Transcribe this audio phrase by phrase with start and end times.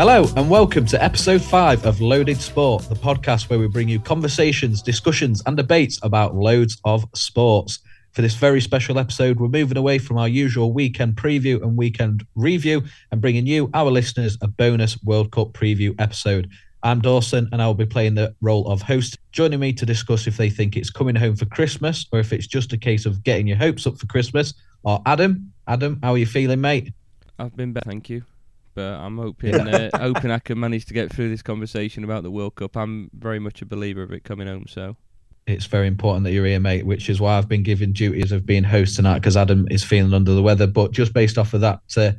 [0.00, 4.00] Hello, and welcome to episode five of Loaded Sport, the podcast where we bring you
[4.00, 7.80] conversations, discussions, and debates about loads of sports.
[8.12, 12.24] For this very special episode, we're moving away from our usual weekend preview and weekend
[12.34, 12.82] review
[13.12, 16.48] and bringing you, our listeners, a bonus World Cup preview episode.
[16.82, 19.18] I'm Dawson, and I'll be playing the role of host.
[19.32, 22.46] Joining me to discuss if they think it's coming home for Christmas or if it's
[22.46, 25.52] just a case of getting your hopes up for Christmas are Adam.
[25.68, 26.90] Adam, how are you feeling, mate?
[27.38, 28.24] I've been better, thank you
[28.74, 32.30] but I'm hoping uh, hoping I can manage to get through this conversation about the
[32.30, 32.76] World Cup.
[32.76, 34.66] I'm very much a believer of it coming home.
[34.68, 34.96] So
[35.46, 36.86] it's very important that you're here, mate.
[36.86, 40.14] Which is why I've been given duties of being host tonight because Adam is feeling
[40.14, 40.66] under the weather.
[40.66, 42.12] But just based off of that uh,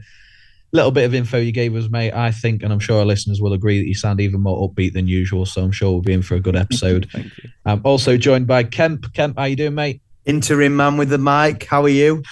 [0.72, 3.42] little bit of info you gave us, mate, I think, and I'm sure our listeners
[3.42, 5.46] will agree that you sound even more upbeat than usual.
[5.46, 7.10] So I'm sure we'll be in for a good episode.
[7.12, 7.50] Thank you.
[7.66, 9.14] I'm also joined by Kemp.
[9.14, 10.02] Kemp, how you doing, mate?
[10.26, 11.66] Interim man with the mic.
[11.66, 12.24] How are you?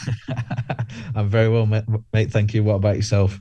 [1.16, 2.32] I'm very well, mate.
[2.32, 2.64] Thank you.
[2.64, 3.40] What about yourself?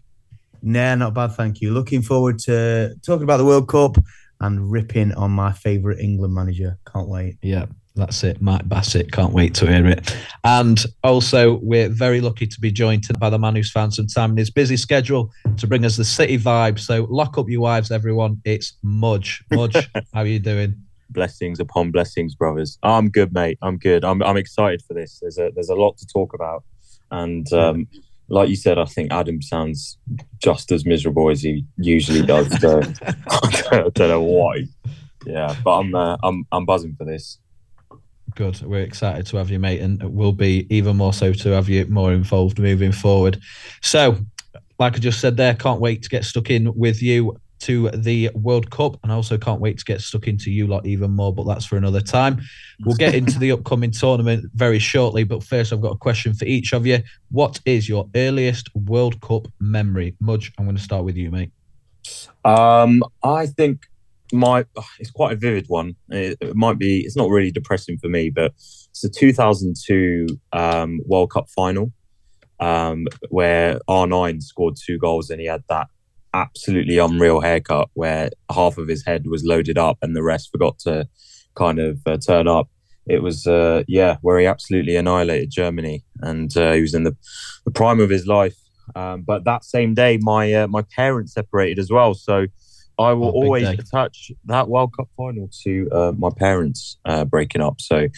[0.63, 1.73] Nah, not bad, thank you.
[1.73, 3.97] Looking forward to talking about the World Cup
[4.41, 6.79] and ripping on my favourite England manager.
[6.93, 7.39] Can't wait.
[7.43, 8.41] Yeah, that's it.
[8.41, 9.11] Mike Bassett.
[9.13, 10.17] Can't wait to hear it.
[10.45, 14.33] And also, we're very lucky to be joined by the man who's found some time
[14.33, 16.79] in his busy schedule to bring us the city vibe.
[16.79, 18.41] So lock up your wives, everyone.
[18.45, 19.43] It's Muj.
[19.51, 20.75] Muj, how are you doing?
[21.11, 22.79] Blessings upon blessings, brothers.
[22.83, 23.59] I'm good, mate.
[23.63, 24.05] I'm good.
[24.05, 25.19] I'm I'm excited for this.
[25.21, 26.65] There's a there's a lot to talk about,
[27.11, 27.89] and um,
[28.29, 29.99] like you said, I think Adam sounds
[30.39, 32.49] just as miserable as he usually does.
[32.61, 32.81] So
[33.31, 34.65] I don't know why.
[35.25, 37.39] Yeah, but I'm uh, I'm I'm buzzing for this.
[38.35, 38.61] Good.
[38.63, 41.87] We're excited to have you, mate, and we'll be even more so to have you
[41.87, 43.41] more involved moving forward.
[43.81, 44.19] So,
[44.79, 48.31] like I just said there, can't wait to get stuck in with you to the
[48.35, 51.35] World Cup, and I also can't wait to get stuck into you lot even more.
[51.35, 52.41] But that's for another time.
[52.85, 55.25] We'll get into the upcoming tournament very shortly.
[55.25, 57.01] But first, I've got a question for each of you.
[57.31, 60.17] What is your earliest World Cup memory?
[60.23, 61.51] Muj, I'm going to start with you, mate.
[62.45, 63.87] Um, I think
[64.33, 64.65] my
[64.99, 65.97] it's quite a vivid one.
[66.09, 67.01] It, it, might be.
[67.01, 71.93] It's not really depressing for me, but it's the 2002 um, World Cup final
[72.61, 75.89] um, where R9 scored two goals and he had that
[76.35, 80.79] absolutely unreal haircut where half of his head was loaded up and the rest forgot
[80.81, 81.09] to
[81.55, 82.69] kind of uh, turn up.
[83.07, 87.17] It was, uh, yeah, where he absolutely annihilated Germany, and uh, he was in the,
[87.65, 88.57] the prime of his life.
[88.95, 92.47] Um, but that same day, my uh, my parents separated as well, so
[92.99, 97.63] I will oh, always attach that World Cup final to uh, my parents uh, breaking
[97.63, 97.81] up.
[97.81, 98.09] So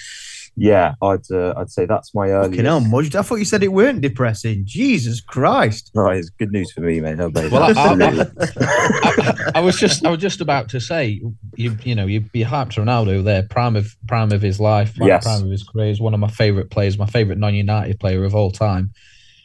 [0.56, 2.50] yeah, I'd uh, I'd say that's my earliest.
[2.50, 3.15] Fucking hell, Muj.
[3.15, 4.62] I thought you said it weren't depressing.
[4.65, 5.91] Jesus Christ!
[5.94, 7.16] Right, it's good news for me, mate.
[7.16, 11.22] No, well, I, I, I, I, was just I was just about to say
[11.56, 15.25] you you know you'd be hyped Ronaldo there, prime of prime of his life, yes.
[15.25, 15.88] prime of his career.
[15.88, 18.93] He's one of my favourite players, my favourite non-United player of all time.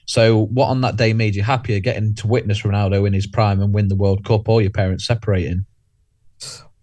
[0.07, 3.61] So, what on that day made you happier, getting to witness Ronaldo in his prime
[3.61, 5.66] and win the World Cup, or your parents separating?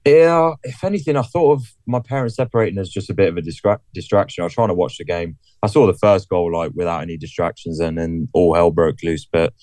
[0.04, 3.40] Yeah, if anything, I thought of my parents separating as just a bit of a
[3.40, 4.42] distra- distraction.
[4.42, 5.38] I was trying to watch the game.
[5.62, 9.26] I saw the first goal like without any distractions, and then all hell broke loose.
[9.30, 9.54] But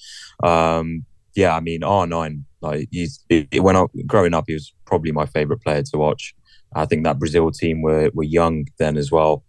[0.41, 1.05] um,
[1.35, 3.75] yeah, I mean R nine, like he's it, when
[4.07, 6.33] growing up, he was probably my favorite player to watch.
[6.73, 9.43] I think that Brazil team were were young then as well.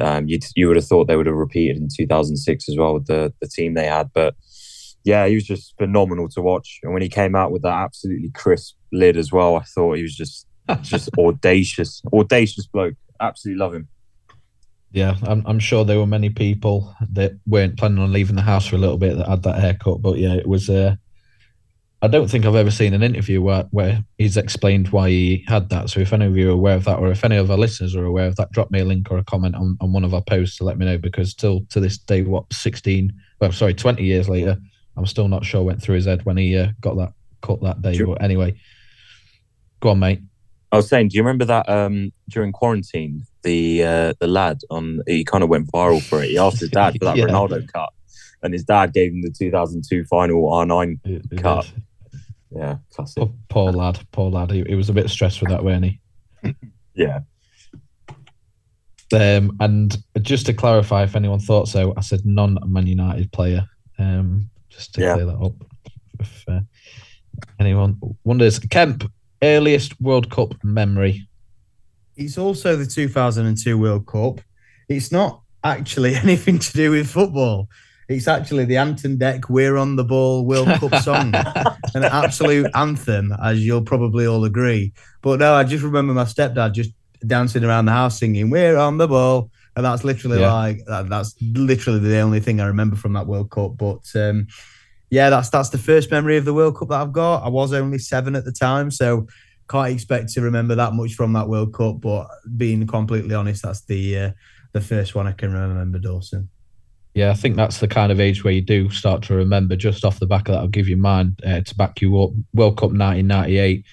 [0.00, 3.06] Um, you you would have thought they would have repeated in 2006 as well with
[3.06, 4.34] the the team they had, but
[5.04, 6.80] yeah, he was just phenomenal to watch.
[6.82, 10.02] And when he came out with that absolutely crisp lid as well, I thought he
[10.02, 10.46] was just
[10.82, 12.94] just audacious, audacious bloke.
[13.20, 13.88] Absolutely love him.
[14.92, 18.66] Yeah, I'm, I'm sure there were many people that weren't planning on leaving the house
[18.66, 20.02] for a little bit that had that haircut.
[20.02, 20.68] But yeah, it was.
[20.68, 20.96] Uh,
[22.02, 25.68] I don't think I've ever seen an interview where, where he's explained why he had
[25.68, 25.88] that.
[25.88, 27.94] So if any of you are aware of that, or if any of our listeners
[27.94, 30.12] are aware of that, drop me a link or a comment on, on one of
[30.12, 30.98] our posts to let me know.
[30.98, 34.58] Because till to this day, what 16, well, sorry, 20 years later,
[34.96, 37.82] I'm still not sure went through his head when he uh, got that cut that
[37.82, 38.02] day.
[38.02, 38.56] But anyway,
[39.82, 40.20] go on, mate.
[40.70, 45.00] I was saying, do you remember that um, during quarantine, the uh, the lad on
[45.06, 46.30] he kind of went viral for it.
[46.30, 47.26] He asked his dad for that yeah.
[47.26, 47.90] Ronaldo cut,
[48.42, 51.66] and his dad gave him the 2002 final R9 it, it cut.
[51.66, 51.72] Is.
[52.54, 53.16] Yeah, classic.
[53.16, 54.50] Poor, poor, lad, poor lad.
[54.50, 56.00] He, he was a bit stressed with that, wasn't he?
[56.94, 57.20] yeah.
[59.12, 63.66] Um, and just to clarify, if anyone thought so, I said non-Man United player.
[63.98, 65.14] Um, just to yeah.
[65.14, 65.54] clear that up.
[66.20, 66.60] If uh,
[67.58, 69.10] anyone wonders, Kemp,
[69.42, 71.26] earliest World Cup memory.
[72.16, 74.40] It's also the 2002 World Cup.
[74.88, 77.68] It's not actually anything to do with football.
[78.08, 81.34] It's actually the Ant & Dec We're on the Ball World Cup song,
[81.94, 84.92] an absolute anthem, as you'll probably all agree.
[85.22, 86.90] But no, I just remember my stepdad just
[87.26, 90.52] dancing around the house singing "We're on the ball," and that's literally yeah.
[90.52, 93.78] like that, that's literally the only thing I remember from that World Cup.
[93.78, 94.48] But um,
[95.12, 97.44] yeah, that's that's the first memory of the World Cup that I've got.
[97.44, 99.26] I was only seven at the time, so
[99.68, 102.00] can't expect to remember that much from that World Cup.
[102.00, 104.30] But being completely honest, that's the uh,
[104.72, 106.48] the first one I can remember, Dawson.
[107.12, 109.76] Yeah, I think that's the kind of age where you do start to remember.
[109.76, 112.30] Just off the back of that, I'll give you mine uh, to back you up.
[112.54, 113.84] World Cup 1998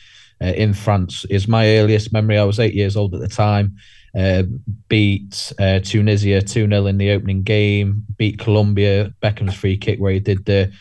[0.41, 2.37] uh, in France is my earliest memory.
[2.37, 3.75] I was eight years old at the time.
[4.17, 4.43] Uh,
[4.87, 10.13] beat uh, Tunisia 2 0 in the opening game, beat Colombia, Beckham's free kick, where
[10.13, 10.71] he did the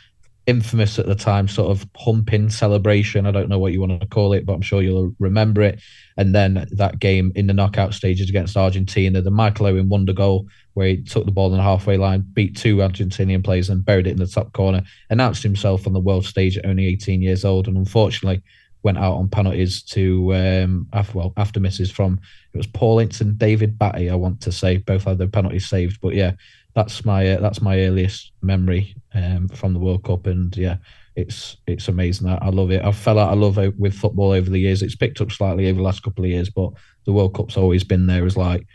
[0.49, 3.27] infamous at the time sort of humping celebration.
[3.27, 5.79] I don't know what you want to call it, but I'm sure you'll remember it.
[6.17, 10.49] And then that game in the knockout stages against Argentina, the Michael Owen wonder goal,
[10.73, 14.07] where he took the ball in the halfway line, beat two Argentinian players, and buried
[14.07, 14.83] it in the top corner.
[15.11, 18.43] Announced himself on the world stage at only 18 years old, and unfortunately
[18.83, 22.19] went out on penalties to um, after well after misses from
[22.55, 24.09] it was Paul Ince and David Batty.
[24.09, 26.33] I want to say both had their penalties saved, but yeah,
[26.75, 30.77] that's my uh, that's my earliest memory um, from the World Cup, and yeah,
[31.17, 32.29] it's it's amazing.
[32.29, 32.85] I, I love it.
[32.85, 34.83] I fell out of love with football over the years.
[34.83, 36.71] It's picked up slightly over the last couple of years, but
[37.05, 38.67] the World Cup's always been there as like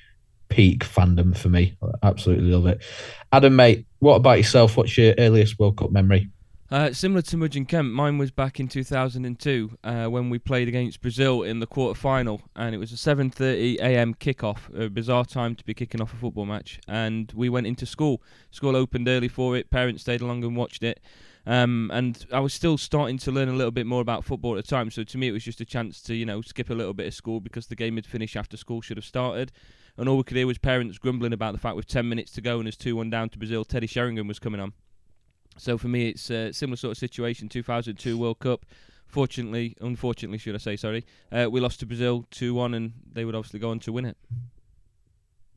[0.49, 1.77] peak fandom for me.
[1.81, 2.83] I absolutely love it.
[3.31, 4.75] Adam, mate, what about yourself?
[4.75, 6.29] What's your earliest World Cup memory?
[6.73, 10.67] Uh, similar to Muj and Kemp, mine was back in 2002 uh, when we played
[10.67, 14.15] against Brazil in the quarter final, and it was a 7:30 a.m.
[14.15, 16.79] kickoff, a bizarre time to be kicking off a football match.
[16.87, 18.23] And we went into school.
[18.49, 19.69] School opened early for it.
[19.69, 20.99] Parents stayed along and watched it.
[21.45, 24.65] Um, and I was still starting to learn a little bit more about football at
[24.65, 24.89] the time.
[24.89, 27.05] So to me, it was just a chance to you know skip a little bit
[27.05, 29.51] of school because the game had finished after school should have started.
[29.95, 32.41] And all we could hear was parents grumbling about the fact with 10 minutes to
[32.41, 34.73] go and there's 2 1 down to Brazil, Teddy Sheringham was coming on.
[35.57, 37.49] So for me, it's a similar sort of situation.
[37.49, 38.65] 2002 World Cup.
[39.07, 43.25] Fortunately, unfortunately, should I say, sorry, uh, we lost to Brazil 2 1, and they
[43.25, 44.17] would obviously go on to win it.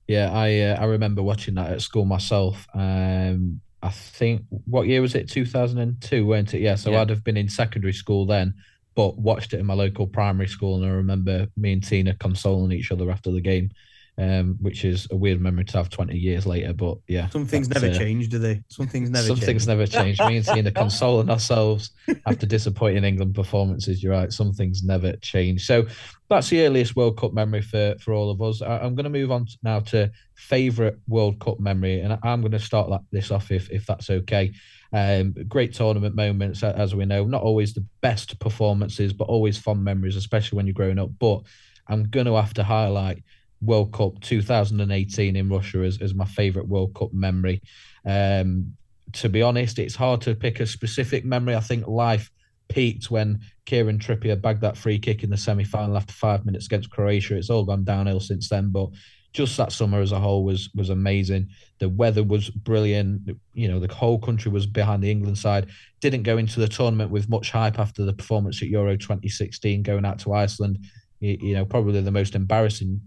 [0.09, 2.67] Yeah, I uh, I remember watching that at school myself.
[2.75, 5.29] Um, I think what year was it?
[5.29, 6.61] 2002, weren't it?
[6.61, 7.01] Yeah, so yeah.
[7.01, 8.55] I'd have been in secondary school then,
[8.95, 12.73] but watched it in my local primary school, and I remember me and Tina consoling
[12.73, 13.71] each other after the game
[14.19, 16.73] um, which is a weird memory to have 20 years later.
[16.73, 18.63] But yeah, some things never uh, change, do they?
[18.69, 19.27] Some things never.
[19.27, 19.47] Some change.
[19.47, 20.19] things never change.
[20.21, 21.91] Me and Tina consoling ourselves
[22.25, 24.03] after disappointing England performances.
[24.03, 24.33] You're right.
[24.33, 25.67] Some things never change.
[25.67, 25.87] So
[26.31, 28.63] that's the earliest World Cup memory for for all of us.
[28.63, 32.53] I, am going to move on now to favorite World Cup memory, and I'm going
[32.53, 34.53] to start like this off if if that's okay.
[34.93, 39.85] Um, great tournament moments, as we know, not always the best performances, but always fond
[39.85, 41.11] memories, especially when you're growing up.
[41.19, 41.43] But
[41.89, 43.23] I'm going to have to highlight
[43.61, 47.63] World Cup 2018 in Russia as, as my favourite World Cup memory.
[48.05, 48.77] Um,
[49.13, 51.55] to be honest, it's hard to pick a specific memory.
[51.55, 52.31] I think life
[52.69, 56.67] peaked when Kieran Trippier bagged that free kick in the semi final after five minutes
[56.67, 57.37] against Croatia.
[57.37, 58.91] It's all gone downhill since then, but
[59.33, 61.49] just that summer as a whole was was amazing.
[61.79, 63.31] The weather was brilliant.
[63.53, 65.67] You know, the whole country was behind the England side.
[66.01, 70.05] Didn't go into the tournament with much hype after the performance at Euro 2016, going
[70.07, 70.79] out to Iceland.
[71.21, 73.01] You, you know, probably the most embarrassing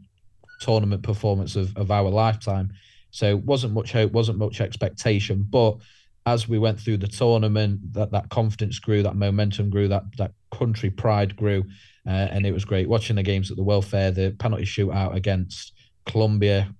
[0.60, 2.72] tournament performance of, of our lifetime.
[3.12, 5.46] So wasn't much hope, wasn't much expectation.
[5.50, 5.78] But
[6.26, 10.34] as we went through the tournament, that, that confidence grew, that momentum grew, that that
[10.52, 11.64] country pride grew,
[12.06, 14.12] uh, and it was great watching the games at the welfare.
[14.12, 15.74] The penalty shootout against
[16.06, 16.74] Colombia,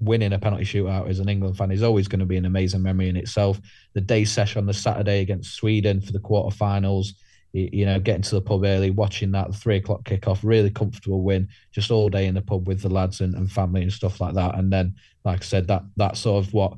[0.00, 2.82] winning a penalty shootout as an England fan is always going to be an amazing
[2.82, 3.60] memory in itself.
[3.94, 7.12] The day session on the Saturday against Sweden for the quarterfinals
[7.52, 11.48] you know, getting to the pub early, watching that three o'clock kickoff, really comfortable win,
[11.72, 14.34] just all day in the pub with the lads and, and family and stuff like
[14.34, 14.56] that.
[14.56, 16.74] And then, like I said, that that sort of what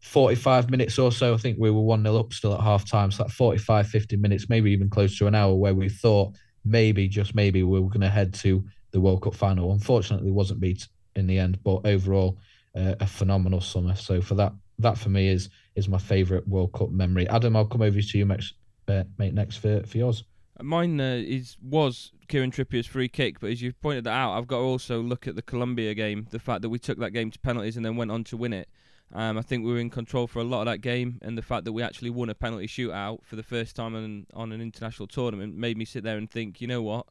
[0.00, 3.10] 45 minutes or so, I think we were 1 0 up still at half time.
[3.10, 7.08] So that 45, 50 minutes, maybe even close to an hour, where we thought maybe,
[7.08, 9.72] just maybe, we were going to head to the World Cup final.
[9.72, 12.38] Unfortunately, wasn't beat in the end, but overall,
[12.76, 13.94] uh, a phenomenal summer.
[13.94, 17.28] So for that, that for me is is my favourite World Cup memory.
[17.28, 18.54] Adam, I'll come over to you next,
[18.88, 20.24] uh, mate, next for, for yours.
[20.60, 24.46] Mine uh, is was Kieran Trippier's free kick, but as you pointed that out, I've
[24.46, 26.28] got to also look at the Colombia game.
[26.30, 28.52] The fact that we took that game to penalties and then went on to win
[28.52, 28.68] it.
[29.12, 31.42] Um, I think we were in control for a lot of that game, and the
[31.42, 34.60] fact that we actually won a penalty shootout for the first time on, on an
[34.60, 37.06] international tournament made me sit there and think, you know what,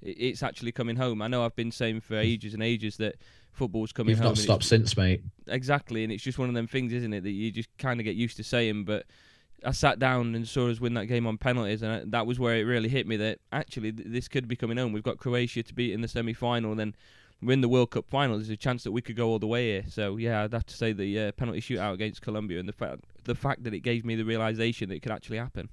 [0.00, 1.22] it's actually coming home.
[1.22, 3.16] I know I've been saying for ages and ages that
[3.52, 4.30] football's coming You've home.
[4.30, 5.22] You've not stopped since, mate.
[5.46, 8.04] Exactly, and it's just one of them things, isn't it, that you just kind of
[8.04, 9.06] get used to saying, but
[9.64, 12.56] I sat down and saw us win that game on penalties, and that was where
[12.56, 14.92] it really hit me that actually this could be coming home.
[14.92, 16.94] We've got Croatia to beat in the semi final, then
[17.42, 18.36] win the World Cup final.
[18.36, 19.84] There's a chance that we could go all the way here.
[19.88, 23.00] So yeah, I'd have to say the uh, penalty shootout against Colombia, and the fact
[23.24, 25.68] the fact that it gave me the realization that it could actually happen.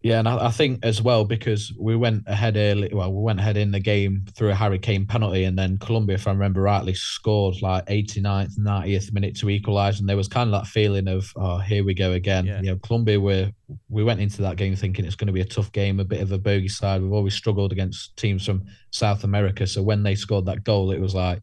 [0.00, 2.88] Yeah, and I, I, think as well because we went ahead early.
[2.92, 6.14] Well, we went ahead in the game through a Harry Kane penalty, and then Colombia,
[6.14, 10.54] if I remember rightly, scored like 89th, 90th minute to equalise, and there was kind
[10.54, 12.46] of that feeling of, oh, here we go again.
[12.46, 12.60] Yeah.
[12.60, 13.50] You know, Colombia were
[13.88, 16.22] we went into that game thinking it's going to be a tough game, a bit
[16.22, 17.02] of a bogey side.
[17.02, 21.00] We've always struggled against teams from South America, so when they scored that goal, it
[21.00, 21.42] was like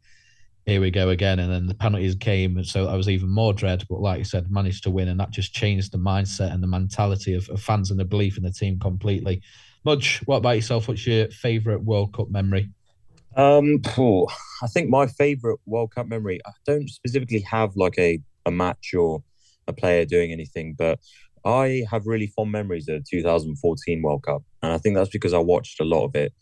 [0.65, 1.39] here we go again.
[1.39, 3.83] And then the penalties came, and so I was even more dread.
[3.89, 6.67] But like you said, managed to win, and that just changed the mindset and the
[6.67, 9.41] mentality of, of fans and the belief in the team completely.
[9.85, 10.87] Muj, what about yourself?
[10.87, 12.69] What's your favourite World Cup memory?
[13.35, 14.27] Um, oh,
[14.63, 16.39] I think my favourite World Cup memory.
[16.45, 19.23] I don't specifically have like a a match or
[19.67, 20.99] a player doing anything, but
[21.43, 25.39] I have really fond memories of 2014 World Cup, and I think that's because I
[25.39, 26.33] watched a lot of it.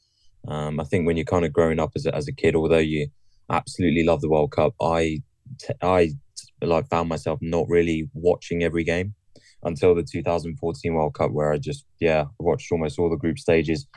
[0.47, 2.77] Um, I think when you're kind of growing up as a, as a kid, although
[2.77, 3.07] you
[3.53, 4.73] absolutely love the World Cup.
[4.81, 5.21] I
[5.81, 6.11] I
[6.61, 9.13] like found myself not really watching every game
[9.63, 13.87] until the 2014 World Cup, where I just yeah watched almost all the group stages.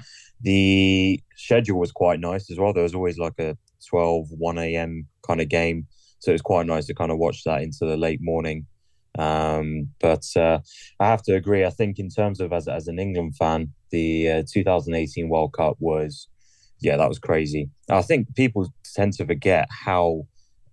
[0.42, 2.72] The schedule was quite nice as well.
[2.72, 3.56] There was always like a
[3.88, 5.08] 12 1 a.m.
[5.26, 5.86] kind of game,
[6.18, 8.66] so it was quite nice to kind of watch that into the late morning.
[9.18, 10.58] Um, but uh,
[11.00, 11.64] I have to agree.
[11.64, 15.76] I think in terms of as as an England fan, the uh, 2018 World Cup
[15.80, 16.28] was
[16.80, 17.70] yeah, that was crazy.
[17.90, 20.26] I think people tend to forget how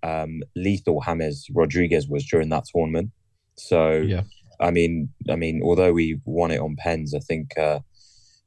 [0.03, 3.11] um, lethal James Rodriguez was during that tournament.
[3.57, 4.23] So, yeah.
[4.59, 7.79] I mean, I mean, although we won it on pens, I think, uh,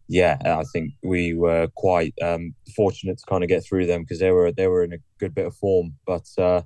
[0.08, 4.20] yeah, I think we were quite um, fortunate to kind of get through them because
[4.20, 5.94] they were they were in a good bit of form.
[6.06, 6.62] But uh,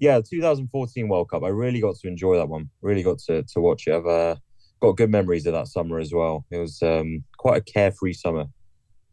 [0.00, 2.70] yeah, 2014 World Cup, I really got to enjoy that one.
[2.80, 3.94] Really got to to watch it.
[3.94, 4.36] I've uh,
[4.80, 6.44] got good memories of that summer as well.
[6.50, 8.46] It was um, quite a carefree summer,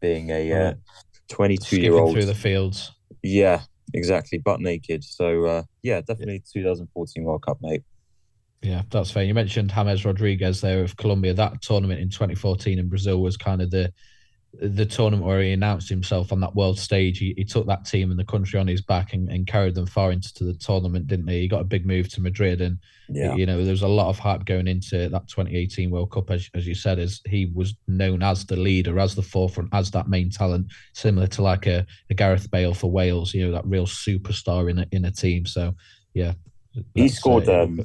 [0.00, 0.74] being a uh,
[1.30, 2.92] 22 year old through the fields.
[3.22, 3.62] Yeah,
[3.94, 5.02] exactly, butt naked.
[5.04, 6.62] So uh, yeah, definitely yeah.
[6.62, 7.82] 2014 World Cup, mate.
[8.62, 9.22] Yeah, that's fair.
[9.22, 11.32] You mentioned James Rodriguez there of Colombia.
[11.32, 13.92] That tournament in 2014 in Brazil was kind of the
[14.54, 17.18] the tournament where he announced himself on that world stage.
[17.18, 19.86] He, he took that team and the country on his back and, and carried them
[19.86, 21.42] far into the tournament, didn't he?
[21.42, 22.78] He got a big move to Madrid, and
[23.08, 23.34] yeah.
[23.34, 26.50] you know there was a lot of hype going into that 2018 World Cup, as,
[26.54, 30.08] as you said, as he was known as the leader, as the forefront, as that
[30.08, 33.32] main talent, similar to like a, a Gareth Bale for Wales.
[33.32, 35.46] You know that real superstar in a, in a team.
[35.46, 35.74] So
[36.12, 36.32] yeah,
[36.94, 37.48] he scored.
[37.48, 37.80] Uh, um,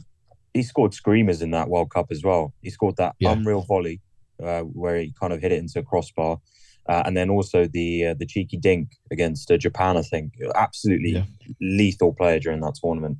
[0.56, 2.54] he scored screamers in that World Cup as well.
[2.62, 3.34] He scored that yeah.
[3.34, 4.00] unreal volley
[4.42, 6.40] uh, where he kind of hit it into a crossbar.
[6.88, 11.12] Uh, and then also the uh, the cheeky dink against uh, Japan, I think, absolutely
[11.14, 11.24] yeah.
[11.60, 13.18] lethal player during that tournament.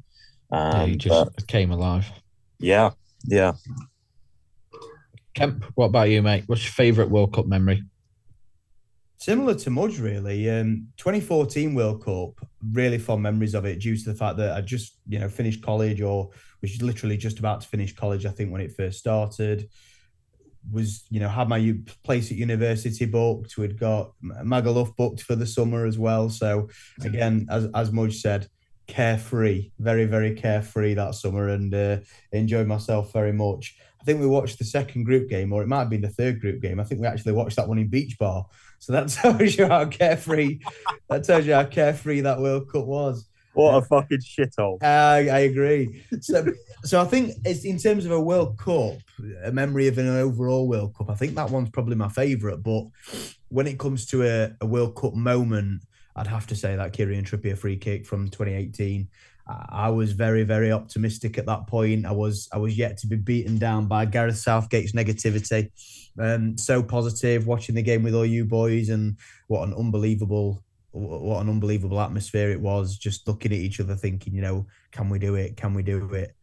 [0.52, 2.12] Um, yeah, he um, just but, came alive.
[2.60, 2.92] Yeah,
[3.26, 3.54] yeah.
[5.34, 6.44] Kemp, what about you, mate?
[6.48, 7.84] What's your favourite World Cup memory?
[9.18, 10.50] Similar to Muj, really.
[10.50, 14.62] Um, 2014 World Cup, really fond memories of it due to the fact that I
[14.62, 16.30] just, you know, finished college or
[16.62, 19.68] was literally just about to finish college, I think, when it first started
[20.72, 23.58] was you know had my place at university booked.
[23.58, 26.30] We'd got Magaluf booked for the summer as well.
[26.30, 26.70] So
[27.02, 28.48] again, as as Muj said,
[28.88, 31.98] carefree, very very carefree that summer, and uh,
[32.32, 33.78] enjoyed myself very much.
[34.02, 36.40] I think we watched the second group game, or it might have been the third
[36.40, 36.80] group game.
[36.80, 38.46] I think we actually watched that one in Beach Bar.
[38.78, 40.60] So that tells you how carefree.
[41.10, 43.28] that tells you how carefree that World Cup was.
[43.56, 44.84] What a fucking shithole.
[44.84, 46.04] I, I agree.
[46.22, 46.46] So,
[46.84, 48.98] so I think it's in terms of a World Cup,
[49.44, 51.10] a memory of an overall World Cup.
[51.10, 52.62] I think that one's probably my favourite.
[52.62, 52.86] But
[53.50, 55.84] when it comes to a, a World Cup moment,
[56.16, 59.08] I'd have to say that Kieran Trippier free kick from 2018.
[59.48, 62.08] I was very, very optimistic at that point.
[62.08, 65.70] I was, I was yet to be beaten down by Gareth Southgate's negativity.
[66.20, 70.64] Um, so positive watching the game with all you boys, and what an unbelievable
[70.96, 72.98] what an unbelievable atmosphere it was.
[72.98, 75.58] Just looking at each other, thinking, you know, can we do it?
[75.58, 76.36] Can we do it?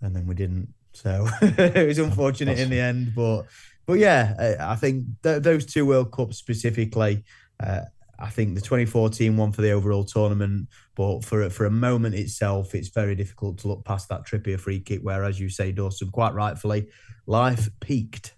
[0.00, 0.72] And then we didn't.
[0.92, 3.46] So it was unfortunate in the end, but
[3.86, 7.24] but yeah, I think th- those two World Cups specifically.
[7.60, 7.82] Uh,
[8.18, 12.74] I think the 2014 one for the overall tournament, but for for a moment itself,
[12.74, 15.00] it's very difficult to look past that Trippier free kick.
[15.00, 16.88] Where, as you say, Dawson, quite rightfully,
[17.26, 18.34] life peaked.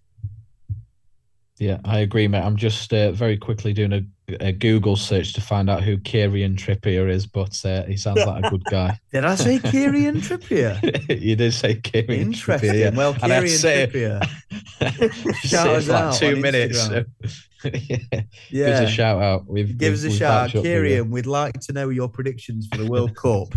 [1.59, 2.43] Yeah, I agree, mate.
[2.43, 4.03] I'm just uh, very quickly doing a
[4.41, 8.45] a Google search to find out who Kieran Trippier is, but uh, he sounds like
[8.45, 8.99] a good guy.
[9.13, 11.21] did I say Kieran Trippier?
[11.23, 12.71] you did say Kieran Interesting.
[12.71, 12.95] Trippier.
[12.95, 14.25] Well, Kieran Trippier.
[15.45, 16.87] shout us like two minutes.
[16.87, 17.05] So,
[17.89, 18.23] yeah.
[18.51, 19.47] Give us a shout out.
[19.47, 20.63] We've, Give us a shout out.
[20.63, 23.55] Kieran, we'd like to know your predictions for the World Cup.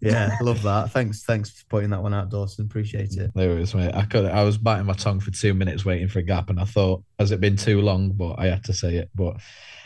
[0.00, 0.90] Yeah, love that.
[0.90, 2.66] Thanks, thanks for pointing that one out, Dawson.
[2.66, 3.30] Appreciate it.
[3.34, 3.94] There it is, mate.
[3.94, 6.60] I could I was biting my tongue for two minutes waiting for a gap, and
[6.60, 8.10] I thought, has it been too long?
[8.10, 9.10] But I had to say it.
[9.14, 9.36] But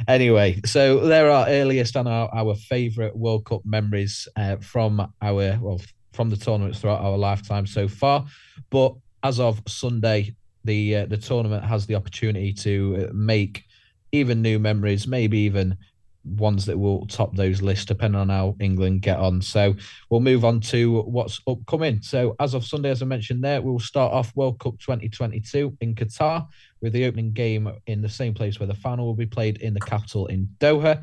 [0.06, 5.58] Anyway, so there are earliest and our, our favourite World Cup memories uh, from our
[5.60, 5.80] well
[6.12, 8.24] from the tournaments throughout our lifetime so far.
[8.70, 10.34] But as of Sunday,
[10.68, 13.64] the uh, the tournament has the opportunity to uh, make
[14.12, 15.76] even new memories, maybe even
[16.24, 19.40] ones that will top those lists depending on how England get on.
[19.40, 19.74] So
[20.10, 22.02] we'll move on to what's upcoming.
[22.02, 25.94] So as of Sunday, as I mentioned there, we'll start off World Cup 2022 in
[25.94, 26.46] Qatar
[26.82, 29.72] with the opening game in the same place where the final will be played in
[29.72, 31.02] the capital in Doha.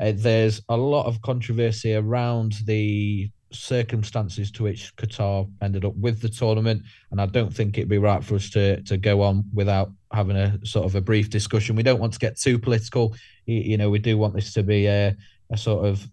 [0.00, 6.20] Uh, there's a lot of controversy around the circumstances to which Qatar ended up with
[6.20, 9.44] the tournament, and I don't think it'd be right for us to to go on
[9.52, 11.76] without having a sort of a brief discussion.
[11.76, 13.14] We don't want to get too political.
[13.46, 15.14] You, know, we do want this to be a,
[15.50, 16.08] a sort of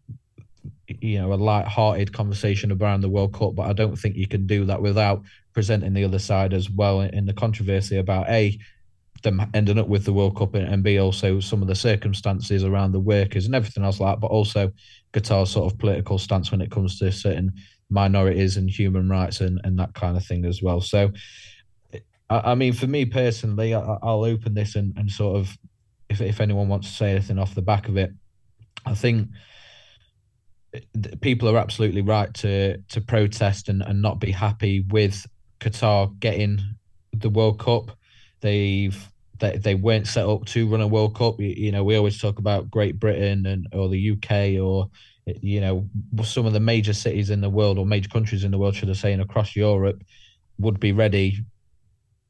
[0.87, 4.45] you know a light-hearted conversation around the World Cup, but I don't think you can
[4.45, 8.57] do that without presenting the other side as well in the controversy about a
[9.21, 12.91] them ending up with the World Cup and, B also some of the circumstances around
[12.91, 14.71] the workers and everything else like that, but also
[15.13, 17.53] Qatar's sort of political stance when it comes to certain
[17.89, 20.81] minorities and human rights and, and that kind of thing as well.
[20.81, 21.11] So,
[22.29, 25.57] I, I mean, for me personally, I, will open this and, and sort of,
[26.09, 28.11] if, if anyone wants to say anything off the back of it,
[28.85, 29.29] I think
[31.21, 35.25] people are absolutely right to to protest and, and not be happy with
[35.59, 36.59] Qatar getting
[37.13, 37.91] the World Cup.
[38.41, 38.97] They've
[39.39, 41.39] they, they weren't set up to run a World Cup.
[41.39, 44.89] You, you, know, we always talk about Great Britain and or the UK or
[45.41, 45.87] you know
[46.23, 48.89] some of the major cities in the world or major countries in the world, should
[48.89, 50.03] I say, and across Europe
[50.59, 51.43] would be ready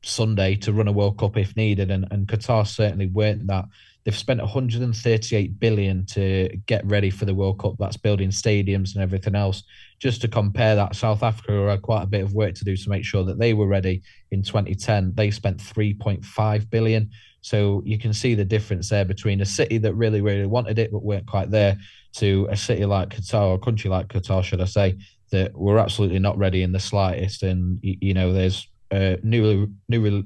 [0.03, 3.65] Sunday to run a World Cup if needed, and and Qatar certainly weren't that.
[4.03, 7.75] They've spent 138 billion to get ready for the World Cup.
[7.77, 9.63] That's building stadiums and everything else.
[9.99, 12.89] Just to compare that, South Africa had quite a bit of work to do to
[12.89, 15.13] make sure that they were ready in 2010.
[15.13, 17.11] They spent 3.5 billion.
[17.41, 20.91] So you can see the difference there between a city that really, really wanted it
[20.91, 21.77] but weren't quite there
[22.13, 24.97] to a city like Qatar or a country like Qatar, should I say,
[25.31, 27.43] that we're absolutely not ready in the slightest.
[27.43, 30.25] And you know, there's uh, newly newly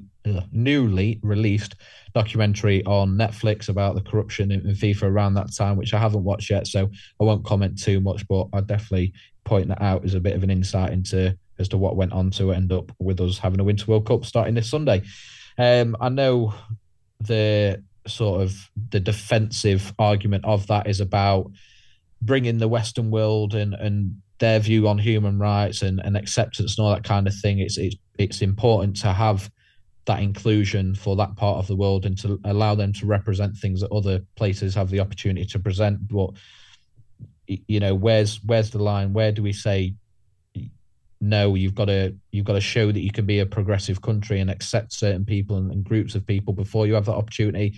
[0.52, 1.76] newly released
[2.14, 6.50] documentary on Netflix about the corruption in, FIFA around that time, which I haven't watched
[6.50, 6.90] yet, so
[7.20, 8.26] I won't comment too much.
[8.28, 9.12] But I definitely
[9.44, 12.30] point that out as a bit of an insight into as to what went on
[12.30, 15.02] to end up with us having a Winter World Cup starting this Sunday.
[15.58, 16.54] Um, I know
[17.20, 21.50] the sort of the defensive argument of that is about
[22.22, 26.84] bringing the Western world and and their view on human rights and, and acceptance and
[26.84, 27.58] all that kind of thing.
[27.58, 29.50] It's it's it's important to have
[30.06, 33.80] that inclusion for that part of the world and to allow them to represent things
[33.80, 36.08] that other places have the opportunity to present.
[36.08, 36.30] But
[37.46, 39.12] you know, where's where's the line?
[39.12, 39.94] Where do we say
[41.20, 41.54] no?
[41.54, 44.50] You've got to you've got to show that you can be a progressive country and
[44.50, 47.74] accept certain people and, and groups of people before you have that opportunity.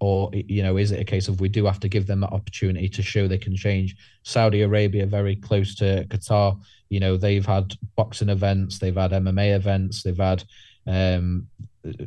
[0.00, 2.32] Or you know, is it a case of we do have to give them that
[2.32, 3.96] opportunity to show they can change?
[4.24, 6.60] Saudi Arabia, very close to Qatar.
[6.88, 10.44] You know, they've had boxing events, they've had MMA events, they've had
[10.88, 11.46] um,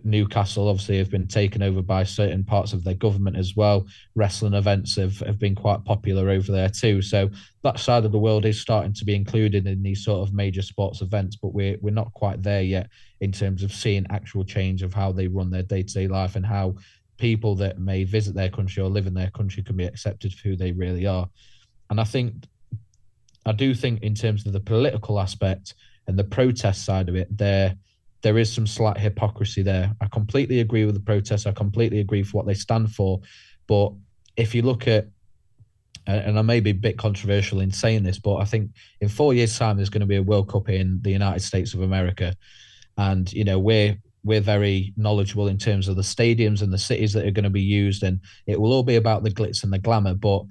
[0.03, 3.85] Newcastle obviously have been taken over by certain parts of their government as well.
[4.15, 7.01] Wrestling events have, have been quite popular over there too.
[7.01, 7.29] So
[7.63, 10.61] that side of the world is starting to be included in these sort of major
[10.61, 12.89] sports events, but we're we're not quite there yet
[13.21, 16.35] in terms of seeing actual change of how they run their day to day life
[16.35, 16.75] and how
[17.17, 20.49] people that may visit their country or live in their country can be accepted for
[20.49, 21.29] who they really are.
[21.89, 22.33] And I think
[23.45, 25.75] I do think in terms of the political aspect
[26.07, 27.75] and the protest side of it, there
[28.21, 29.95] there is some slight hypocrisy there.
[29.99, 31.45] I completely agree with the protests.
[31.45, 33.19] I completely agree for what they stand for.
[33.67, 33.93] But
[34.37, 35.07] if you look at,
[36.07, 39.33] and I may be a bit controversial in saying this, but I think in four
[39.33, 42.35] years' time there's going to be a World Cup in the United States of America,
[42.97, 47.13] and you know we're we're very knowledgeable in terms of the stadiums and the cities
[47.13, 49.71] that are going to be used, and it will all be about the glitz and
[49.71, 50.15] the glamour.
[50.15, 50.43] But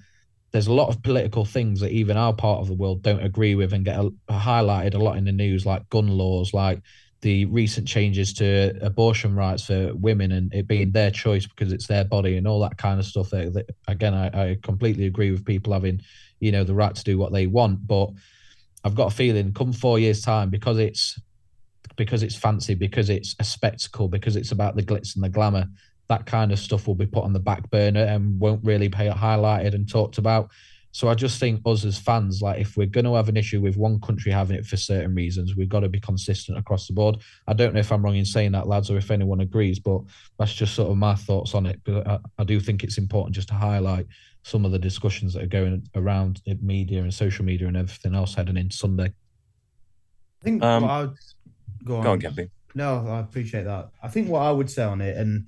[0.53, 3.55] there's a lot of political things that even our part of the world don't agree
[3.55, 6.81] with and get highlighted a lot in the news, like gun laws, like
[7.23, 11.87] the recent changes to abortion rights for women and it being their choice because it's
[11.87, 13.31] their body and all that kind of stuff.
[13.31, 16.01] That, that again, I, I, completely agree with people having,
[16.39, 17.87] you know, the right to do what they want.
[17.87, 18.11] But
[18.85, 21.21] I've got a feeling, come four years' time, because it's
[21.97, 25.67] because it's fancy, because it's a spectacle, because it's about the glitz and the glamour,
[26.09, 28.97] that kind of stuff will be put on the back burner and won't really be
[28.97, 30.51] highlighted and talked about.
[30.93, 33.61] So I just think us as fans, like if we're going to have an issue
[33.61, 36.93] with one country having it for certain reasons, we've got to be consistent across the
[36.93, 37.19] board.
[37.47, 40.01] I don't know if I'm wrong in saying that, lads, or if anyone agrees, but
[40.39, 41.81] that's just sort of my thoughts on it.
[41.85, 44.07] But I, I do think it's important just to highlight
[44.43, 48.35] some of the discussions that are going around media and social media and everything else
[48.35, 49.13] heading into Sunday.
[50.41, 51.17] I think um, I would,
[51.85, 52.03] go on.
[52.03, 52.51] Go on, Campy.
[52.75, 53.91] No, I appreciate that.
[54.03, 55.47] I think what I would say on it, and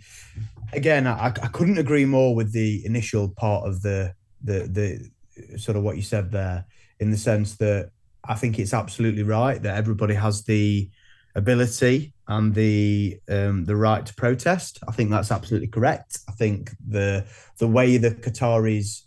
[0.73, 5.11] again, I, I couldn't agree more with the initial part of the the the
[5.57, 6.65] sort of what you said there,
[7.01, 7.91] in the sense that
[8.25, 10.91] I think it's absolutely right that everybody has the
[11.35, 14.79] ability and the um, the right to protest.
[14.87, 16.19] I think that's absolutely correct.
[16.29, 17.27] I think the
[17.59, 19.03] the way the Qataris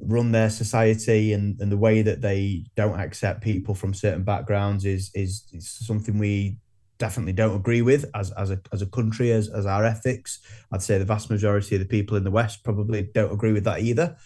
[0.00, 4.84] run their society and, and the way that they don't accept people from certain backgrounds
[4.84, 6.56] is is, is something we
[6.98, 10.40] definitely don't agree with as, as a as a country as, as our ethics
[10.72, 13.64] i'd say the vast majority of the people in the west probably don't agree with
[13.64, 14.16] that either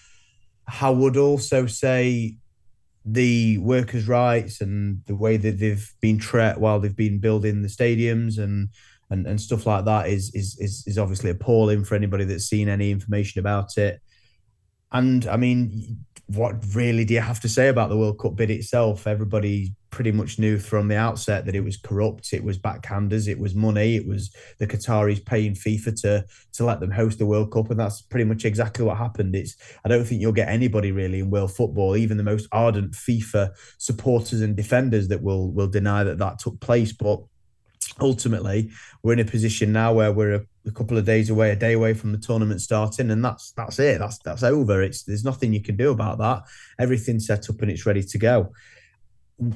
[0.81, 2.37] i would also say
[3.05, 7.69] the workers' rights and the way that they've been treated while they've been building the
[7.69, 8.69] stadiums and
[9.11, 12.69] and, and stuff like that is, is is is obviously appalling for anybody that's seen
[12.69, 14.01] any information about it.
[14.91, 18.51] And I mean, what really do you have to say about the World Cup bid
[18.51, 19.07] itself?
[19.07, 22.33] Everybody pretty much knew from the outset that it was corrupt.
[22.33, 23.29] It was backhanders.
[23.29, 23.95] It was money.
[23.95, 26.25] It was the Qataris paying FIFA to
[26.55, 29.37] to let them host the World Cup, and that's pretty much exactly what happened.
[29.37, 32.93] It's I don't think you'll get anybody really in world football, even the most ardent
[32.93, 36.93] FIFA supporters and defenders, that will will deny that that took place.
[36.93, 37.21] But
[38.01, 38.71] ultimately,
[39.03, 41.75] we're in a position now where we're a, a couple of days away, a day
[41.75, 43.99] away from the tournament starting, and that's that's it.
[43.99, 44.83] That's that's over.
[44.83, 46.45] It's there's nothing you can do about that.
[46.79, 48.53] Everything's set up and it's ready to go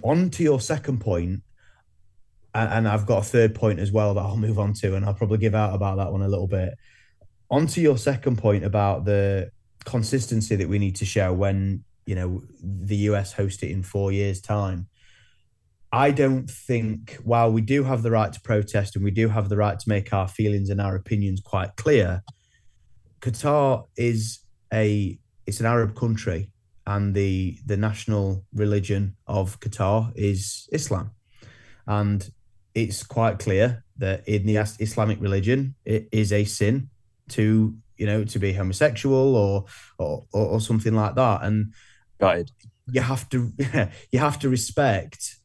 [0.03, 1.43] on to your second point,
[2.55, 5.05] and, and I've got a third point as well that I'll move on to, and
[5.05, 6.75] I'll probably give out about that one a little bit.
[7.51, 9.51] On to your second point about the
[9.85, 14.13] consistency that we need to show when you know the US host it in four
[14.13, 14.89] years' time.
[15.93, 19.49] I don't think, while we do have the right to protest and we do have
[19.49, 22.23] the right to make our feelings and our opinions quite clear,
[23.21, 24.41] Qatar is
[24.73, 26.51] a it's an Arab country
[26.87, 31.11] and the the national religion of Qatar is Islam,
[31.87, 32.31] and
[32.75, 36.91] it's quite clear that in the Islamic religion it is a sin
[37.31, 39.65] to you know to be homosexual or
[39.99, 41.73] or or, or something like that, and
[42.93, 43.53] you have to
[44.13, 45.37] you have to respect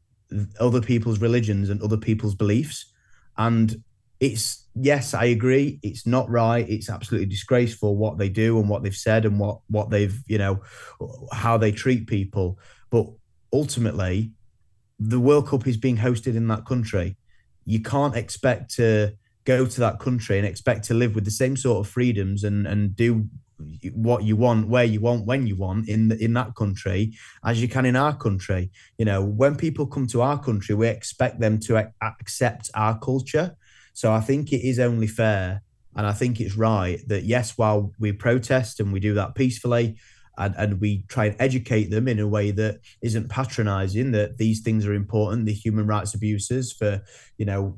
[0.59, 2.91] other people's religions and other people's beliefs,
[3.37, 3.83] and
[4.19, 5.79] it's yes, I agree.
[5.83, 6.67] It's not right.
[6.69, 10.37] It's absolutely disgraceful what they do and what they've said and what what they've you
[10.37, 10.61] know
[11.31, 12.59] how they treat people.
[12.89, 13.07] But
[13.53, 14.31] ultimately,
[14.99, 17.17] the World Cup is being hosted in that country.
[17.65, 19.13] You can't expect to
[19.45, 22.67] go to that country and expect to live with the same sort of freedoms and
[22.67, 23.27] and do
[23.93, 27.13] what you want where you want when you want in the, in that country
[27.45, 30.87] as you can in our country you know when people come to our country we
[30.87, 33.55] expect them to accept our culture
[33.93, 35.61] so I think it is only fair
[35.95, 39.97] and I think it's right that, yes, while we protest and we do that peacefully,
[40.37, 44.61] and, and we try and educate them in a way that isn't patronizing that these
[44.61, 47.01] things are important the human rights abuses for
[47.37, 47.77] you know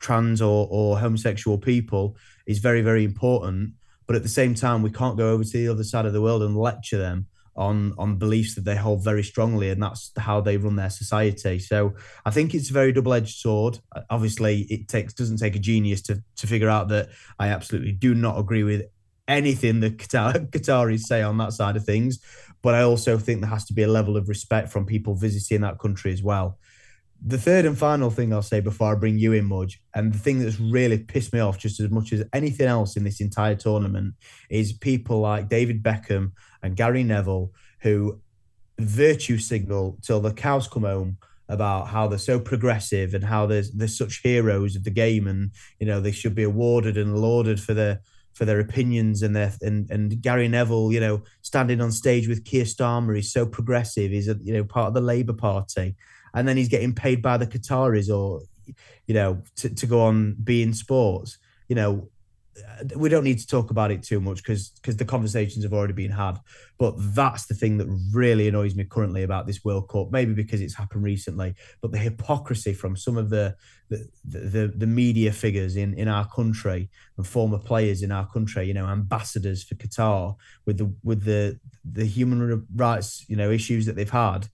[0.00, 3.72] trans or, or homosexual people is very very important.
[4.06, 6.22] But at the same time we can't go over to the other side of the
[6.22, 10.40] world and lecture them on on beliefs that they hold very strongly, and that's how
[10.40, 11.58] they run their society.
[11.58, 13.78] So I think it's a very double edged sword.
[13.94, 17.92] Uh, obviously, it takes doesn't take a genius to to figure out that I absolutely
[17.92, 18.84] do not agree with
[19.28, 22.18] anything the Qatar, Qataris say on that side of things.
[22.62, 25.60] But I also think there has to be a level of respect from people visiting
[25.60, 26.58] that country as well.
[27.24, 30.18] The third and final thing I'll say before I bring you in, Muj, and the
[30.18, 33.54] thing that's really pissed me off just as much as anything else in this entire
[33.54, 34.14] tournament
[34.50, 38.20] is people like David Beckham and Gary Neville, who
[38.78, 43.70] virtue signal till the cows come home about how they're so progressive and how there's
[43.72, 47.60] there's such heroes of the game and you know they should be awarded and lauded
[47.60, 48.00] for their
[48.36, 52.44] for their opinions and their and, and Gary Neville, you know, standing on stage with
[52.44, 54.10] Keir Starmer, he's so progressive.
[54.10, 55.96] He's a you know part of the Labour Party,
[56.36, 58.42] and then he's getting paid by the Qataris or
[59.06, 61.38] you know to, to go on beIN Sports.
[61.68, 62.08] You know,
[62.58, 65.72] uh, we don't need to talk about it too much because because the conversations have
[65.72, 66.38] already been had.
[66.78, 70.10] But that's the thing that really annoys me currently about this World Cup.
[70.10, 73.56] Maybe because it's happened recently, but the hypocrisy from some of the
[73.88, 78.66] the the, the media figures in in our country and former players in our country,
[78.66, 83.86] you know, ambassadors for Qatar with the with the the human rights you know issues
[83.86, 84.48] that they've had,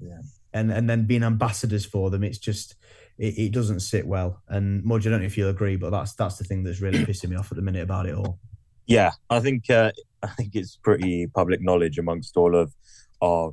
[0.00, 0.22] yeah.
[0.52, 2.24] And and then being ambassadors for them.
[2.24, 2.74] It's just
[3.18, 4.42] it, it doesn't sit well.
[4.48, 7.04] And Muj, I don't know if you'll agree, but that's that's the thing that's really
[7.04, 8.38] pissing me off at the minute about it all.
[8.86, 12.72] Yeah, I think uh, I think it's pretty public knowledge amongst all of
[13.22, 13.52] our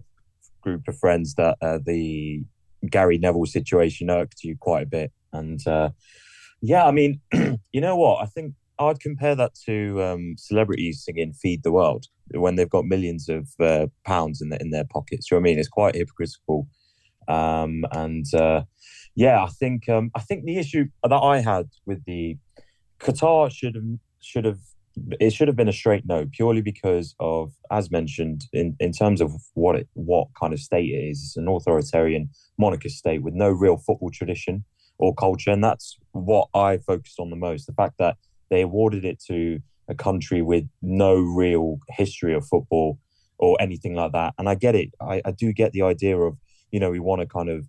[0.61, 2.43] group of friends that uh, the
[2.89, 5.89] Gary Neville situation irked you quite a bit, and uh,
[6.61, 8.21] yeah, I mean, you know what?
[8.21, 12.85] I think I'd compare that to um, celebrities singing "Feed the World" when they've got
[12.85, 15.29] millions of uh, pounds in their in their pockets.
[15.29, 15.59] You know what I mean?
[15.59, 16.67] It's quite hypocritical,
[17.27, 18.63] um, and uh,
[19.15, 22.37] yeah, I think um, I think the issue that I had with the
[22.99, 23.83] Qatar should have
[24.21, 24.59] should have
[25.19, 29.19] it should have been a straight no, purely because of, as mentioned, in, in terms
[29.19, 31.21] of what it, what kind of state it is.
[31.21, 34.63] It's an authoritarian monarchist state with no real football tradition
[34.97, 37.65] or culture, and that's what I focused on the most.
[37.65, 38.15] The fact that
[38.49, 42.99] they awarded it to a country with no real history of football
[43.37, 44.33] or anything like that.
[44.37, 44.91] And I get it.
[45.01, 46.37] I, I do get the idea of
[46.71, 47.65] you know we want to kind of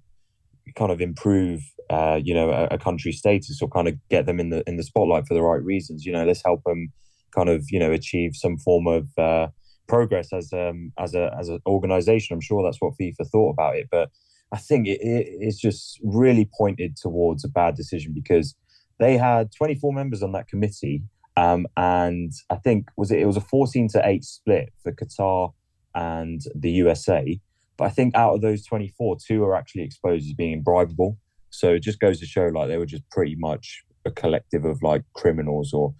[0.75, 4.41] kind of improve uh, you know a, a country status or kind of get them
[4.41, 6.05] in the in the spotlight for the right reasons.
[6.05, 6.93] You know, let's help them
[7.35, 9.49] kind of you know achieve some form of uh,
[9.87, 12.35] progress as um as a as an organization.
[12.35, 14.11] I'm sure that's what FIFA thought about it, but
[14.53, 18.55] I think it, it, it's just really pointed towards a bad decision because
[18.99, 21.03] they had 24 members on that committee,
[21.37, 25.53] um, and I think was it it was a 14 to eight split for Qatar
[25.95, 27.41] and the USA.
[27.77, 31.17] But I think out of those 24, two are actually exposed as being bribable.
[31.51, 34.83] So it just goes to show like they were just pretty much a collective of
[34.83, 35.95] like criminals or,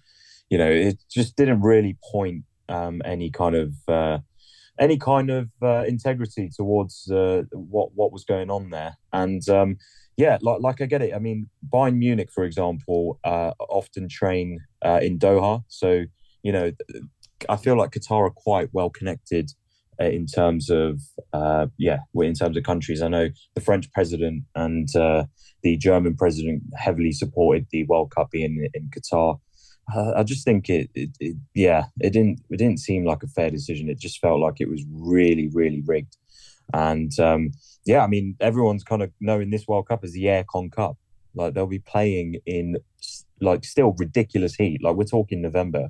[0.49, 4.19] you know, it just didn't really point um, any kind of uh,
[4.79, 8.97] any kind of uh, integrity towards uh, what what was going on there.
[9.13, 9.77] And um,
[10.15, 11.13] yeah, like like I get it.
[11.13, 16.05] I mean, Bayern Munich, for example, uh, often train uh, in Doha, so
[16.43, 16.71] you know,
[17.49, 19.51] I feel like Qatar are quite well connected
[19.99, 21.01] in terms of
[21.33, 23.01] uh, yeah, in terms of countries.
[23.01, 25.25] I know the French president and uh,
[25.63, 29.39] the German president heavily supported the World Cup being in Qatar.
[29.93, 33.27] Uh, I just think it, it, it, yeah, it didn't it didn't seem like a
[33.27, 33.89] fair decision.
[33.89, 36.17] It just felt like it was really, really rigged.
[36.73, 37.51] And um,
[37.85, 40.97] yeah, I mean, everyone's kind of knowing this World Cup as the Aircon Cup.
[41.35, 42.77] Like they'll be playing in
[43.41, 44.83] like still ridiculous heat.
[44.83, 45.89] Like we're talking November,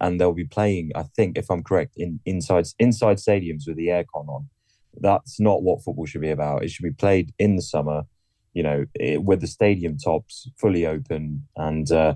[0.00, 0.90] and they'll be playing.
[0.94, 4.48] I think, if I'm correct, in inside inside stadiums with the aircon on.
[5.00, 6.64] That's not what football should be about.
[6.64, 8.02] It should be played in the summer,
[8.54, 11.46] you know, it, with the stadium tops fully open.
[11.56, 12.14] And uh,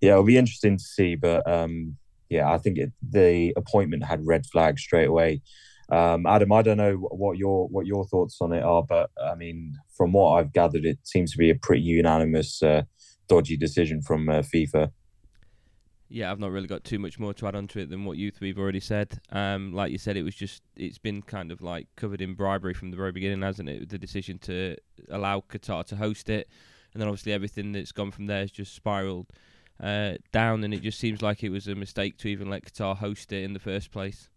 [0.00, 1.14] yeah, it'll be interesting to see.
[1.14, 1.96] But um,
[2.28, 5.42] yeah, I think it, the appointment had red flags straight away.
[5.88, 9.36] Um, Adam, I don't know what your what your thoughts on it are, but I
[9.36, 12.82] mean, from what I've gathered, it seems to be a pretty unanimous uh,
[13.28, 14.90] dodgy decision from uh, FIFA.
[16.08, 18.30] Yeah, I've not really got too Muj more to add onto it than what you
[18.30, 19.20] three have already said.
[19.30, 22.74] Um, like you said, it was just it's been kind of like covered in bribery
[22.74, 23.88] from the very beginning, hasn't it?
[23.88, 24.76] The decision to
[25.10, 26.48] allow Qatar to host it,
[26.92, 29.26] and then obviously everything that's gone from there has just spiraled
[29.82, 32.96] uh, down, and it just seems like it was a mistake to even let Qatar
[32.96, 34.30] host it in the first place.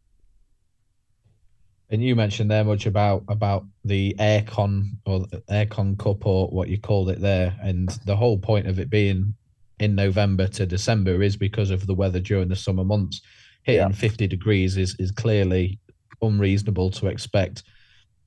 [1.92, 6.80] And you mentioned there much about about the aircon or aircon cup or what you
[6.80, 9.36] called it there, and the whole point of it being
[9.80, 13.22] in November to December is because of the weather during the summer months.
[13.64, 13.96] Hitting yeah.
[13.96, 15.80] 50 degrees is, is clearly
[16.22, 17.64] unreasonable to expect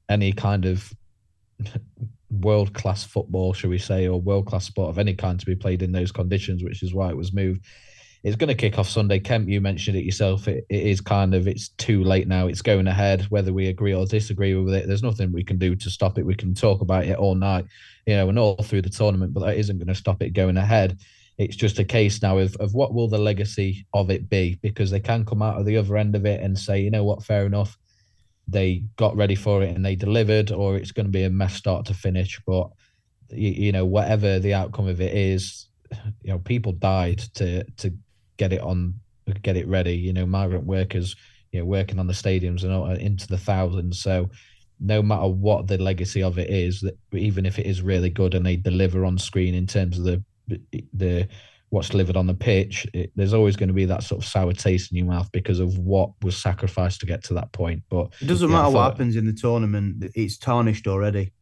[0.08, 0.92] any kind of
[2.30, 5.54] world class football, shall we say, or world class sport of any kind to be
[5.54, 7.64] played in those conditions, which is why it was moved.
[8.24, 9.18] It's going to kick off Sunday.
[9.18, 10.46] Kemp, you mentioned it yourself.
[10.46, 12.46] It, it is kind of it's too late now.
[12.46, 14.86] It's going ahead, whether we agree or disagree with it.
[14.86, 16.26] There's nothing we can do to stop it.
[16.26, 17.64] We can talk about it all night,
[18.06, 20.56] you know, and all through the tournament, but that isn't going to stop it going
[20.56, 20.98] ahead.
[21.44, 24.90] It's just a case now of, of what will the legacy of it be because
[24.90, 27.24] they can come out of the other end of it and say, you know what,
[27.24, 27.76] fair enough.
[28.48, 31.54] They got ready for it and they delivered, or it's going to be a mess
[31.54, 32.40] start to finish.
[32.46, 32.70] But
[33.30, 35.68] you, you know, whatever the outcome of it is,
[36.22, 37.94] you know, people died to to
[38.36, 38.94] get it on,
[39.42, 39.94] get it ready.
[39.94, 41.14] You know, migrant workers,
[41.52, 44.02] you know, working on the stadiums and uh, into the thousands.
[44.02, 44.28] So
[44.80, 48.34] no matter what the legacy of it is, that even if it is really good
[48.34, 50.22] and they deliver on screen in terms of the
[50.92, 51.28] the
[51.70, 54.52] what's delivered on the pitch, it, there's always going to be that sort of sour
[54.52, 57.82] taste in your mouth because of what was sacrificed to get to that point.
[57.88, 61.32] But it doesn't matter what happens in the tournament; it's tarnished already.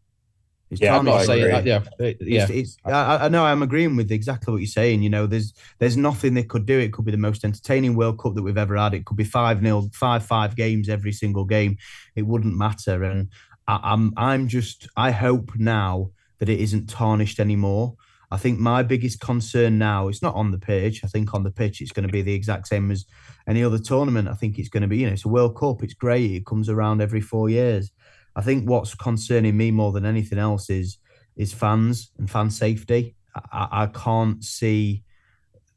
[0.71, 1.67] It's yeah, I'm not saying that.
[1.67, 2.47] Yeah, yeah.
[2.49, 5.03] It's, it's, I, I know I'm agreeing with exactly what you're saying.
[5.03, 6.79] You know, there's there's nothing they could do.
[6.79, 8.95] It could be the most entertaining World Cup that we've ever had.
[8.95, 11.77] It could be five nil, five five games every single game.
[12.15, 13.03] It wouldn't matter.
[13.03, 13.31] And
[13.67, 17.97] I, I'm I'm just I hope now that it isn't tarnished anymore.
[18.31, 21.03] I think my biggest concern now it's not on the pitch.
[21.05, 23.05] I think on the pitch it's going to be the exact same as
[23.49, 24.29] any other tournament.
[24.29, 25.83] I think it's going to be, you know, it's a World Cup.
[25.83, 26.31] It's great.
[26.31, 27.91] It comes around every four years.
[28.37, 30.99] I think what's concerning me more than anything else is
[31.37, 33.17] is fans and fan safety.
[33.53, 35.05] I, I can't see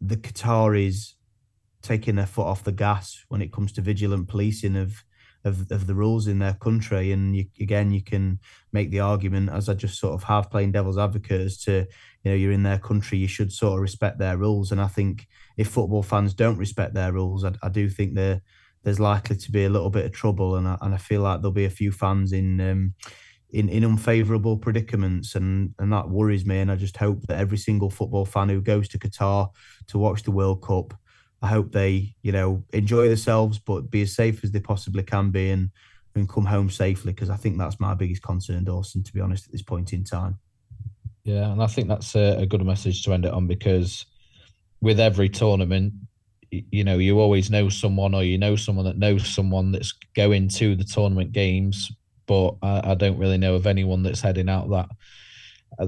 [0.01, 1.13] the Qataris
[1.81, 5.03] taking their foot off the gas when it comes to vigilant policing of
[5.45, 7.11] of, of the rules in their country.
[7.11, 8.39] And you, again, you can
[8.71, 11.85] make the argument, as I just sort of have playing devil's advocate, as to
[12.23, 14.71] you know you're in their country, you should sort of respect their rules.
[14.71, 18.41] And I think if football fans don't respect their rules, I, I do think there
[18.83, 20.55] there's likely to be a little bit of trouble.
[20.55, 22.59] And I, and I feel like there'll be a few fans in.
[22.61, 22.93] Um,
[23.51, 27.59] in, in unfavourable predicaments and, and that worries me and I just hope that every
[27.59, 29.49] single football fan who goes to Qatar
[29.89, 30.95] to watch the World Cup
[31.43, 35.29] I hope they, you know, enjoy themselves, but be as safe as they possibly can
[35.29, 35.69] be and
[36.15, 39.47] and come home safely because I think that's my biggest concern, Dawson, to be honest,
[39.47, 40.39] at this point in time.
[41.23, 44.05] Yeah, and I think that's a, a good message to end it on because
[44.81, 45.93] with every tournament,
[46.51, 50.49] you know, you always know someone or you know someone that knows someone that's going
[50.49, 51.91] to the tournament games,
[52.27, 54.89] but I, I don't really know of anyone that's heading out that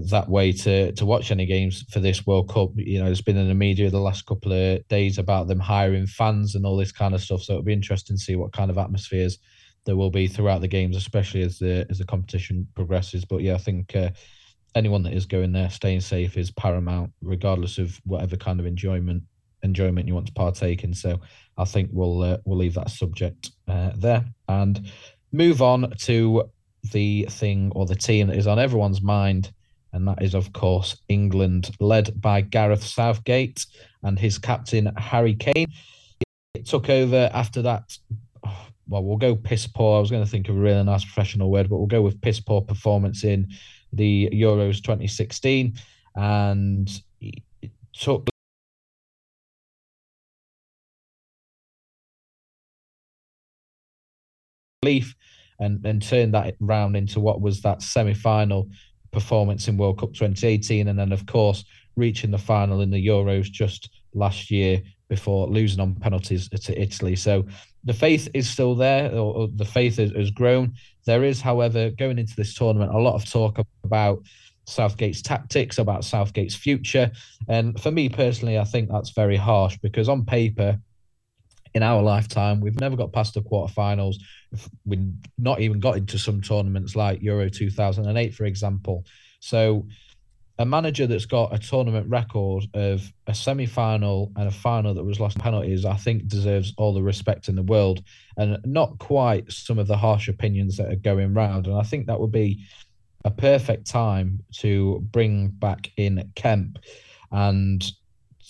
[0.09, 2.71] that way to to watch any games for this World Cup.
[2.75, 6.07] You know, there's been in the media the last couple of days about them hiring
[6.07, 7.41] fans and all this kind of stuff.
[7.43, 9.37] So it'll be interesting to see what kind of atmospheres
[9.85, 13.25] there will be throughout the games, especially as the as the competition progresses.
[13.25, 14.09] But yeah, I think uh,
[14.75, 19.23] anyone that is going there, staying safe is paramount, regardless of whatever kind of enjoyment
[19.63, 20.93] enjoyment you want to partake in.
[20.93, 21.19] So
[21.57, 24.91] I think we'll uh, we'll leave that subject uh, there and
[25.31, 26.43] move on to
[26.91, 29.51] the thing or the team that is on everyone's mind
[29.95, 33.65] and that is, of course, England, led by Gareth Southgate
[34.03, 35.71] and his captain, Harry Kane.
[36.53, 37.97] It took over after that.
[38.89, 39.95] Well, we'll go piss poor.
[39.95, 42.19] I was going to think of a really nice professional word, but we'll go with
[42.19, 43.47] piss poor performance in
[43.95, 45.73] the Euros 2016.
[46.15, 46.89] And
[47.93, 48.27] took
[54.83, 55.15] relief
[55.59, 58.69] and, and turned that round into what was that semi final
[59.11, 61.63] performance in World Cup 2018, and then of course
[61.95, 67.15] reaching the final in the Euros just last year before losing on penalties to Italy.
[67.15, 67.45] So
[67.85, 70.73] the faith is still there, or, the faith has, has grown.
[71.05, 74.23] There is, however, going into this tournament, a lot of talk about
[74.65, 77.11] Southgate's tactics, about Southgate's future.
[77.47, 80.79] And for me personally, I think that's very harsh because on paper,
[81.75, 84.15] in our lifetime, we've never got past the quarterfinals.
[84.85, 89.05] We've not even got into some tournaments like Euro 2008, for example.
[89.41, 89.85] So,
[90.57, 95.03] a manager that's got a tournament record of a semi final and a final that
[95.03, 98.03] was lost penalties, I think deserves all the respect in the world
[98.37, 101.67] and not quite some of the harsh opinions that are going round.
[101.67, 102.65] And I think that would be
[103.25, 106.79] a perfect time to bring back in Kemp
[107.31, 107.83] and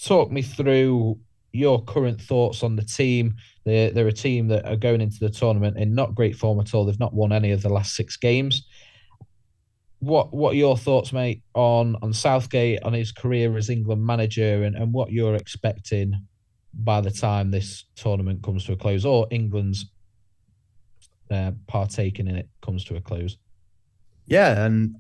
[0.04, 1.18] talk me through
[1.54, 3.36] your current thoughts on the team.
[3.64, 6.74] They're, they're a team that are going into the tournament in not great form at
[6.74, 6.86] all.
[6.86, 8.68] They've not won any of the last six games.
[10.06, 14.64] What what are your thoughts, mate, on on Southgate, on his career as England manager,
[14.64, 16.14] and, and what you're expecting
[16.76, 19.92] by the time this tournament comes to a close, or England's
[21.32, 23.38] uh, partaking in it comes to a close?
[24.28, 24.96] Yeah, and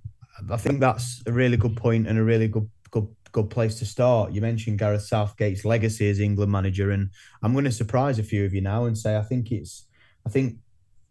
[0.49, 3.85] I think that's a really good point and a really good good good place to
[3.85, 4.31] start.
[4.31, 7.11] You mentioned Gareth Southgate's legacy as England manager, and
[7.43, 9.85] I'm going to surprise a few of you now and say I think it's
[10.25, 10.57] I think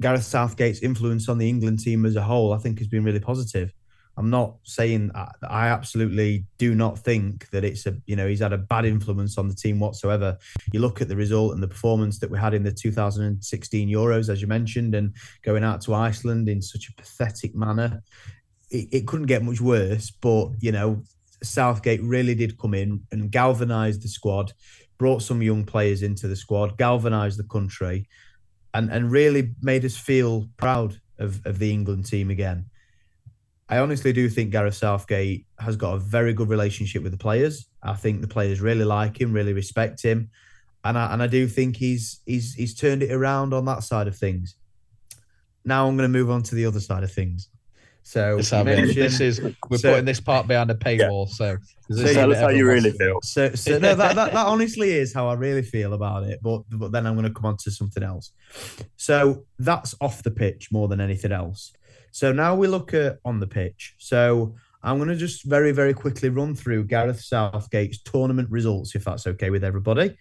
[0.01, 3.21] Gareth Southgate's influence on the England team as a whole I think has been really
[3.21, 3.73] positive.
[4.17, 8.41] I'm not saying uh, I absolutely do not think that it's a you know he's
[8.41, 10.39] had a bad influence on the team whatsoever.
[10.73, 14.29] You look at the result and the performance that we had in the 2016 Euros,
[14.29, 18.03] as you mentioned, and going out to Iceland in such a pathetic manner.
[18.71, 21.03] It, it couldn't get much worse, but you know
[21.43, 24.53] Southgate really did come in and galvanise the squad,
[24.99, 28.09] brought some young players into the squad, galvanised the country,
[28.73, 32.67] and, and really made us feel proud of, of the England team again.
[33.69, 37.67] I honestly do think Gareth Southgate has got a very good relationship with the players.
[37.83, 40.31] I think the players really like him, really respect him,
[40.85, 44.07] and I, and I do think he's he's he's turned it around on that side
[44.07, 44.57] of things.
[45.65, 47.49] Now I'm going to move on to the other side of things.
[48.07, 48.51] So this,
[48.95, 51.27] this is we're so, putting this part behind a paywall.
[51.27, 51.35] Yeah.
[51.35, 51.57] So,
[51.91, 53.19] so tell us how you really feel.
[53.23, 56.39] So, so no, that, that, that honestly is how I really feel about it.
[56.43, 58.33] But but then I'm going to come on to something else.
[58.99, 61.73] So that's off the pitch more than anything else.
[62.15, 63.97] So now we look at on the pitch.
[63.99, 69.05] So I'm going to just very very quickly run through Gareth Southgate's tournament results, if
[69.05, 70.17] that's okay with everybody.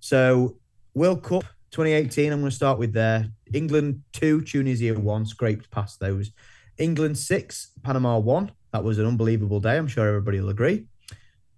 [0.00, 0.58] So
[0.94, 2.32] World Cup 2018.
[2.32, 3.30] I'm going to start with there.
[3.54, 6.32] England two, Tunisia one, scraped past those.
[6.78, 8.50] England six, Panama one.
[8.72, 9.76] That was an unbelievable day.
[9.76, 10.88] I'm sure everybody will agree.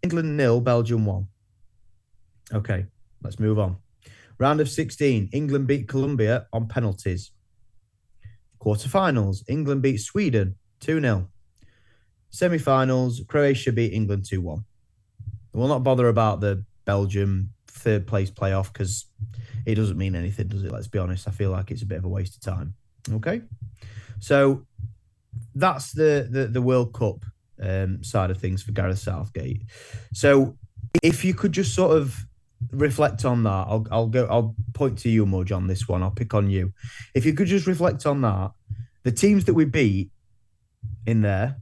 [0.03, 1.29] England nil, Belgium one.
[2.53, 2.85] Okay,
[3.22, 3.79] let's move on.
[4.38, 7.31] Round of 16, England beat Colombia on penalties.
[8.61, 11.29] Quarterfinals, England beat Sweden 2 0.
[12.31, 14.64] Semi finals, Croatia beat England 2 1.
[15.53, 19.07] We'll not bother about the Belgium third place playoff because
[19.66, 20.72] it doesn't mean anything, does it?
[20.72, 21.28] Let's be honest.
[21.28, 22.74] I feel like it's a bit of a waste of time.
[23.11, 23.43] Okay.
[24.20, 24.66] So
[25.55, 27.24] that's the the, the World Cup
[27.62, 29.62] um, side of things for Gareth Southgate.
[30.12, 30.57] So
[31.03, 32.16] if you could just sort of
[32.72, 36.03] reflect on that, I'll I'll go I'll point to you, Muj, on this one.
[36.03, 36.72] I'll pick on you.
[37.14, 38.53] If you could just reflect on that,
[39.09, 40.11] the teams that we beat
[41.06, 41.56] in there,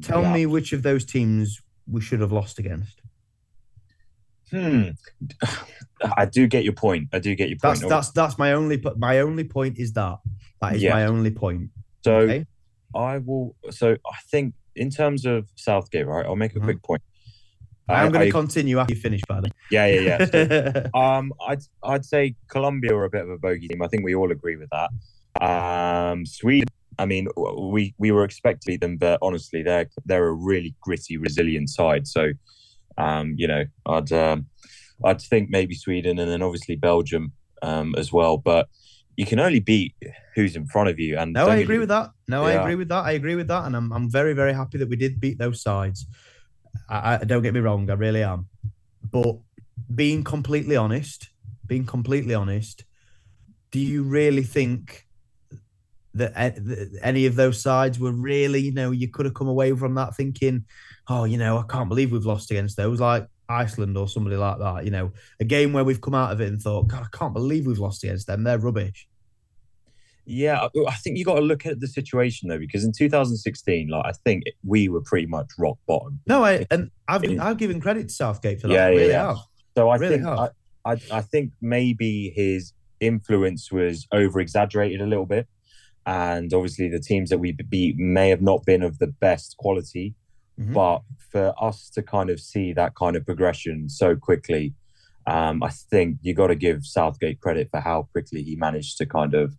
[0.00, 0.32] tell yeah.
[0.32, 3.02] me which of those teams we should have lost against.
[4.50, 4.90] Hmm.
[6.16, 7.08] I do get your point.
[7.12, 7.80] I do get your point.
[7.80, 10.16] That's that's that's my only my only point is that
[10.62, 10.94] that is Yeah.
[10.94, 11.68] my only point.
[12.02, 12.46] so Okay.
[12.94, 13.54] I will.
[13.70, 16.24] So I think in terms of Southgate, right?
[16.24, 16.64] I'll make a Mhm.
[16.64, 17.02] quick point.
[17.86, 19.50] I'm going to continue after you finish, Paddy.
[19.70, 20.24] Yeah, yeah, yeah.
[20.24, 23.82] So, um, I'd I'd say Colombia are a bit of a bogey team.
[23.82, 24.88] I think we all agree with that.
[25.40, 26.68] Um, Sweden.
[26.98, 31.70] I mean, we we were expecting them, but honestly, they're they're a really gritty, resilient
[31.70, 32.06] side.
[32.06, 32.32] So,
[32.98, 34.46] um, you know, I'd um,
[35.04, 37.32] I'd think maybe Sweden, and then obviously Belgium
[37.62, 38.36] um, as well.
[38.36, 38.68] But
[39.16, 39.94] you can only beat
[40.34, 41.18] who's in front of you.
[41.18, 42.10] And No, I agree me- with that.
[42.28, 43.04] No, I agree with that.
[43.04, 45.62] I agree with that, and I'm I'm very very happy that we did beat those
[45.62, 46.06] sides.
[46.88, 48.48] I, I don't get me wrong, I really am.
[49.10, 49.36] But
[49.94, 51.28] being completely honest,
[51.66, 52.84] being completely honest,
[53.70, 55.06] do you really think
[56.14, 56.32] that
[57.02, 60.16] any of those sides were really, you know, you could have come away from that
[60.16, 60.64] thinking,
[61.08, 64.58] oh, you know, I can't believe we've lost against those, like Iceland or somebody like
[64.58, 64.84] that.
[64.84, 67.34] You know, a game where we've come out of it and thought, God, I can't
[67.34, 68.44] believe we've lost against them.
[68.44, 69.08] They're rubbish.
[70.26, 74.06] Yeah, I think you got to look at the situation though, because in 2016, like
[74.06, 76.20] I think we were pretty much rock bottom.
[76.26, 78.74] No, I and I've I've given credit to Southgate for that.
[78.74, 79.26] Yeah, I yeah, really yeah.
[79.26, 79.38] have.
[79.76, 80.48] So I Really think I.
[80.86, 85.46] I I think maybe his influence was over exaggerated a little bit,
[86.06, 90.14] and obviously the teams that we beat may have not been of the best quality,
[90.60, 90.72] Mhm.
[90.74, 94.74] but for us to kind of see that kind of progression so quickly,
[95.26, 99.06] um, I think you got to give Southgate credit for how quickly he managed to
[99.06, 99.56] kind of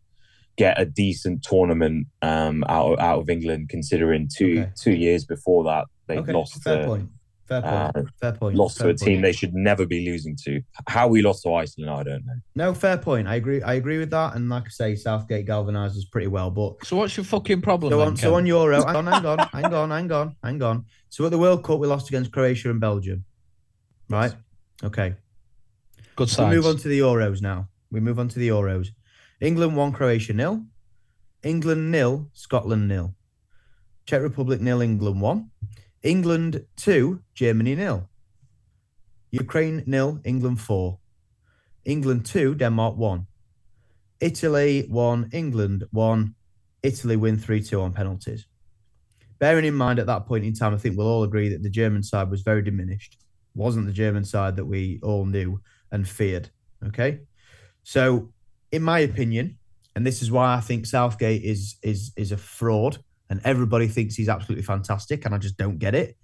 [0.58, 4.72] get a decent tournament um, out of, out of England, considering two Okay.
[4.78, 7.10] two years before that they Okay, lost fair to, point.
[7.48, 7.98] Fair point.
[7.98, 8.56] uh, fair point.
[8.56, 10.62] lost to fair a team they should never be losing to.
[10.88, 12.34] How we lost to Iceland, I don't know.
[12.56, 13.28] No, fair point.
[13.28, 13.62] I agree.
[13.62, 14.36] I agree with that.
[14.36, 16.50] And like I say, Southgate galvanized us pretty well.
[16.50, 17.92] But So what's your fucking problem?
[17.92, 18.34] so then, on, so Ken?
[18.34, 20.86] on Euro, hang on, hang on, hang on, hang on, hang on.
[21.10, 23.26] So at the World Cup, we lost against Croatia and Belgium,
[24.10, 24.34] right?
[24.84, 25.14] Okay.
[26.16, 27.70] good So we move on to the Euros now.
[27.92, 28.88] We move on to the Euros.
[29.40, 30.64] England one, Croatia nil.
[31.44, 33.14] England nil, Scotland nil.
[34.08, 35.52] Czech Republic nil, England one.
[36.06, 38.08] England two, Germany nil.
[39.32, 41.00] Ukraine nil, England four.
[41.84, 43.26] England two, Denmark one.
[44.22, 46.36] Italy one, England one.
[46.84, 48.46] Italy win 3 2 on penalties.
[49.40, 51.70] Bearing in mind at that point in time, I think we'll all agree that the
[51.70, 53.18] German side was very diminished.
[53.56, 55.60] Wasn't the German side that we all knew
[55.92, 56.52] and feared.
[56.86, 57.22] Okay.
[57.84, 58.32] So,
[58.72, 59.58] in my opinion,
[59.96, 63.00] and this is why I think Southgate is is is a fraud,
[63.30, 66.18] and everybody thinks he's absolutely fantastic, and I just don't get it.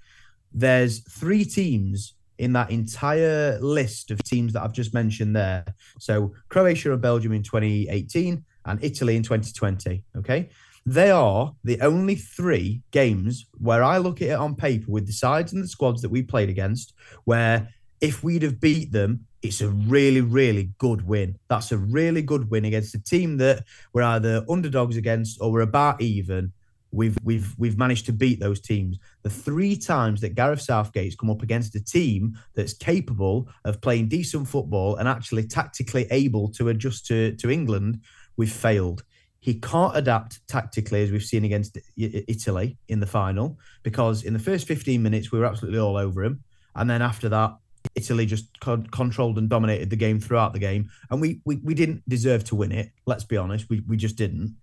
[0.53, 5.63] There's three teams in that entire list of teams that I've just mentioned there.
[5.99, 10.03] So Croatia and Belgium in 2018 and Italy in 2020.
[10.17, 10.49] Okay.
[10.83, 15.13] They are the only three games where I look at it on paper with the
[15.13, 16.93] sides and the squads that we played against,
[17.25, 17.69] where
[18.01, 21.37] if we'd have beat them, it's a really, really good win.
[21.47, 25.61] That's a really good win against a team that we're either underdogs against or we're
[25.61, 26.51] about even.
[26.91, 28.99] We've we've we've managed to beat those teams.
[29.23, 34.09] The three times that Gareth Southgate's come up against a team that's capable of playing
[34.09, 38.01] decent football and actually tactically able to adjust to, to England,
[38.35, 39.03] we've failed.
[39.39, 44.39] He can't adapt tactically as we've seen against Italy in the final because in the
[44.39, 46.43] first 15 minutes we were absolutely all over him,
[46.75, 47.55] and then after that
[47.95, 51.73] Italy just con- controlled and dominated the game throughout the game, and we, we we
[51.73, 52.91] didn't deserve to win it.
[53.05, 54.55] Let's be honest, we we just didn't.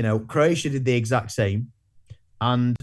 [0.00, 1.72] You know, Croatia did the exact same,
[2.40, 2.74] and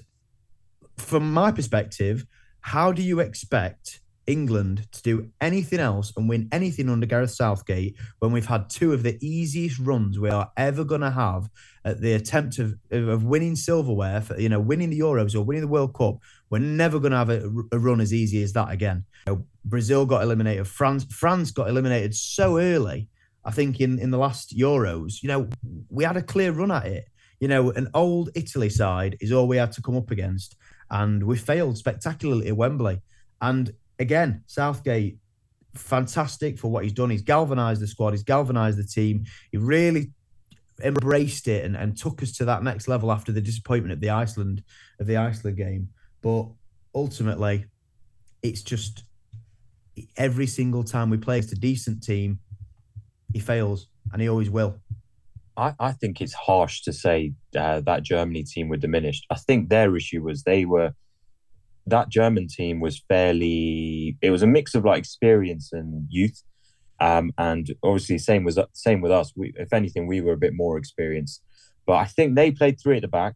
[0.97, 2.28] from my perspective,
[2.61, 7.95] how do you expect England to do anything else and win anything under Gareth Southgate
[8.20, 11.49] when we've had two of the easiest runs we are ever going to have
[11.84, 15.61] at the attempt of, of winning silverware, for, you know, winning the Euros or winning
[15.61, 16.18] the World Cup?
[16.51, 19.05] We're never going to have a, a run as easy as that again.
[19.26, 20.68] You know, Brazil got eliminated.
[20.68, 23.09] France France got eliminated so early.
[23.48, 25.50] I think in in the last Euros, you know,
[25.89, 27.06] we had a clear run at it.
[27.39, 30.58] You know, an old Italy side is all we had to come up against,
[30.91, 33.02] and we failed spectacularly at Wembley.
[33.41, 35.18] And again, Southgate,
[35.76, 37.10] fantastic for what he's done.
[37.10, 38.12] He's galvanized the squad.
[38.12, 39.26] He's galvanized the team.
[39.52, 40.12] He really
[40.84, 44.10] embraced it and, and took us to that next level after the disappointment of the
[44.10, 44.62] Iceland
[45.00, 45.88] of the Iceland game.
[46.22, 46.48] But
[46.93, 47.66] ultimately,
[48.43, 49.04] it's just
[50.18, 52.39] every single time we play against a decent team,
[53.34, 54.80] he fails, and he always will.
[55.55, 59.25] I, I think it's harsh to say uh, that Germany team were diminished.
[59.30, 60.91] I think their issue was they were
[61.88, 64.17] that German team was fairly.
[64.21, 66.43] It was a mix of like experience and youth,
[66.99, 69.34] um, and obviously same was same with us.
[69.36, 71.41] We, if anything, we were a bit more experienced,
[71.86, 73.36] but I think they played three at the back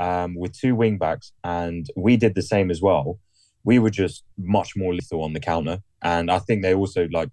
[0.00, 3.18] um, with two wing backs, and we did the same as well.
[3.64, 7.30] we were just much more lethal on the counter, and I think they also like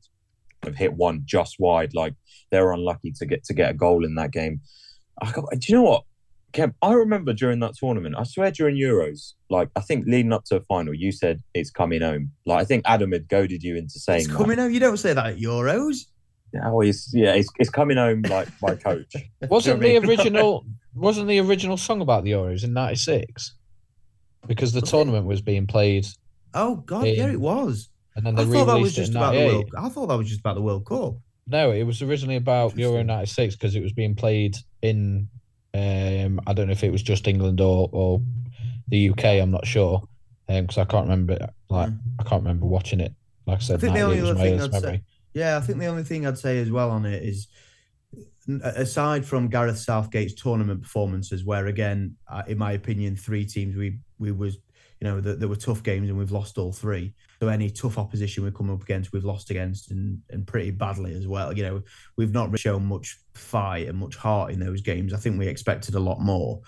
[0.63, 1.93] have hit one just wide.
[1.93, 2.13] Like
[2.51, 4.61] they were unlucky to get to get a goal in that game.
[5.21, 6.03] I got, do you know what?
[6.53, 10.45] Kev, I remember during that tournament, I swear during Euros, like I think leading up
[10.45, 12.31] to a final, you said it's coming home.
[12.45, 14.35] Like I think Adam had goaded you into saying It's that.
[14.37, 14.71] coming home.
[14.71, 15.97] You don't say that at Euros.
[16.63, 19.13] Oh, it's, yeah, it's, it's coming home like my coach.
[19.47, 20.09] Wasn't the know what I mean?
[20.09, 23.53] original wasn't the original song about the Euros in '96?
[24.47, 26.07] Because the tournament was being played,
[26.55, 27.89] Oh God, yeah, it was.
[28.25, 29.69] And then I thought that was just about the World.
[29.77, 31.15] I thought that was just about the World Cup.
[31.47, 33.07] No, it was originally about Euro Interesting.
[33.07, 35.27] '96 because it was being played in.
[35.73, 38.21] Um, I don't know if it was just England or or
[38.87, 39.25] the UK.
[39.25, 40.03] I'm not sure
[40.47, 41.49] because I can't remember.
[41.69, 41.89] Like
[42.19, 43.13] I can't remember watching it.
[43.45, 45.01] Like I said, think the only other thing I'd say-
[45.33, 47.47] Yeah, I think the only thing I'd say as well on it is,
[48.63, 53.99] aside from Gareth Southgate's tournament performances, where again, uh, in my opinion, three teams we
[54.17, 54.55] we was
[54.99, 57.13] you know that there were tough games and we've lost all three.
[57.41, 61.13] So any tough opposition we come up against, we've lost against and and pretty badly
[61.13, 61.53] as well.
[61.55, 61.81] You know,
[62.17, 65.13] we've not shown much fight and much heart in those games.
[65.13, 66.61] I think we expected a lot more,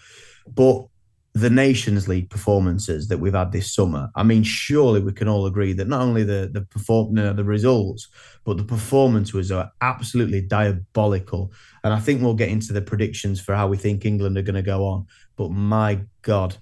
[0.48, 0.86] but.
[1.34, 4.10] The Nations League performances that we've had this summer.
[4.18, 7.46] I mean, surely we can all agree that not only the the perform, no, the
[7.46, 8.10] results,
[8.44, 11.54] but the performance was uh, absolutely diabolical.
[11.86, 14.56] And I think we'll get into the predictions for how we think England are going
[14.56, 15.08] to go on.
[15.38, 16.58] But my God,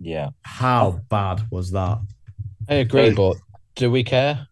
[0.00, 0.28] Yeah.
[0.42, 1.98] how bad was that?
[2.68, 3.38] I agree, but
[3.80, 4.46] do we care?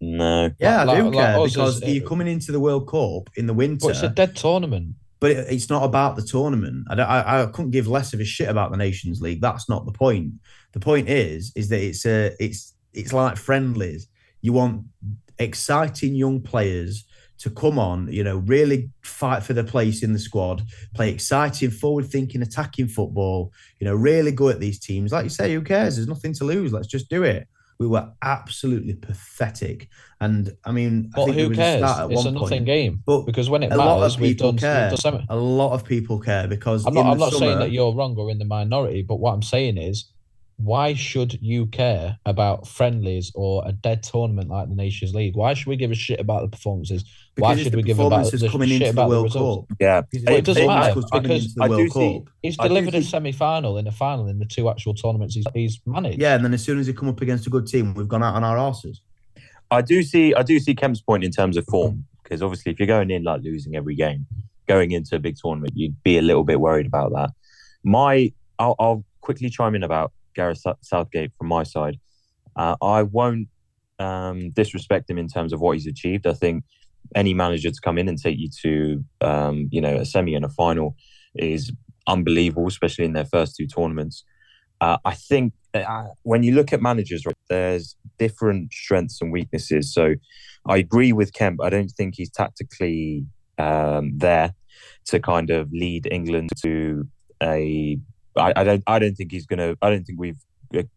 [0.00, 0.50] No.
[0.58, 3.30] Yeah, Like- I do like care us because as- you're coming into the World Cup
[3.36, 4.96] in the winter, But it's a dead tournament.
[5.20, 6.86] but it- it's not about the tournament.
[6.90, 9.40] I, don't- I, I couldn't give less of a shit about the Nations League.
[9.40, 10.32] That's not the point.
[10.72, 14.08] The point is, is that it's a, it's, it's like friendlies.
[14.42, 14.84] You want
[15.38, 17.04] exciting young players
[17.38, 20.62] to come on, you know, really fight for their place in the squad,
[20.94, 23.52] play exciting, forward-thinking, attacking football.
[23.80, 25.12] You know, really go at these teams.
[25.12, 25.96] Like you say, who cares?
[25.96, 26.72] There's nothing to lose.
[26.72, 27.46] Let's just do it.
[27.78, 29.88] We were absolutely pathetic,
[30.20, 31.82] and I mean, I But think there who was a cares?
[31.82, 33.02] at It's a nothing point, game.
[33.04, 35.20] but Because when it a lot of matters, people done, care.
[35.28, 37.06] a lot of people care because I'm not.
[37.06, 40.10] I'm not saying that you're wrong or in the minority, but what I'm saying is,
[40.56, 45.34] why should you care about friendlies or a dead tournament like the Nations League?
[45.36, 47.04] Why should we give a shit about the performances?
[47.34, 49.38] Because why should the we give about performances the coming shit into the about the
[49.40, 49.66] World?
[49.68, 49.76] Cup?
[49.80, 50.02] Yeah.
[50.26, 52.56] Well, it doesn't it's matter, because coming because into the I do World see- He's
[52.56, 56.20] delivered a think- semi-final in a final in the two actual tournaments he's, he's managed.
[56.20, 58.22] Yeah, and then as soon as they come up against a good team, we've gone
[58.22, 58.98] out on our arses.
[59.70, 62.78] I do see I do see Kemp's point in terms of form because obviously if
[62.78, 64.26] you're going in like losing every game,
[64.68, 67.30] going into a big tournament, you'd be a little bit worried about that.
[67.82, 71.98] My I'll, I'll quickly chime in about Gareth Southgate from my side.
[72.54, 73.48] Uh, I won't
[73.98, 76.26] um, disrespect him in terms of what he's achieved.
[76.26, 76.62] I think
[77.14, 80.44] any manager to come in and take you to um, you know a semi and
[80.44, 80.96] a final
[81.34, 81.72] is
[82.06, 84.24] unbelievable, especially in their first two tournaments.
[84.80, 89.92] Uh, I think uh, when you look at managers, right, there's different strengths and weaknesses.
[89.92, 90.14] So
[90.66, 91.60] I agree with Kemp.
[91.62, 93.26] I don't think he's tactically
[93.58, 94.54] um, there
[95.06, 97.08] to kind of lead England to
[97.42, 97.98] a.
[98.36, 98.82] I, I don't.
[98.86, 99.76] I don't think he's gonna.
[99.80, 100.38] I don't think we've.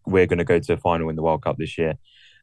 [0.08, 2.00] We're going to go to a final in the World Cup this year.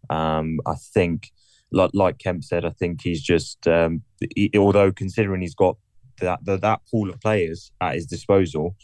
[0.09, 1.33] Um, I think,
[1.75, 3.67] like, like Kemp said, I think he's just.
[3.67, 4.03] Um,
[4.35, 5.77] he, although considering he's got
[6.21, 8.77] that, that that pool of players at his disposal,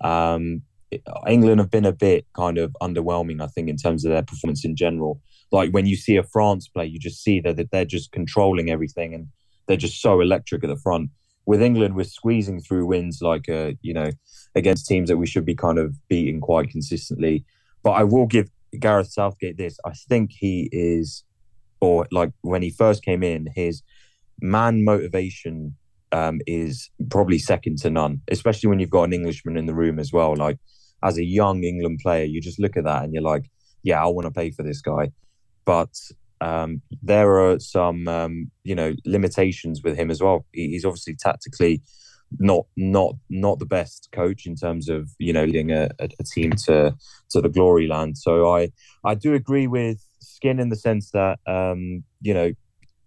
[0.00, 0.62] um,
[1.28, 4.64] England have been a bit kind of underwhelming, I think, in terms of their performance
[4.64, 5.20] in general.
[5.52, 8.70] Like when you see a France play, you just see that, that they're just controlling
[8.70, 9.28] everything and
[9.66, 11.10] they're just so electric at the front.
[11.46, 14.10] With England, we're squeezing through wins like, uh, you know,
[14.54, 17.44] against teams that we should be kind of beating quite consistently.
[17.82, 19.78] But I will give Gareth Southgate this.
[19.84, 21.24] I think he is,
[21.80, 23.82] or like when he first came in, his
[24.40, 25.76] man motivation
[26.12, 29.98] um, is probably second to none, especially when you've got an Englishman in the room
[29.98, 30.34] as well.
[30.36, 30.58] Like
[31.02, 33.50] as a young England player, you just look at that and you're like,
[33.82, 35.10] yeah, I want to play for this guy.
[35.64, 35.94] But
[36.40, 40.46] um, there are some, um, you know, limitations with him as well.
[40.52, 41.82] He, he's obviously tactically
[42.38, 46.24] not not not the best coach in terms of you know leading a, a, a
[46.24, 46.94] team to
[47.30, 48.18] to the glory land.
[48.18, 48.70] So I
[49.04, 50.04] I do agree with
[50.38, 52.52] Skin in the sense that um, you know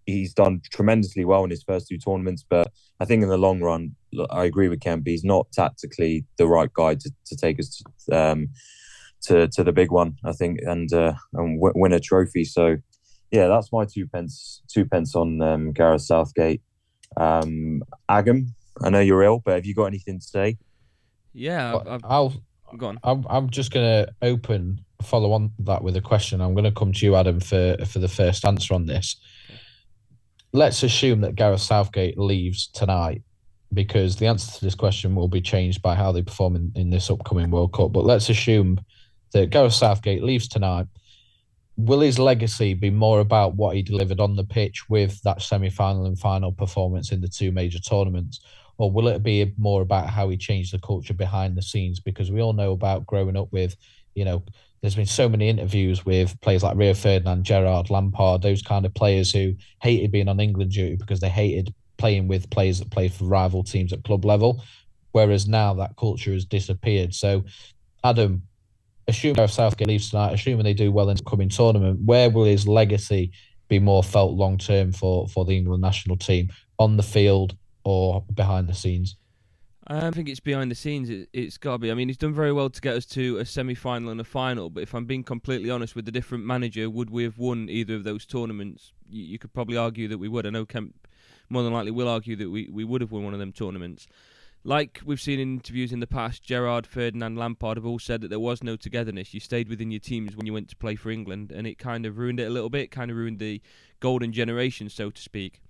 [0.04, 2.70] he's done tremendously well in his first two tournaments, but
[3.00, 3.96] I think in the long run,
[4.30, 5.06] I agree with Kemp.
[5.06, 8.48] He's not tactically the right guy to, to take us to, um,
[9.22, 10.16] to to the big one.
[10.24, 12.44] I think and uh, and w- win a trophy.
[12.44, 12.76] So
[13.30, 16.60] yeah, that's my two pence two pence on um, Gareth Southgate.
[17.16, 20.58] Um, Adam, I know you're ill, but have you got anything to say?
[21.32, 22.32] Yeah, I've, I've I'll.
[22.76, 22.98] gone.
[23.02, 23.24] I'm.
[23.30, 26.40] I'm just gonna open follow on that with a question.
[26.40, 29.16] I'm gonna come to you, Adam, for for the first answer on this.
[30.52, 33.22] Let's assume that Gareth Southgate leaves tonight,
[33.72, 36.90] because the answer to this question will be changed by how they perform in, in
[36.90, 37.92] this upcoming World Cup.
[37.92, 38.78] But let's assume
[39.32, 40.86] that Gareth Southgate leaves tonight.
[41.76, 46.04] will his legacy be more about what he delivered on the pitch with that semi-final
[46.04, 48.40] and final performance in the two major tournaments
[48.78, 52.30] or will it be more about how he changed the culture behind the scenes because
[52.30, 53.76] we all know about growing up with
[54.14, 54.42] you know
[54.82, 58.92] there's been so many interviews with players like Rio Ferdinand, Gerrard, Lampard, those kind of
[58.92, 63.12] players who hated being on England duty because they hated playing with players that played
[63.12, 64.62] for rival teams at club level.
[65.12, 67.14] Whereas now that culture has disappeared.
[67.14, 67.44] So,
[68.02, 68.42] Adam,
[69.06, 72.66] assuming Southgate leaves tonight, assuming they do well in the coming tournament, where will his
[72.66, 73.30] legacy
[73.68, 78.24] be more felt long term for for the England national team on the field or
[78.34, 79.16] behind the scenes?
[79.92, 81.10] I think it's behind the scenes.
[81.10, 81.90] It, has got to be.
[81.90, 84.70] I mean, he's done very well to get us to a semi-final and a final.
[84.70, 87.94] But if I'm being completely honest, with a different manager, would we have won either
[87.94, 88.92] of those tournaments?
[89.08, 90.46] You, you could probably argue that we would.
[90.46, 91.06] I know Kemp
[91.48, 94.06] more than likely will argue that we, we would have won one of them tournaments.
[94.64, 98.28] Like we've seen in interviews in the past, Gerrard, Ferdinand, Lampard have all said that
[98.28, 99.34] there was no togetherness.
[99.34, 102.06] You stayed within your teams when you went to play for England, and it kind
[102.06, 102.92] of ruined it a little bit.
[102.92, 103.60] Kind of ruined the
[103.98, 105.61] golden generation, so to speak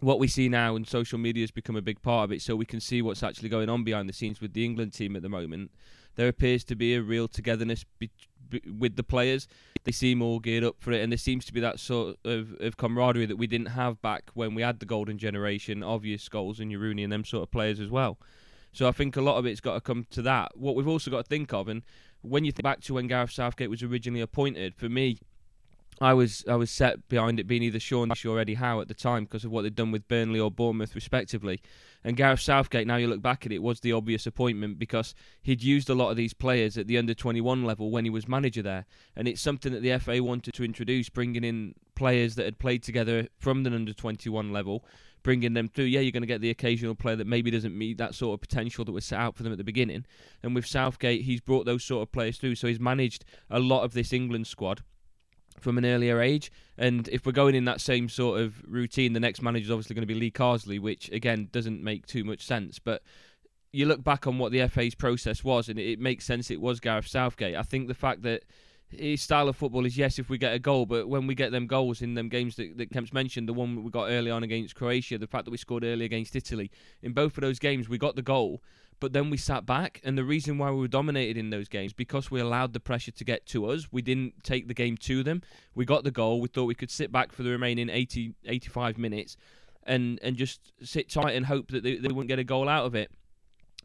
[0.00, 2.54] what we see now and social media has become a big part of it so
[2.54, 5.22] we can see what's actually going on behind the scenes with the England team at
[5.22, 5.70] the moment.
[6.14, 8.10] There appears to be a real togetherness be-
[8.48, 9.48] be- with the players.
[9.84, 12.54] They seem all geared up for it and there seems to be that sort of,
[12.60, 16.60] of camaraderie that we didn't have back when we had the golden generation obvious goals
[16.60, 18.18] and your Rooney and them sort of players as well.
[18.72, 20.56] So I think a lot of it's got to come to that.
[20.56, 21.82] What we've also got to think of and
[22.22, 25.18] when you think back to when Gareth Southgate was originally appointed for me
[26.00, 28.88] I was I was set behind it being either Sean Dyche or Eddie Howe at
[28.88, 31.60] the time because of what they'd done with Burnley or Bournemouth respectively.
[32.04, 35.62] And Gareth Southgate, now you look back at it, was the obvious appointment because he'd
[35.62, 38.62] used a lot of these players at the under 21 level when he was manager
[38.62, 38.86] there.
[39.16, 42.84] And it's something that the FA wanted to introduce, bringing in players that had played
[42.84, 44.84] together from the under 21 level,
[45.24, 45.86] bringing them through.
[45.86, 48.40] Yeah, you're going to get the occasional player that maybe doesn't meet that sort of
[48.40, 50.06] potential that was set out for them at the beginning.
[50.44, 52.54] And with Southgate, he's brought those sort of players through.
[52.54, 54.82] So he's managed a lot of this England squad
[55.60, 56.50] from an earlier age.
[56.76, 59.94] And if we're going in that same sort of routine, the next manager is obviously
[59.94, 62.78] going to be Lee Carsley, which again doesn't make too much sense.
[62.78, 63.02] But
[63.72, 66.50] you look back on what the FA's process was, and it, makes sense.
[66.50, 67.56] It was Gareth Southgate.
[67.56, 68.44] I think the fact that
[68.90, 71.52] his style of football is yes, if we get a goal, but when we get
[71.52, 74.42] them goals in them games that, that Kemp's mentioned, the one we got early on
[74.42, 76.70] against Croatia, the fact that we scored early against Italy,
[77.02, 78.62] in both of those games we got the goal,
[79.00, 81.92] but then we sat back, and the reason why we were dominated in those games
[81.92, 83.88] because we allowed the pressure to get to us.
[83.92, 85.42] We didn't take the game to them.
[85.74, 86.40] We got the goal.
[86.40, 89.36] We thought we could sit back for the remaining 80, 85 minutes,
[89.84, 92.86] and and just sit tight and hope that they, they wouldn't get a goal out
[92.86, 93.10] of it.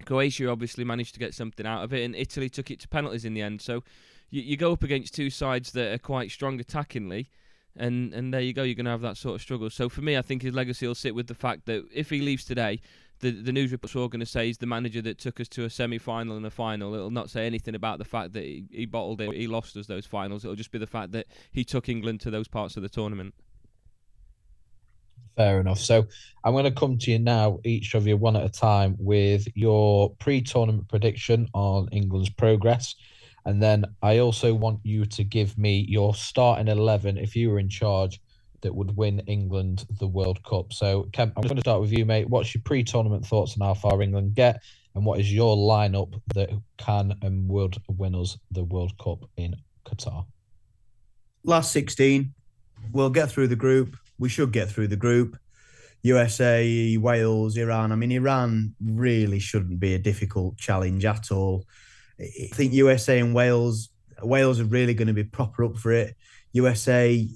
[0.05, 3.25] Croatia obviously managed to get something out of it, and Italy took it to penalties
[3.25, 3.61] in the end.
[3.61, 3.83] So
[4.29, 7.27] you, you go up against two sides that are quite strong attackingly,
[7.75, 8.63] and and there you go.
[8.63, 9.69] You're going to have that sort of struggle.
[9.69, 12.21] So for me, I think his legacy will sit with the fact that if he
[12.21, 12.81] leaves today,
[13.23, 15.63] the the news reports are going to say he's the manager that took us to
[15.63, 16.93] a semi final and a final.
[16.93, 19.87] It'll not say anything about the fact that he, he bottled it, he lost us
[19.87, 20.43] those finals.
[20.43, 23.33] It'll just be the fact that he took England to those parts of the tournament.
[25.35, 25.79] Fair enough.
[25.79, 26.05] So
[26.43, 29.47] I'm going to come to you now, each of you one at a time, with
[29.55, 32.93] your pre-tournament prediction on England's progress.
[33.45, 37.59] And then I also want you to give me your starting 11 if you were
[37.59, 38.19] in charge
[38.63, 40.73] that would win England the World Cup.
[40.73, 42.27] So, Kemp, I'm going to start with you, mate.
[42.27, 44.61] What's your pre tournament thoughts on how far England get?
[44.95, 49.55] And what is your lineup that can and would win us the World Cup in
[49.85, 50.25] Qatar?
[51.43, 52.33] Last 16,
[52.91, 53.95] we'll get through the group.
[54.17, 55.37] We should get through the group.
[56.03, 57.91] USA, Wales, Iran.
[57.91, 61.65] I mean, Iran really shouldn't be a difficult challenge at all.
[62.19, 63.89] I think USA and Wales,
[64.21, 66.15] Wales are really going to be proper up for it.
[66.51, 67.27] USA,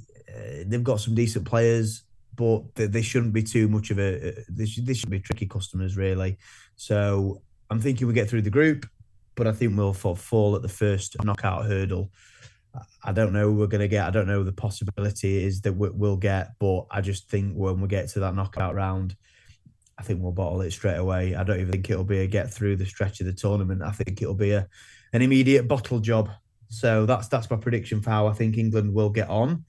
[0.65, 2.03] they've got some decent players,
[2.35, 4.29] but they, shouldn't be too much of a.
[4.29, 6.37] Uh, they, should, should be tricky customers, really.
[6.75, 8.85] So I'm thinking we get through the group,
[9.35, 12.11] but I think we'll fall at the first knockout hurdle.
[13.03, 14.05] I don't know we're going to get.
[14.05, 17.87] I don't know the possibility is that we'll get, but I just think when we
[17.87, 19.15] get to that knockout round,
[19.97, 21.33] I think we'll bottle it straight away.
[21.33, 23.81] I don't even think it'll be a get through the stretch of the tournament.
[23.81, 24.67] I think it'll be a
[25.13, 26.29] an immediate bottle job.
[26.69, 29.65] So that's that's my prediction for how I think England will get on.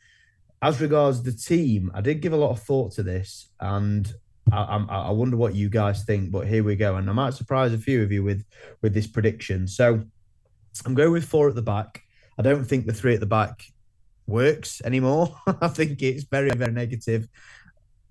[0.61, 4.12] As regards the team, I did give a lot of thought to this, and
[4.52, 6.30] I, I, I wonder what you guys think.
[6.32, 8.44] But here we go, and I might surprise a few of you with
[8.82, 9.68] with this prediction.
[9.68, 10.02] So
[10.84, 12.02] I'm going with four at the back.
[12.38, 13.62] I don't think the three at the back
[14.26, 15.36] works anymore.
[15.61, 17.28] I think it's very very negative.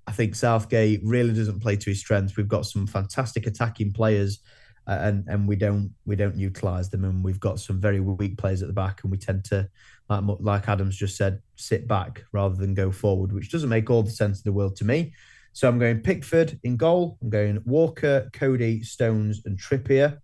[0.07, 2.37] I think Southgate really doesn't play to his strengths.
[2.37, 4.39] We've got some fantastic attacking players,
[4.87, 8.61] and and we don't we don't utilise them, and we've got some very weak players
[8.61, 9.69] at the back, and we tend to,
[10.09, 14.03] like like Adams just said, sit back rather than go forward, which doesn't make all
[14.03, 15.13] the sense in the world to me.
[15.53, 17.17] So I'm going Pickford in goal.
[17.21, 20.19] I'm going Walker, Coady Stones, and Trippier.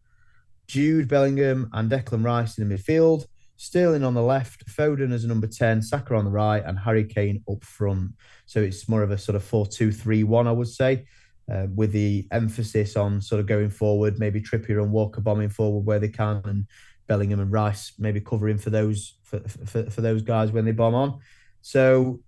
[0.67, 3.25] Jude Bellingham and Declan Rice in the midfield.
[3.57, 7.05] Sterling on the left, Foden as a number 10, Saka on the right, and Harry
[7.05, 8.11] Kane up front.
[8.45, 11.05] So it's more of a sort of 4 2 3 1, I would say,
[11.51, 15.85] uh, with the emphasis on sort of going forward, maybe Trippier and Walker bombing forward
[15.85, 16.65] where they can, and
[17.07, 20.95] Bellingham and Rice maybe covering for those for, for, for those guys when they bomb
[20.95, 21.19] on.
[21.61, 22.21] So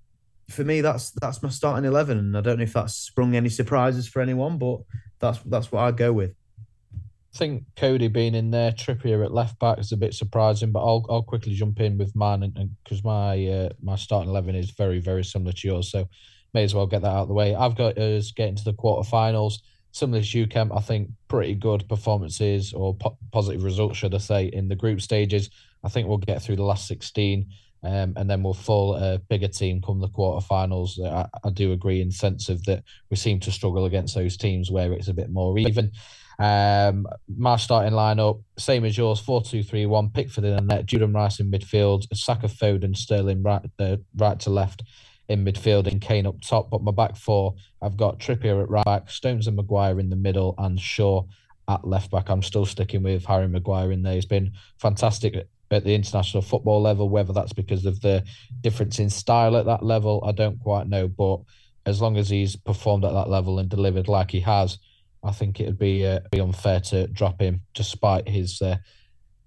[0.50, 3.50] for me, that's that's my starting eleven, and I don't know if that's sprung any
[3.50, 4.80] surprises for anyone, but
[5.20, 6.36] that's that's what I go with.
[7.34, 10.80] I think Coady being in there, Trippier at left back is a bit surprising, but
[10.80, 14.72] I'll I'll quickly jump in with mine, and because my uh, my starting eleven is
[14.72, 16.08] very very similar to yours, so
[16.56, 17.54] may as well get that out of the way.
[17.54, 19.56] I've got us getting to the quarterfinals.
[19.92, 24.20] Similar to you, Kemp, I think pretty good performances or po- positive results, should I
[24.20, 25.50] say, in the group stages.
[25.84, 27.46] I think we'll get through the last 16
[27.84, 30.98] um, and then we'll fall a bigger team come the quarterfinals.
[31.06, 34.72] I, I do agree in sense of that we seem to struggle against those teams
[34.72, 35.92] where it's a bit more even.
[36.40, 37.06] Um,
[37.38, 40.10] my starting lineup, same as yours, 4 2 3 1.
[40.10, 44.50] Pickford in the net, Jude Rice in midfield, Saka Foden, Sterling right, uh, right to
[44.50, 44.84] left
[45.30, 46.70] in midfield, and Kane up top.
[46.70, 50.16] But my back four, I've got Trippier at right back, Stones and Maguire in the
[50.16, 51.24] middle, and Shaw
[51.68, 52.30] at left back.
[52.30, 54.14] I'm still sticking with Harry Maguire in there.
[54.14, 55.36] He's been fantastic
[55.72, 57.10] at the international football level.
[57.10, 58.24] Whether that's because of the
[58.62, 61.08] difference in style at that level, I don't quite know.
[61.08, 61.42] But
[61.86, 64.78] as long as he's performed at that level and delivered like he has,
[65.24, 68.62] I think it'd be uh, be unfair to drop him, despite his.
[68.62, 68.78] Uh,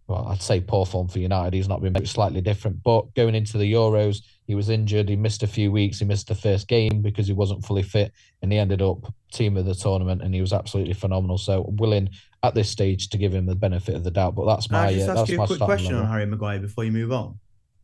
[0.08, 1.54] well, I'd say poor form for United.
[1.54, 5.10] He's not been slightly different, but going into the Euros, he was injured.
[5.10, 5.98] He missed a few weeks.
[5.98, 9.56] He missed the first game because he wasn't fully fit, and he ended up team
[9.58, 11.38] of the tournament, and he was absolutely phenomenal.
[11.38, 12.08] So willing
[12.42, 14.34] at this stage to give him the benefit of the doubt.
[14.34, 14.86] But that's my.
[14.86, 16.06] I just uh, ask that's you a quick question level.
[16.06, 17.38] on Harry Maguire before you move on.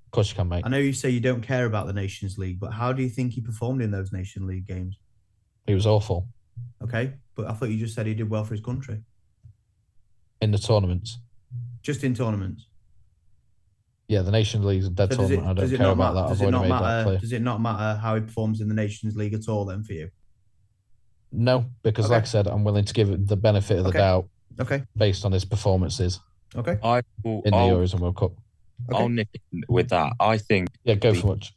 [0.07, 0.63] Of course you can, mate.
[0.65, 3.11] I know you say you don't care about the Nations League, but how do you
[3.11, 4.99] think he performed in those Nation League games?
[5.67, 6.29] He was awful
[6.83, 9.03] Okay, but I thought you just said he did well for his country,
[10.41, 11.19] in the tournaments.
[11.83, 12.67] just in tournaments.
[14.15, 15.41] Yeah, the Nations League's a dead So does it.
[15.41, 16.15] I don't care about matter?
[16.15, 16.29] that.
[16.29, 17.19] Does I've it not made matter?
[17.19, 19.65] Does it not matter how he performs in the Nations League at all?
[19.65, 20.09] Then for you?
[21.33, 22.15] No, because Okay.
[22.15, 23.99] like I said, I'm willing to give it the benefit of the Okay.
[23.99, 24.29] doubt
[24.61, 26.21] Okay, based on his performances
[26.55, 27.43] okay, I will.
[27.45, 28.33] in the I'll, Euros and World Cup.
[28.93, 29.09] I'll okay.
[29.15, 30.13] nip in with that.
[30.21, 31.53] I think Yeah, go The- for much.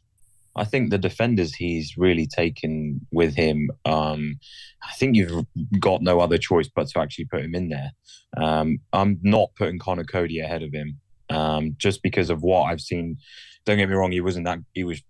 [0.56, 3.70] I think the defenders he's really taken with him.
[3.84, 4.40] Um,
[4.82, 5.46] I think you've
[5.78, 7.92] got no other choice but to actually put him in there.
[8.36, 10.98] Um, I'm not putting Conor Coady ahead of him
[11.30, 13.18] um, just because of what I've seen.
[13.64, 14.60] Don't get me wrong; he wasn't that.
[14.72, 15.02] He was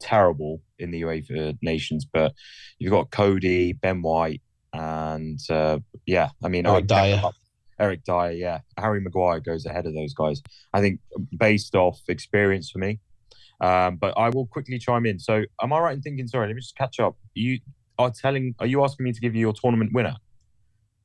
[0.00, 2.32] terrible in the UEFA Nations, but
[2.78, 4.42] you've got Coady, Ben White,
[4.72, 7.22] and uh, yeah, I mean, Eric Dier.
[7.78, 8.60] Eric Dier, yeah.
[8.78, 10.42] Harry Maguire goes ahead of those guys.
[10.72, 11.00] I think
[11.36, 13.00] based off experience for me.
[13.60, 15.18] Um, but I will quickly chime in.
[15.18, 16.26] So, am I right in thinking?
[16.28, 17.16] Sorry, let me just catch up.
[17.34, 17.58] You
[17.98, 18.54] are telling?
[18.58, 20.16] Are you asking me to give you your tournament winner?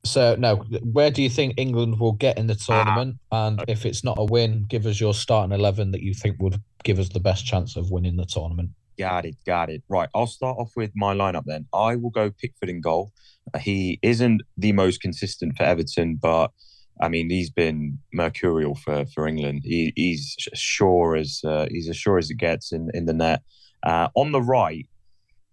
[0.04, 3.18] So no, where do you think England will get in the Ah, tournament?
[3.30, 6.60] and if it's not a win, give us your starting eleven that you think would
[6.82, 8.70] give us the best chance of winning the tournament.
[8.98, 9.82] Got it, got it.
[9.88, 11.66] Right, I'll start off with my lineup then.
[11.72, 13.12] I will go Pickford in goal.
[13.54, 16.50] Uh, He isn't the most consistent for Everton, but
[17.00, 19.62] I mean he's been mercurial for for England.
[19.64, 23.14] He, he's as sure as uh, he's as sure as it gets in in the
[23.14, 23.42] net.
[23.84, 24.86] Uh, on the right,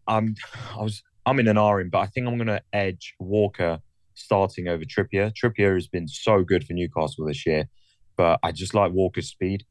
[0.07, 0.33] I'm
[0.75, 3.79] I was I'm in an R in, but I think I'm going to edge Walker
[4.19, 5.31] starting over Trippier.
[5.33, 7.69] Trippier has been so good for Newcastle this year,
[8.17, 9.65] but I just like Walker's speed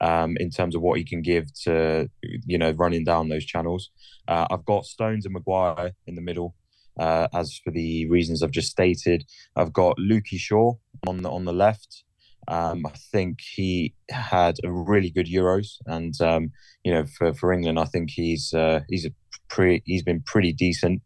[0.00, 3.90] um, in terms of what he can give to you know running down those channels.
[4.28, 6.54] Uh, I've got Stones and Maguire in the middle.
[6.98, 9.24] Uh, as for the reasons I've just stated,
[9.56, 10.74] I've got Lukey Shaw
[11.06, 12.04] on the on the left.
[12.46, 16.52] Um, I think he had a really good Euros, and um,
[16.84, 19.10] you know for, for England, I think he's uh, he's a
[19.48, 21.02] pretty he's been pretty decent.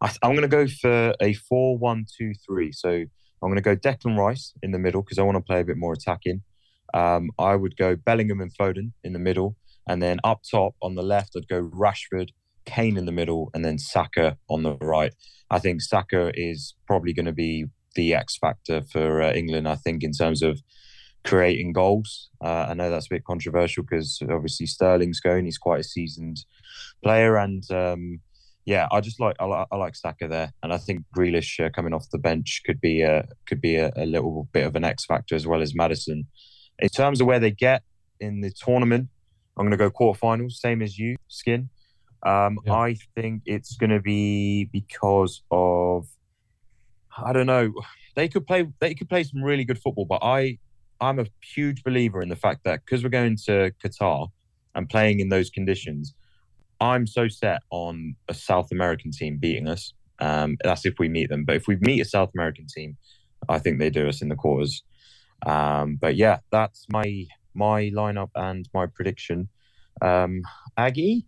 [0.00, 2.72] I, I'm going to go for a four-one-two-three.
[2.72, 3.08] So I'm
[3.50, 5.76] going to go Declan Rice in the middle because I want to play a bit
[5.76, 6.42] more attacking.
[6.94, 9.56] Um, I would go Bellingham and Foden in the middle,
[9.86, 12.30] and then up top on the left, I'd go Rashford,
[12.64, 15.14] Kane in the middle, and then Saka on the right.
[15.50, 19.68] I think Saka is probably going to be the X factor for uh, England.
[19.68, 20.60] I think in terms of
[21.24, 22.30] creating goals.
[22.42, 26.44] Uh, I know that's a bit controversial because obviously Sterling's going; he's quite a seasoned
[27.02, 28.20] player, and um,
[28.64, 31.70] yeah, I just like I, like I like Saka there, and I think Grealish uh,
[31.70, 34.84] coming off the bench could be a could be a, a little bit of an
[34.84, 36.26] X factor as well as Maddison.
[36.78, 37.82] In terms of where they get
[38.20, 39.08] in the tournament,
[39.56, 41.70] I'm going to go quarterfinals, same as you, Skin.
[42.24, 42.74] Um, Yeah.
[42.74, 46.06] I think it's going to be because of
[47.24, 47.72] I don't know.
[48.14, 48.66] They could play.
[48.80, 50.58] They could play some really good football, but I,
[51.00, 54.28] I'm a huge believer in the fact that because we're going to Qatar
[54.74, 56.14] and playing in those conditions,
[56.80, 59.92] I'm so set on a South American team beating us.
[60.20, 61.44] Um, that's if we meet them.
[61.44, 62.96] But if we meet a South American team,
[63.48, 64.82] I think they do us in the quarters.
[65.46, 69.48] Um, but yeah, that's my my lineup and my prediction.
[70.00, 70.42] Um,
[70.76, 71.26] Aggie.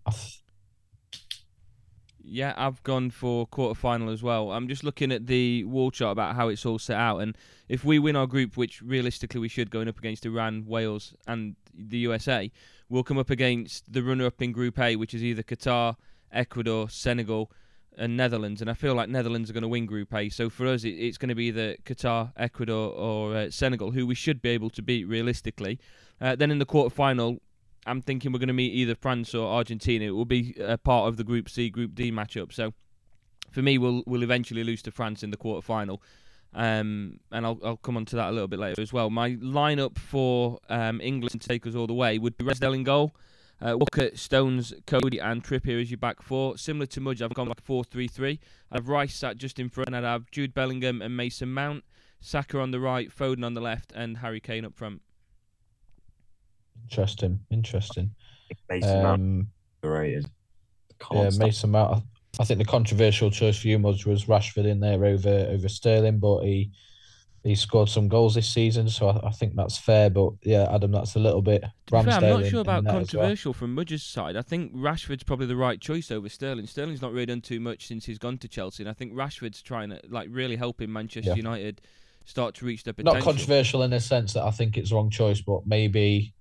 [2.22, 4.52] Yeah, I've gone for quarter final as well.
[4.52, 7.36] I'm just looking at the wall chart about how it's all set out, and
[7.68, 11.56] if we win our group, which realistically we should, going up against Iran, Wales, and
[11.74, 12.52] the USA,
[12.90, 15.96] we'll come up against the runner-up in Group A, which is either Qatar,
[16.30, 17.50] Ecuador, Senegal,
[17.96, 18.60] and Netherlands.
[18.60, 20.28] And I feel like Netherlands are going to win Group A.
[20.28, 24.06] So for us, it, it's going to be either Qatar, Ecuador, or uh, Senegal, who
[24.06, 25.78] we should be able to beat realistically.
[26.20, 27.40] Uh, then in the quarter final,
[27.86, 30.04] I'm thinking we're going to meet either France or Argentina.
[30.04, 32.52] It will be a part of the Group C, Group D matchup.
[32.52, 32.74] So
[33.50, 36.02] for me, we'll we'll eventually lose to France in the quarter final.
[36.52, 39.08] Um, and I'll, I'll come on to that a little bit later as well.
[39.10, 42.82] My lineup for um, England to take us all the way would be Ramsdale in
[42.82, 43.14] goal,
[43.60, 46.58] uh, Walker, Stones, Coady, and Trippier as your back four.
[46.58, 48.40] Similar to Muj, I've gone like 4 3 3.
[48.72, 51.84] I have Rice sat just in front, I'd have Jude Bellingham and Mason Mount,
[52.20, 55.02] Saka on the right, Foden on the left, and Harry Kane up front.
[56.84, 58.10] Interesting, interesting.
[58.68, 59.46] Mason Mount
[59.84, 60.30] overrated.
[61.12, 61.30] Yeah.
[61.38, 62.02] Mason Mount.
[62.40, 66.18] I think the controversial choice for you, Muj, was Rashford in there over over Sterling,
[66.18, 66.70] but he
[67.44, 70.08] he scored some goals this season, so I, I think that's fair.
[70.08, 71.64] But yeah, Adam, that's a little bit.
[71.88, 73.58] Fair, I'm not sure about controversial well.
[73.58, 74.36] from Muj's side.
[74.36, 76.66] I think Rashford's probably the right choice over Sterling.
[76.66, 79.60] Sterling's not really done too much since he's gone to Chelsea, and I think Rashford's
[79.60, 81.36] trying to like really helping Manchester yeah.
[81.36, 81.82] United
[82.24, 83.16] start to reach their potential.
[83.16, 86.32] Not controversial in the sense that I think it's the wrong choice, but maybe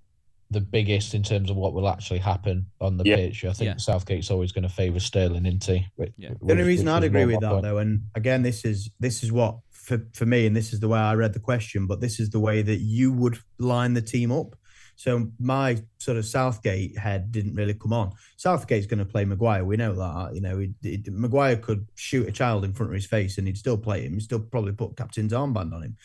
[0.52, 3.16] the biggest in terms of what will actually happen on the yeah.
[3.16, 3.46] pitch.
[3.46, 3.78] I think yeah.
[3.78, 5.86] Southgate's always going to favour Sterling, isn't he?
[6.18, 6.30] Yeah.
[6.42, 7.64] The only reason I'd agree with that point.
[7.64, 10.88] though, and again, this is this is what for for me, and this is the
[10.88, 14.02] way I read the question, but this is the way that you would line the
[14.02, 14.56] team up.
[14.96, 18.12] So my sort of Southgate head didn't really come on.
[18.36, 19.64] Southgate's going to play Maguire.
[19.64, 20.36] We know that.
[20.36, 23.48] You know, he, he, Maguire could shoot a child in front of his face, and
[23.48, 24.14] he'd still play him.
[24.14, 25.98] He'd still probably put captain's armband on him.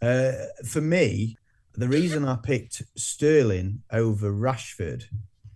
[0.00, 0.32] Uh,
[0.64, 1.36] for me,
[1.78, 5.04] the reason I picked Sterling over Rashford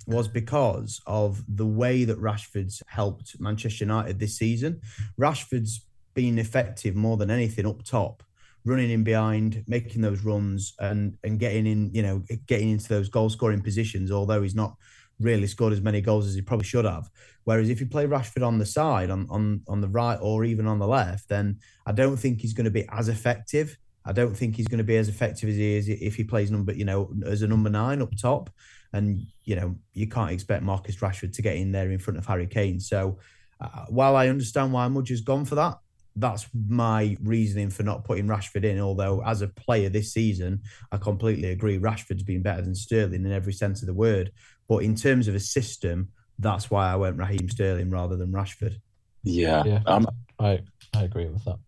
[0.07, 4.81] was because of the way that Rashford's helped Manchester United this season.
[5.21, 8.23] Rashford's been effective more than anything up top,
[8.65, 13.09] running in behind, making those runs and and getting in, you know, getting into those
[13.09, 14.77] goal scoring positions, although he's not
[15.19, 17.09] really scored as many goals as he probably should have.
[17.45, 20.69] Whereas if you play Rashford on the side, on on on the right or even
[20.69, 23.77] on the left, then I don't think he's going to be as effective.
[24.05, 26.51] I don't think he's going to be as effective as he is if he plays
[26.51, 28.51] number, you know, as a number nine up top.
[28.93, 32.27] And you know, you can't expect Marcus Rashford to get in there in front of
[32.27, 32.81] Harry Kane.
[32.81, 33.19] So,
[33.61, 35.79] uh, while I understand why Muj has gone for that,
[36.17, 38.81] that's my reasoning for not putting Rashford in.
[38.81, 41.79] Although, as a player this season, I completely agree.
[41.79, 44.33] Rashford's been better than Sterling in every sense of the word.
[44.69, 48.77] But in terms of a system, that's why I went Raheem Sterling rather than Rashford.
[49.23, 50.07] Yeah, yeah, um,
[50.39, 50.61] I
[50.95, 51.59] I agree with that.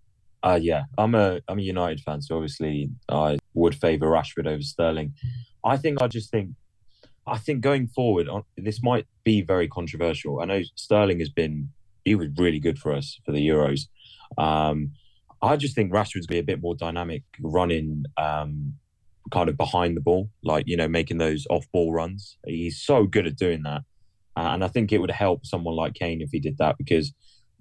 [0.45, 4.62] Uh, yeah, I'm a I'm a United fan, so obviously I would favour Rashford over
[4.62, 5.14] Sterling.
[5.64, 6.51] I think I just think
[7.26, 8.28] I think going forward,
[8.59, 10.40] this might be very controversial.
[10.40, 11.70] I know Sterling has been
[12.05, 13.88] he was really good for us for the Euros.
[14.36, 14.90] Um,
[15.40, 18.74] I just think Rashford's be a bit more dynamic, running um,
[19.30, 22.36] kind of behind the ball, like you know, making those off-ball runs.
[22.47, 23.80] He's so good at doing that,
[24.36, 27.14] uh, and I think it would help someone like Kane if he did that because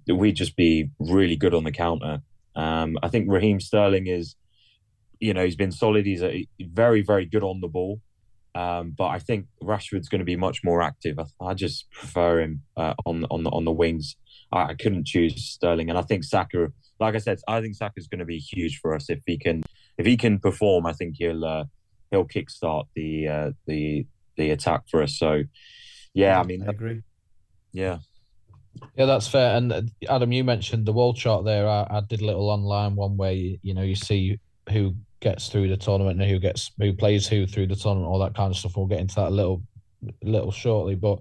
[0.06, 2.20] we'd just be really good on the counter
[2.56, 4.36] um, I think Raheem Sterling is,
[5.20, 6.06] you know, he's been solid.
[6.06, 8.00] He's a, very, very good on the ball.
[8.54, 11.18] Um, but I think Rashford's going to be much more active.
[11.18, 14.14] I, I just prefer him uh, on on the on the wings.
[14.52, 16.72] I, I, couldn't choose Sterling, and I think Saka.
[17.00, 19.64] Like I said, I think Saka's going to be huge for us if he can
[19.98, 20.86] if he can perform.
[20.86, 21.64] I think he'll uh,
[22.12, 25.18] he'll kickstart the uh, the the attack for us.
[25.18, 25.42] So,
[26.12, 27.02] yeah, I mean, I agree.
[27.72, 27.98] Yeah,
[28.96, 29.56] yeah, that's fair.
[29.56, 31.68] And uh, Adam, you mentioned the wall chart there.
[31.68, 34.38] I, I did a little online one where you, you know you see
[34.70, 38.18] who gets through the tournament and who gets who plays who through the tournament, all
[38.20, 38.76] that kind of stuff.
[38.76, 39.62] We'll get into that a little
[40.22, 40.94] little shortly.
[40.94, 41.20] But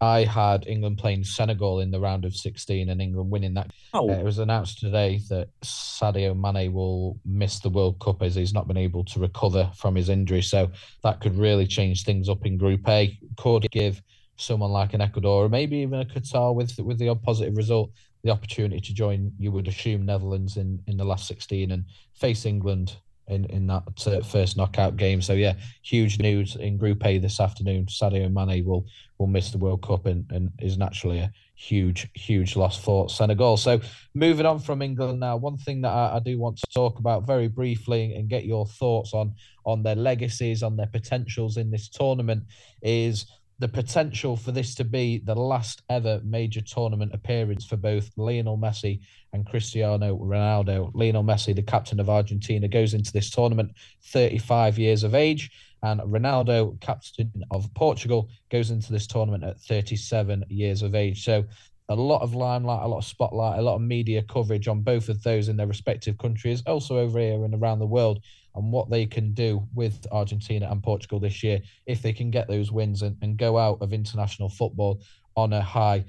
[0.00, 3.70] I had England playing Senegal in the round of 16 and England winning that.
[3.92, 4.10] Oh.
[4.10, 8.52] Uh, it was announced today that Sadio Mane will miss the World Cup as he's
[8.52, 10.42] not been able to recover from his injury.
[10.42, 10.70] So
[11.02, 13.16] that could really change things up in Group A.
[13.36, 14.02] Could give
[14.36, 17.90] someone like an Ecuador or maybe even a Qatar with with the positive result,
[18.22, 22.46] the opportunity to join, you would assume Netherlands in in the last sixteen and face
[22.46, 22.96] England
[23.28, 25.22] in in that uh, first knockout game.
[25.22, 27.86] So yeah, huge news in Group A this afternoon.
[27.86, 28.86] Sadio Mane will
[29.18, 33.56] will miss the World Cup and, and is naturally a huge huge loss for Senegal.
[33.56, 33.80] So
[34.14, 37.26] moving on from England now, one thing that I, I do want to talk about
[37.26, 41.88] very briefly and get your thoughts on on their legacies, on their potentials in this
[41.88, 42.42] tournament
[42.82, 43.26] is
[43.58, 48.58] the potential for this to be the last ever major tournament appearance for both Lionel
[48.58, 49.00] Messi
[49.32, 50.90] and Cristiano Ronaldo.
[50.94, 55.50] Lionel Messi, the captain of Argentina, goes into this tournament 35 years of age,
[55.82, 61.24] and Ronaldo, captain of Portugal, goes into this tournament at 37 years of age.
[61.24, 61.44] So
[61.90, 65.08] a lot of limelight, a lot of spotlight, a lot of media coverage on both
[65.08, 68.20] of those in their respective countries, also over here and around the world,
[68.54, 72.48] and what they can do with Argentina and Portugal this year if they can get
[72.48, 75.00] those wins and, and go out of international football
[75.36, 76.04] on a high.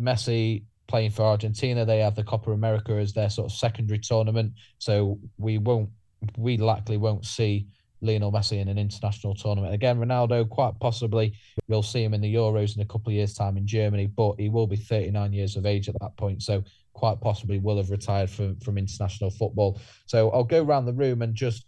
[0.00, 4.52] Messi playing for Argentina, they have the Copa America as their sort of secondary tournament,
[4.78, 5.90] so we won't,
[6.36, 7.66] we likely won't see
[8.02, 9.74] Lionel Messi in an international tournament.
[9.74, 11.32] Again, Ronaldo, quite possibly,
[11.68, 14.34] we'll see him in the Euros in a couple of years' time in Germany, but
[14.38, 16.42] he will be 39 years of age at that point.
[16.42, 16.62] So,
[16.92, 19.80] quite possibly will have retired from, from international football.
[20.06, 21.66] So, I'll go around the room and just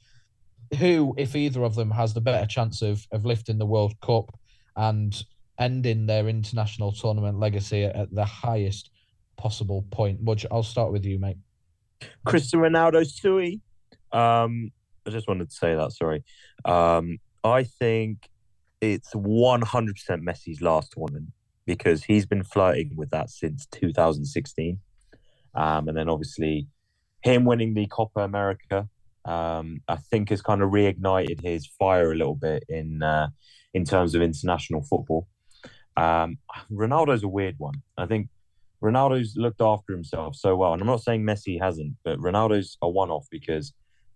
[0.78, 4.36] who, if either of them, has the better chance of, of lifting the World Cup
[4.76, 5.22] and
[5.58, 8.90] ending their international tournament legacy at the highest
[9.36, 10.24] possible point.
[10.24, 11.38] Muj, I'll start with you, mate.
[12.24, 13.60] Cristiano Ronaldo Sui.
[14.12, 14.70] Um,
[15.06, 15.92] I just wanted to say that.
[15.92, 16.22] Sorry.
[16.64, 18.28] Um, I think
[18.80, 21.32] it's 100% Messi's last tournament
[21.66, 24.78] because he's been flirting with that since 2016.
[25.54, 26.68] Um, and then obviously
[27.22, 28.88] him winning the Copa America,
[29.28, 33.28] um, I think has kind of reignited his fire a little bit in uh,
[33.74, 35.28] in terms of international football.
[35.96, 36.38] Um,
[36.72, 37.82] Ronaldo's a weird one.
[37.96, 38.28] I think
[38.82, 42.88] Ronaldo's looked after himself so well, and I'm not saying Messi hasn't, but Ronaldo's a
[42.88, 43.74] one-off because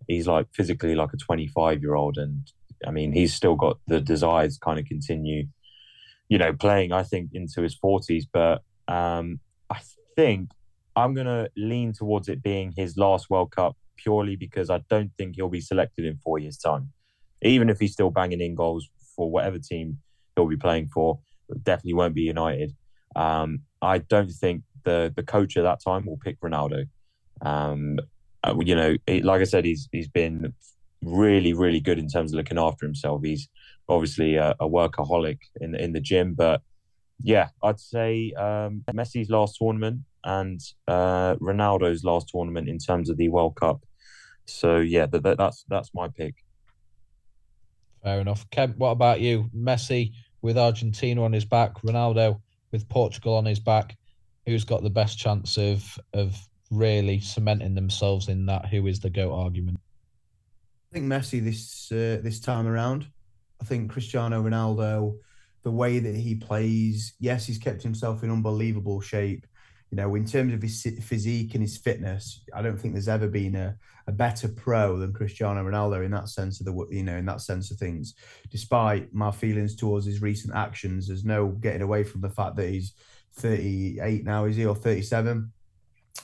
[0.09, 2.51] he's like physically like a 25 year old and
[2.87, 5.47] i mean he's still got the desires kind of continue
[6.29, 9.39] you know playing i think into his 40s but um
[9.71, 9.81] i
[10.17, 10.51] think
[10.97, 15.37] i'm to lean towards it being his last world cup purely because i don't think
[15.37, 16.91] he'll be selected in four years time
[17.43, 19.99] even if he's still banging in goals for whatever team
[20.37, 21.19] he'll be playing for
[21.63, 22.73] definitely won't be united
[23.17, 26.87] um i don't think the the coach at that time will pick ronaldo
[27.43, 27.99] um,
[28.45, 30.55] uh, you know, it, like I said, he's he's been
[31.05, 33.23] really really good in terms of looking after himself.
[33.25, 33.49] He's
[33.89, 36.63] obviously a, a workaholic in in the gym, but
[37.23, 43.17] yeah, I'd say um, Messi's last tournament and uh, Ronaldo's last tournament in terms of
[43.17, 43.81] the World Cup.
[44.47, 46.35] So yeah, that, that, that's that's my pick.
[48.03, 48.49] Fair enough.
[48.51, 49.49] Kemp, what about you?
[49.57, 52.41] Messi with Argentina on his back, Ronaldo
[52.73, 53.97] with Portugal on his back.
[54.47, 56.37] Who's got the best chance of of
[56.71, 59.79] really cementing themselves in that who is the goat argument.
[60.91, 63.07] I think Messi this uh, this time around.
[63.61, 65.17] I think Cristiano Ronaldo,
[65.63, 69.47] the way that he plays, yes, he's kept himself in unbelievable shape.
[69.93, 73.29] You know, in terms of his physique and his fitness, I don't think there's ever
[73.29, 73.77] been a,
[74.07, 77.43] a better pro than Cristiano Ronaldo in that sense of the you know in that
[77.43, 78.15] sense of things.
[78.51, 82.71] Despite my feelings towards his recent actions, there's no getting away from the fact that
[82.71, 82.95] he's
[83.35, 85.53] 38 now, is he or 37?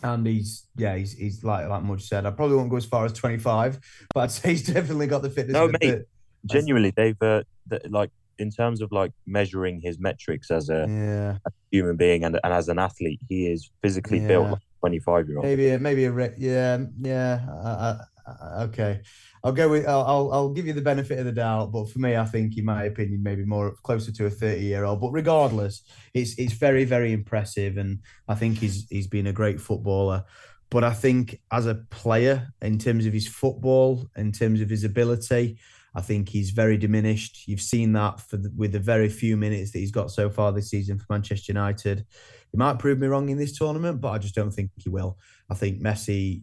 [0.03, 3.05] and he's yeah he's he's like like Muj said I probably won't go as far
[3.07, 3.81] as 25
[4.15, 6.07] but I'd say he's definitely got the fitness no mate the,
[6.47, 7.43] genuinely they've uh,
[7.89, 11.39] like in terms of like measuring his metrics as a, yeah.
[11.47, 14.29] a human being and, and as an athlete he is physically yeah.
[14.29, 19.01] built like 25 year old maybe maybe a yeah yeah I, I, okay
[19.45, 22.01] I'll go with I'll, I'll, I'll give you the benefit of the doubt, but for
[22.01, 25.01] me, I think, in my opinion, maybe more closer to a thirty-year-old.
[25.01, 25.83] But regardless,
[26.13, 30.25] it's it's very very impressive, and I think he's he's been a great footballer.
[30.71, 34.85] But I think as a player, in terms of his football, in terms of his
[34.85, 35.59] ability,
[35.99, 37.49] I think he's very diminished.
[37.49, 40.53] You've seen that for the, with the very few minutes that he's got so far
[40.53, 42.07] this season for Manchester United.
[42.53, 45.19] He might prove me wrong in this tournament, but I just don't think he will.
[45.51, 46.43] I think Messi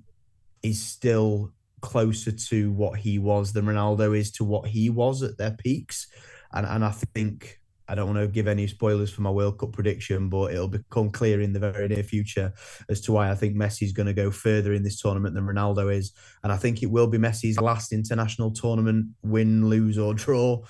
[0.62, 5.38] is still closer to what he was than Ronaldo is to what he was at
[5.38, 6.08] their peaks.
[6.52, 9.74] And and I think I don't want to give any spoilers for my World Cup
[9.74, 12.54] prediction, but it'll become clear in the very near future
[12.90, 15.94] as to why I think Messi's going to go further in this tournament than Ronaldo
[15.94, 16.12] is.
[16.44, 20.64] And I think it will be Messi's last international tournament win, lose, or draw.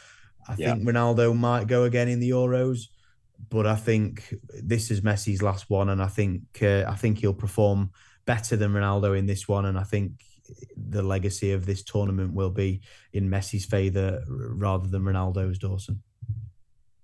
[0.47, 0.73] I yeah.
[0.73, 2.87] think Ronaldo might go again in the Euros,
[3.49, 7.33] but I think this is Messi's last one, and I think uh, I think he'll
[7.33, 7.91] perform
[8.25, 10.11] better than Ronaldo in this one, and I think
[10.77, 12.81] the legacy of this tournament will be
[13.13, 16.03] in Messi's favour rather than Ronaldo's, Dawson.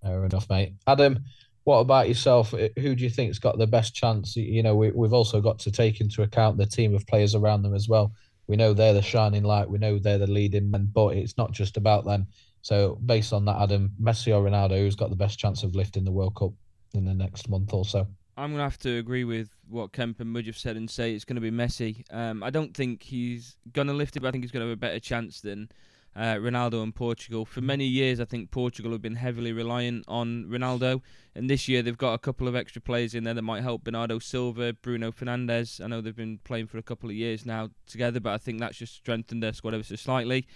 [0.03, 0.73] Fair enough, mate.
[0.87, 1.23] Adam,
[1.63, 2.51] what about yourself?
[2.51, 4.35] Who do you think's got the best chance?
[4.35, 7.61] You know, we, we've also got to take into account the team of players around
[7.61, 8.11] them as well.
[8.47, 9.69] We know they're the shining light.
[9.69, 12.27] We know they're the leading men, but it's not just about them.
[12.63, 16.03] So, based on that, Adam, Messi or Ronaldo, who's got the best chance of lifting
[16.03, 16.51] the World Cup
[16.93, 18.07] in the next month or so?
[18.37, 21.25] I'm gonna have to agree with what Kemp and Muj have said and say it's
[21.25, 22.03] gonna be Messi.
[22.11, 24.77] Um, I don't think he's gonna lift it, but I think he's gonna have a
[24.77, 25.69] better chance than
[26.15, 27.45] uh, Ronaldo and Portugal.
[27.45, 31.01] For many years, I think Portugal have been heavily reliant on Ronaldo,
[31.35, 33.83] and this year they've got a couple of extra players in there that might help.
[33.83, 35.83] Bernardo Silva, Bruno Fernandes.
[35.83, 38.59] I know they've been playing for a couple of years now together, but I think
[38.59, 40.47] that's just strengthened their squad ever so slightly.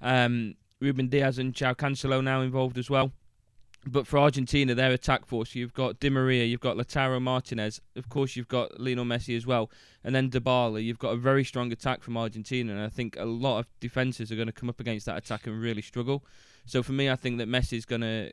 [0.00, 3.12] Um, Ruben Dias and João Cancelo now involved as well.
[3.86, 8.08] But for Argentina, their attack force, you've got Di Maria, you've got Lautaro Martinez, of
[8.08, 9.70] course you've got Lionel Messi as well,
[10.04, 10.82] and then Dybala.
[10.82, 14.32] You've got a very strong attack from Argentina, and I think a lot of defenses
[14.32, 16.24] are going to come up against that attack and really struggle.
[16.66, 18.32] So for me, I think that Messi is going to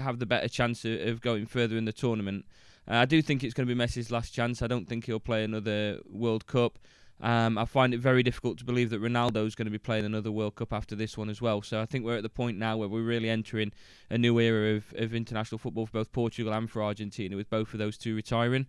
[0.00, 2.46] have the better chance of, of going further in the tournament.
[2.88, 4.62] Uh, I do think it's going to be Messi's last chance.
[4.62, 6.78] I don't think he'll play another World Cup.
[7.20, 10.04] Um, I find it very difficult to believe that Ronaldo is going to be playing
[10.04, 11.62] another World Cup after this one as well.
[11.62, 13.72] So I think we're at the point now where we're really entering
[14.10, 17.72] a new era of, of international football for both Portugal and for Argentina, with both
[17.72, 18.66] of those two retiring.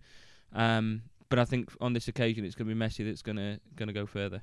[0.54, 3.60] Um, but I think on this occasion, it's going to be Messi that's going to
[3.76, 4.42] going to go further.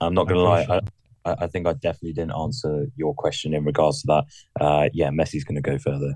[0.00, 0.80] I'm not going to lie.
[1.24, 4.24] I, I think I definitely didn't answer your question in regards to that.
[4.60, 6.14] Uh, yeah, Messi's going to go further.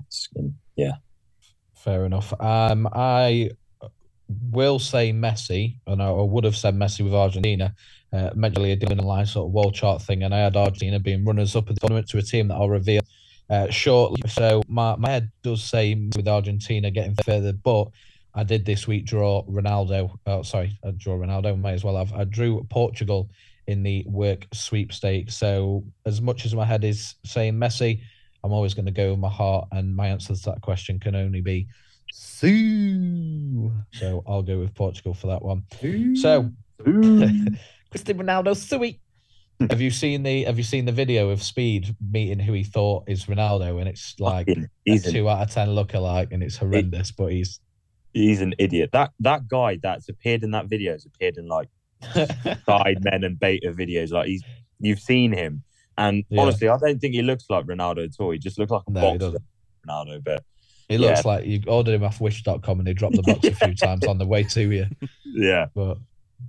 [0.75, 0.93] Yeah.
[1.73, 2.33] Fair enough.
[2.41, 3.51] Um, I
[4.51, 7.73] will say Messi, and I would have said Messi with Argentina.
[8.13, 11.25] Uh, mentally a dealing line sort of world chart thing, and I had Argentina being
[11.25, 13.01] runners up at the tournament to a team that I'll reveal
[13.49, 14.21] uh, shortly.
[14.29, 17.89] So my, my head does say with Argentina getting further, but
[18.33, 20.17] I did this week draw Ronaldo.
[20.25, 21.59] Oh, sorry, I draw Ronaldo.
[21.59, 22.13] May as well have.
[22.13, 23.29] I drew Portugal
[23.67, 25.35] in the work sweepstakes.
[25.35, 28.01] So as much as my head is saying Messi,
[28.43, 31.15] I'm always going to go with my heart, and my answer to that question can
[31.15, 31.67] only be
[32.17, 33.73] Sue.
[33.91, 35.63] So I'll go with Portugal for that one.
[36.15, 36.49] So
[37.91, 39.01] Cristiano Ronaldo, sweet.
[39.69, 43.03] have you seen the Have you seen the video of Speed meeting who he thought
[43.07, 44.47] is Ronaldo, and it's like
[44.85, 47.09] he's a two out of ten lookalike, and it's horrendous.
[47.09, 47.59] It, but he's
[48.13, 48.91] he's an idiot.
[48.93, 51.67] That that guy that's appeared in that video has appeared in like
[52.01, 54.11] Sidemen and beta videos.
[54.11, 54.43] Like he's
[54.79, 55.63] you've seen him,
[55.97, 56.41] and yeah.
[56.41, 58.31] honestly, I don't think he looks like Ronaldo at all.
[58.31, 59.39] He just looks like a no, boxer,
[59.85, 60.23] Ronaldo.
[60.23, 60.43] But
[60.89, 61.31] it looks yeah.
[61.31, 64.17] like you ordered him off Wish.com and they dropped the box a few times on
[64.17, 64.85] the way to you.
[65.23, 65.97] Yeah, but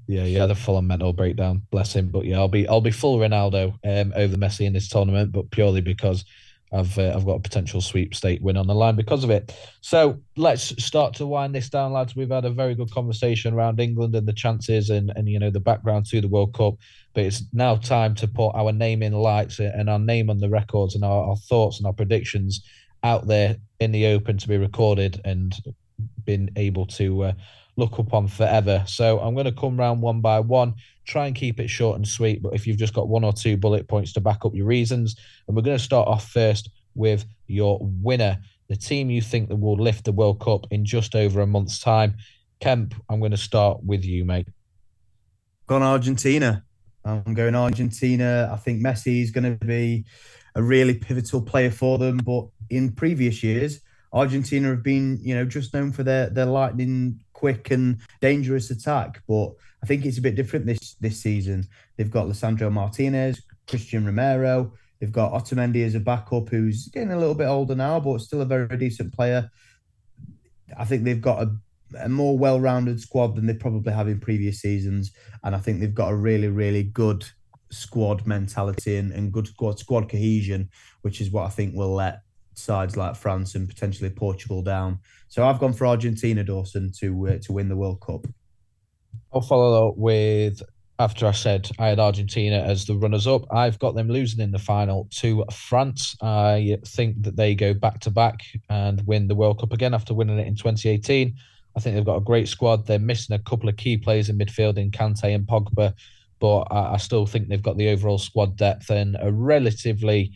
[0.07, 1.63] yeah, yeah, the full on mental breakdown.
[1.71, 2.09] Bless him.
[2.09, 5.51] But yeah, I'll be I'll be full Ronaldo um, over Messi in this tournament, but
[5.51, 6.25] purely because
[6.73, 9.55] I've uh, I've got a potential sweepstake win on the line because of it.
[9.81, 12.17] So let's start to wind this down, lads.
[12.17, 15.51] We've had a very good conversation around England and the chances and and you know
[15.51, 16.75] the background to the World Cup.
[17.15, 20.51] But it's now time to put our name in lights and our name on the
[20.51, 22.63] records and our, our thoughts and our predictions
[23.07, 25.55] out there in the open to be recorded and
[26.25, 27.33] been able to uh,
[27.77, 28.83] look upon forever.
[28.87, 30.75] So I'm going to come round one by one,
[31.07, 32.43] try and keep it short and sweet.
[32.43, 35.15] But if you've just got one or two bullet points to back up your reasons,
[35.47, 38.39] and we're going to start off first with your winner,
[38.69, 41.79] the team you think that will lift the World Cup in just over a month's
[41.79, 42.17] time.
[42.61, 44.49] Kemp, I'm going to start with you, mate.
[45.69, 46.65] Gone Argentina.
[47.05, 48.51] I'm going Argentina.
[48.53, 50.05] I think Messi is going to be
[50.57, 52.17] a really pivotal player for them.
[52.17, 53.81] But in previous years,
[54.13, 59.23] Argentina have been, you know, just known for their their lightning quick and dangerous attack.
[59.29, 59.53] But
[59.83, 61.67] I think it's a bit different this this season.
[61.97, 64.73] They've got Lisandro Martinez, Christian Romero.
[65.01, 68.41] They've got Otamendi as a backup, who's getting a little bit older now, but still
[68.41, 69.51] a very decent player.
[70.77, 71.57] I think they've got a,
[72.01, 75.13] a more well-rounded squad than they probably have in previous seasons,
[75.45, 77.27] and I think they've got a really, really good
[77.71, 80.71] squad mentality and, and good squad squad cohesion,
[81.03, 82.21] which is what I think will let
[82.57, 84.99] sides like France and potentially Portugal down.
[85.29, 88.27] So I've gone for Argentina, Dawson, to uh, to win the World Cup.
[89.33, 90.63] I'll follow up with
[90.99, 93.43] after I said I had Argentina as the runners up.
[93.53, 96.17] I've got them losing in the final to France.
[96.23, 98.41] I think that they go back to back
[98.71, 101.35] and win the World Cup again after winning it in 2018.
[101.77, 102.87] I think they've got a great squad.
[102.87, 105.93] They're missing a couple of key players in midfield in Kante and Pogba,
[106.39, 110.33] but I, I still think they've got the overall squad depth and a relatively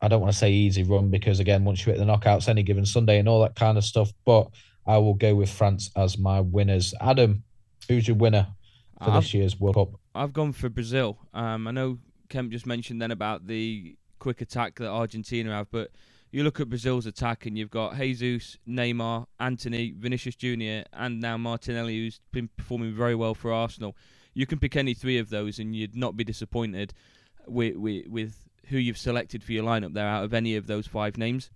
[0.00, 2.62] I don't want to say easy run because again, once you hit the knockouts any
[2.62, 4.48] given Sunday and all that kind of stuff, but
[4.86, 6.94] I will go with France as my winners.
[7.00, 7.42] Adam,
[7.88, 8.46] who's your winner
[9.02, 10.00] for I've, this year's World Cup?
[10.14, 11.18] I've gone for Brazil.
[11.34, 11.98] Um, I know
[12.28, 15.90] Kemp just mentioned then about the quick attack that Argentina have, but
[16.30, 21.36] you look at Brazil's attack and you've got Jesus, Neymar, Antony, Vinicius Junior, and now
[21.36, 23.96] Martinelli, who's been performing very well for Arsenal.
[24.34, 26.94] You can pick any three of those, and you'd not be disappointed
[27.46, 30.86] with with, with who you've selected for your lineup there out of any of those
[30.86, 31.50] five names.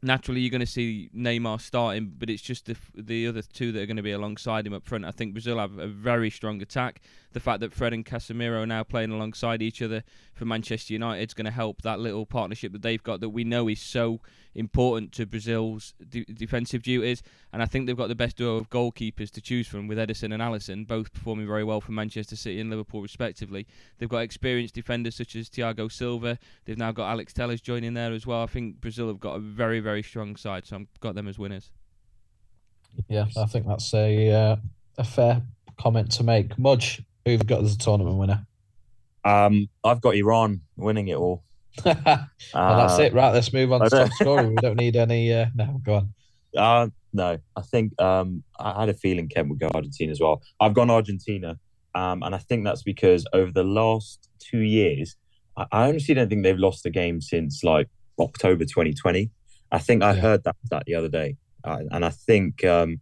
[0.00, 3.82] Naturally, you're going to see Neymar starting, but it's just the the other two that
[3.82, 5.04] are going to be alongside him up front.
[5.04, 7.00] I think Brazil have a very strong attack.
[7.32, 10.02] The fact that Fred and Casemiro are now playing alongside each other
[10.34, 13.44] for Manchester United is going to help that little partnership that they've got that we
[13.44, 14.20] know is so
[14.54, 17.22] important to Brazil's de- defensive duties.
[17.52, 20.32] And I think they've got the best duo of goalkeepers to choose from with Ederson
[20.32, 23.66] and Alisson, both performing very well for Manchester City and Liverpool respectively.
[23.98, 26.38] They've got experienced defenders such as Thiago Silva.
[26.64, 28.42] They've now got Alex Telles joining there as well.
[28.42, 31.38] I think Brazil have got a very very strong side, so I've got them as
[31.38, 31.70] winners.
[33.08, 34.56] Yeah, I think that's a uh,
[34.96, 35.42] a fair
[35.78, 36.56] comment to make.
[36.56, 38.46] Muj, who've got as a tournament winner?
[39.24, 41.44] Um, I've got Iran winning it all.
[41.84, 41.96] well,
[42.52, 43.14] that's Uh, it.
[43.14, 44.48] Right, let's move on to top scorer.
[44.48, 45.32] We don't need any.
[45.32, 46.14] Uh, no, go on.
[46.56, 50.42] Uh, no, I think um, I had a feeling Kent would go Argentina as well.
[50.60, 51.58] I've gone Argentina,
[51.94, 55.16] um, and I think that's because over the last two years,
[55.56, 57.88] I, I honestly don't think they've lost a game since like
[58.18, 59.30] October 2020.
[59.70, 60.20] I think I Yeah.
[60.20, 63.00] heard that that the other day, uh, and I think um,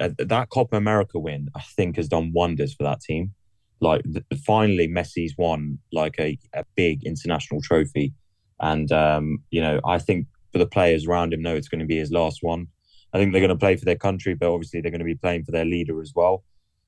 [0.00, 3.34] uh, that Copa America win, I think, has done wonders for that team.
[3.80, 8.12] Like th- finally, Messi's won like a, a big international trophy,
[8.60, 11.86] and um, you know, I think for the players around him know it's going to
[11.86, 12.68] be his last one.
[13.12, 15.14] I think they're going to play for their country, but obviously they're going to be
[15.14, 16.44] playing for their leader as well.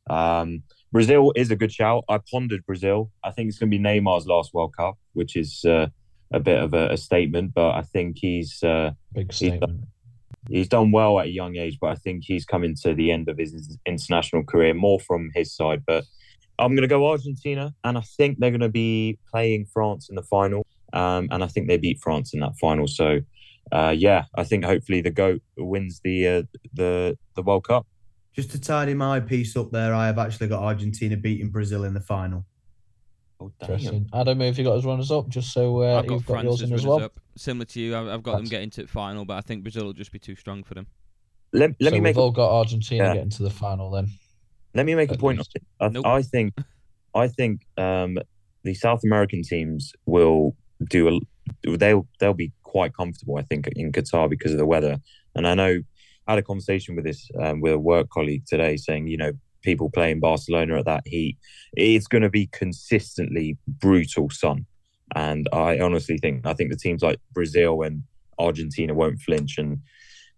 [0.09, 0.63] Um,
[0.93, 2.05] Brazil is a good shout.
[2.09, 3.11] I pondered Brazil.
[3.23, 5.87] I think it's going to be Neymar's last World Cup, which is uh,
[6.33, 9.85] a bit of a, a statement, but I think he's uh, Big statement.
[10.49, 13.29] He's done well at a young age, but I think he's coming to the end
[13.29, 15.83] of his international career more from his side.
[15.87, 16.05] But
[16.59, 20.17] I'm going to go Argentina, and I think they're going to be playing France in
[20.17, 22.87] the final, um, and I think they beat France in that final.
[22.87, 23.21] So,
[23.73, 26.43] uh, yeah, I think hopefully the goat wins the uh,
[26.75, 27.87] the the World Cup.
[28.33, 31.95] Just to tidy my piece up there, I have actually got Argentina beating Brazil in
[31.95, 32.47] the final.
[33.41, 33.71] Oh, damn.
[33.71, 34.09] Interesting.
[34.13, 35.29] Adam, have you got his runners up?
[35.29, 37.03] Just so uh, I've got you've got yours as in as well.
[37.03, 37.19] up.
[37.37, 39.85] Similar to you, I've, I've got them getting to the final, but I think Brazil
[39.87, 40.87] will just be too strong for them.
[41.53, 43.15] Let, let so me make we've a all got Argentina Yeah.
[43.15, 44.09] getting to the final then.
[44.75, 45.57] Let me make a point on least.
[45.57, 45.63] it.
[45.81, 46.07] I, Nope.
[46.07, 46.55] I think,
[47.15, 48.19] I think um,
[48.63, 50.55] the South American teams will
[50.89, 51.77] do a.
[51.77, 54.99] They'll they'll be quite comfortable, I think, in Qatar because of the weather.
[55.35, 55.81] And I know
[56.29, 59.33] I had a conversation with this um, with a work colleague today, saying you know
[59.63, 61.39] people playing Barcelona at that heat,
[61.75, 64.67] it's going to be consistently brutal sun.
[65.15, 68.05] And I honestly think I think the teams like Brazil and
[68.39, 69.59] Argentina won't flinch.
[69.59, 69.81] And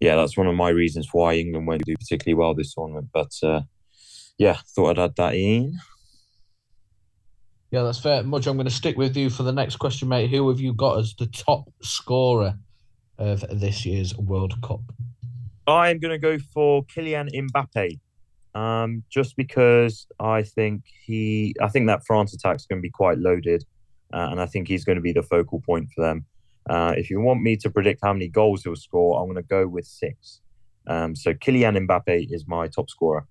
[0.00, 3.08] yeah, that's one of my reasons why England won't do particularly well this tournament.
[3.12, 3.62] But uh,
[4.38, 5.78] yeah, thought I'd add that in.
[7.70, 8.22] Yeah, that's fair.
[8.22, 10.28] Muj, I'm going to stick with you for the next question, mate.
[10.28, 12.58] Who have you got as the top scorer
[13.16, 14.82] of this year's World Cup?
[15.66, 17.98] I'm going to go for Kylian Mbappe,
[18.54, 22.90] um, just because I think he, I think that France attack is going to be
[22.90, 23.64] quite loaded,
[24.12, 26.26] uh, and I think he's going to be the focal point for them.
[26.68, 29.48] Uh, if you want me to predict how many goals he'll score, I'm going to
[29.48, 30.40] go with six.
[30.86, 33.26] Um, so Kylian Mbappe is my top scorer.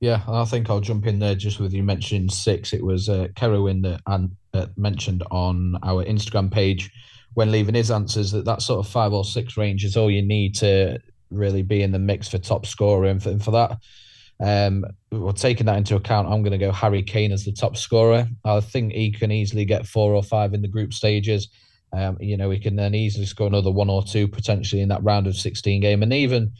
[0.00, 2.72] Yeah, I think I'll jump in there just with you mentioning six.
[2.72, 6.90] It was uh, Kerowin that and, uh, mentioned on our Instagram page
[7.34, 10.20] when leaving his answers that that sort of five or six range is all you
[10.20, 10.98] need to
[11.30, 13.06] really be in the mix for top scorer.
[13.06, 13.78] And for, and for that,
[14.42, 17.76] um, well, taking that into account, I'm going to go Harry Kane as the top
[17.76, 18.26] scorer.
[18.44, 21.48] I think he can easily get four or five in the group stages.
[21.92, 25.04] Um, you know, he can then easily score another one or two potentially in that
[25.04, 26.52] round of 16 game and even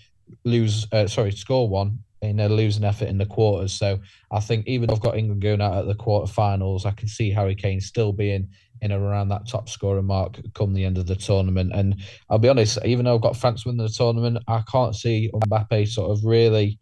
[0.44, 3.72] lose, uh, sorry, score one in a losing effort in the quarters.
[3.72, 3.98] So
[4.30, 7.32] I think even though I've got England going out at the quarterfinals, I can see
[7.32, 8.48] Harry Kane still being
[8.80, 11.72] in around that top scoring mark come the end of the tournament.
[11.74, 11.96] And
[12.30, 15.88] I'll be honest, even though I've got France winning the tournament, I can't see Mbappe
[15.88, 16.78] sort of really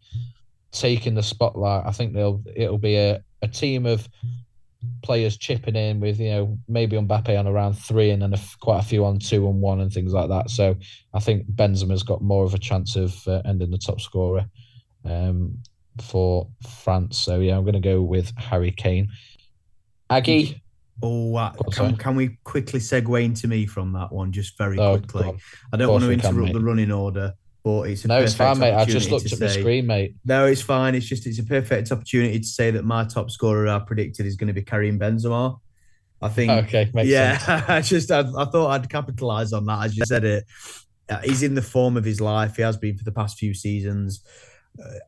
[0.71, 1.85] taking the spotlight.
[1.85, 4.07] I think they'll it'll be a, a team of
[5.03, 8.57] players chipping in with you know maybe Mbappe on around three and then a f-
[8.59, 10.49] quite a few on two and one and things like that.
[10.49, 10.75] So
[11.13, 14.45] I think Benzema's got more of a chance of uh, ending the top scorer
[15.05, 15.57] um,
[16.01, 16.47] for
[16.83, 17.17] France.
[17.19, 19.09] So yeah, I'm going to go with Harry Kane.
[20.09, 20.61] Aggie,
[21.03, 24.99] Oh, uh, can, can we quickly segue into me from that one just very Oh,
[24.99, 25.35] quickly?
[25.73, 27.33] I don't want to we can, interrupt the running order,
[27.63, 28.73] but it's a no, it's fine, mate.
[28.73, 30.15] I just looked at the screen, mate.
[30.25, 30.95] No, it's fine.
[30.95, 34.35] It's just it's a perfect opportunity to say that my top scorer I predicted is
[34.35, 35.59] going to be Karim Benzema.
[36.21, 36.51] I think.
[36.65, 37.63] Okay, makes yeah, sense.
[37.69, 40.45] I just I, I thought I'd capitalize on that as you said it.
[41.09, 42.55] Uh, he's in the form of his life.
[42.55, 44.23] He has been for the past few seasons.
[44.81, 44.99] Uh,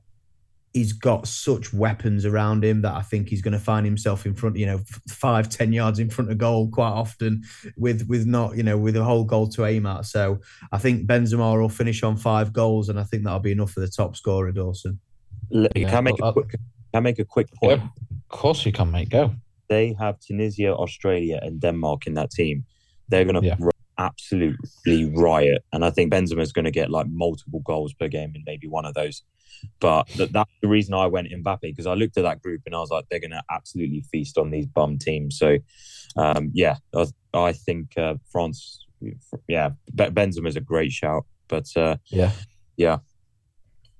[0.74, 4.34] he's got such weapons around him that I think he's going to find himself in
[4.34, 7.44] front, you know, f- five, ten yards in front of goal quite often,
[7.78, 10.06] with with not, you know, with a whole goal to aim at.
[10.06, 10.40] So
[10.72, 13.80] I think Benzema will finish on five goals, and I think that'll be enough for
[13.82, 15.00] the top scorer, Dawson.
[15.54, 16.50] L- Yeah, can I make well, a uh, quick?
[16.50, 16.60] Can
[16.94, 17.80] I make a quick point?
[17.80, 19.10] Yeah, of course you can, mate.
[19.10, 19.36] Go.
[19.70, 22.66] They have Tunisia, Australia, and Denmark in that team.
[23.10, 23.56] They're going to Yeah.
[23.98, 25.64] Absolutely riot.
[25.72, 28.86] And I think Benzema's going to get like multiple goals per game in maybe one
[28.86, 29.24] of those.
[29.80, 32.76] But th- that's the reason I went Mbappe because I looked at that group and
[32.76, 35.38] I was like, they're going to absolutely feast on these bum teams.
[35.38, 35.58] So,
[36.18, 38.86] um, yeah, I, I think uh, France,
[39.48, 41.26] yeah, Benzema is a great shout.
[41.48, 42.32] But uh, yeah,
[42.78, 42.98] yeah,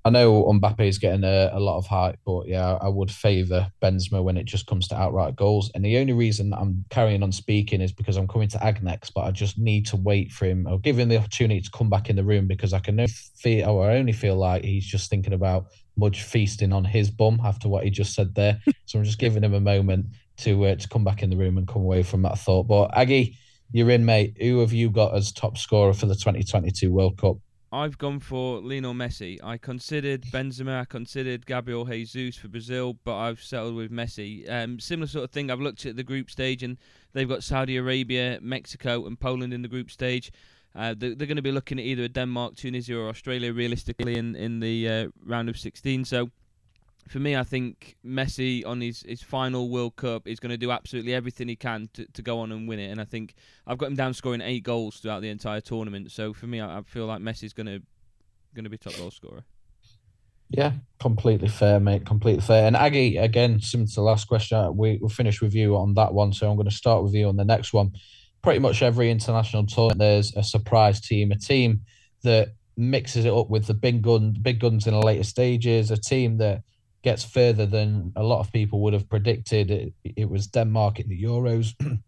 [0.06, 3.72] I know Mbappe is getting a, a lot of hype, but yeah, I would favour
[3.80, 5.70] Benzema when it just comes to outright goals.
[5.74, 9.10] And the only reason I'm carrying on speaking is because I'm coming to Ag next,
[9.10, 11.88] but I just need to wait for him or give him the opportunity to come
[11.88, 14.84] back in the room because I can only feel, or I only feel like he's
[14.84, 15.68] just thinking about
[15.98, 18.60] Muj feasting on his bum after what he just said there.
[18.84, 20.08] so I'm just giving him a moment
[20.38, 22.64] to uh, to come back in the room and come away from that thought.
[22.64, 23.38] But Aggie,
[23.72, 24.36] you're in, mate.
[24.38, 27.38] Who have you got as top scorer for the 2022 World Cup?
[27.74, 29.40] I've gone for Lionel Messi.
[29.42, 34.48] I considered Benzema, I considered Gabriel Jesus for Brazil, but I've settled with Messi.
[34.48, 35.50] Um, similar sort of thing.
[35.50, 36.78] I've looked at the group stage, and
[37.14, 40.30] they've got Saudi Arabia, Mexico, and Poland in the group stage.
[40.76, 44.36] Uh, they're, they're going to be looking at either Denmark, Tunisia, or Australia realistically in
[44.36, 46.04] in the uh, round of 16.
[46.04, 46.30] So
[47.08, 50.70] for me, I think Messi on his, his final World Cup is going to do
[50.70, 52.90] absolutely everything he can to, to go on and win it.
[52.90, 53.34] And I think
[53.66, 56.10] I've got him down scoring eight goals throughout the entire tournament.
[56.12, 57.82] So for me, I, I feel like Messi's going to
[58.54, 59.44] going to be top goal scorer.
[60.50, 62.06] Yeah, completely fair, mate.
[62.06, 62.66] Completely fair.
[62.66, 65.94] And Aggie, again, similar to the last question, uh, we, we'll finish with you on
[65.94, 66.32] that one.
[66.32, 67.92] So I'm going to start with you on the next one.
[68.42, 71.80] Pretty much every international tournament, there's a surprise team, a team
[72.22, 75.96] that mixes it up with the big gun, big guns in the later stages, a
[75.96, 76.62] team that
[77.04, 79.70] gets further than a lot of people would have predicted.
[79.70, 81.74] It, it was Denmark in the Euros,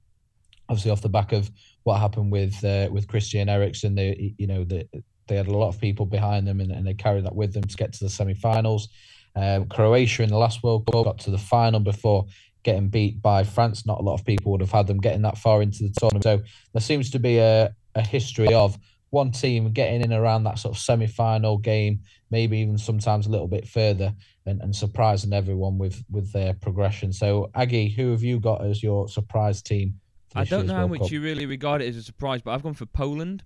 [0.69, 1.51] obviously off the back of
[1.85, 3.95] what happened with uh, with Christian Eriksen.
[3.95, 4.89] They you know they
[5.29, 7.65] they had a lot of people behind them and, and they carried that with them
[7.65, 8.89] to get to the semi-finals.
[9.35, 12.27] Um, Croatia in the last World Cup got to the final before
[12.63, 13.85] getting beat by France.
[13.85, 16.25] Not a lot of people would have had them getting that far into the tournament.
[16.25, 16.43] So
[16.73, 18.79] there seems to be a, a history of
[19.11, 22.01] one team getting in around that sort of semi-final game,
[22.31, 24.15] maybe even sometimes a little bit further,
[24.47, 27.13] and, and surprising everyone with with their progression.
[27.13, 29.99] So, Aggie, who have you got as your surprise team?
[30.29, 30.59] For this season?
[30.59, 31.11] I don't know how much Cup?
[31.11, 33.45] you really regard it as a surprise, but I've gone for Poland.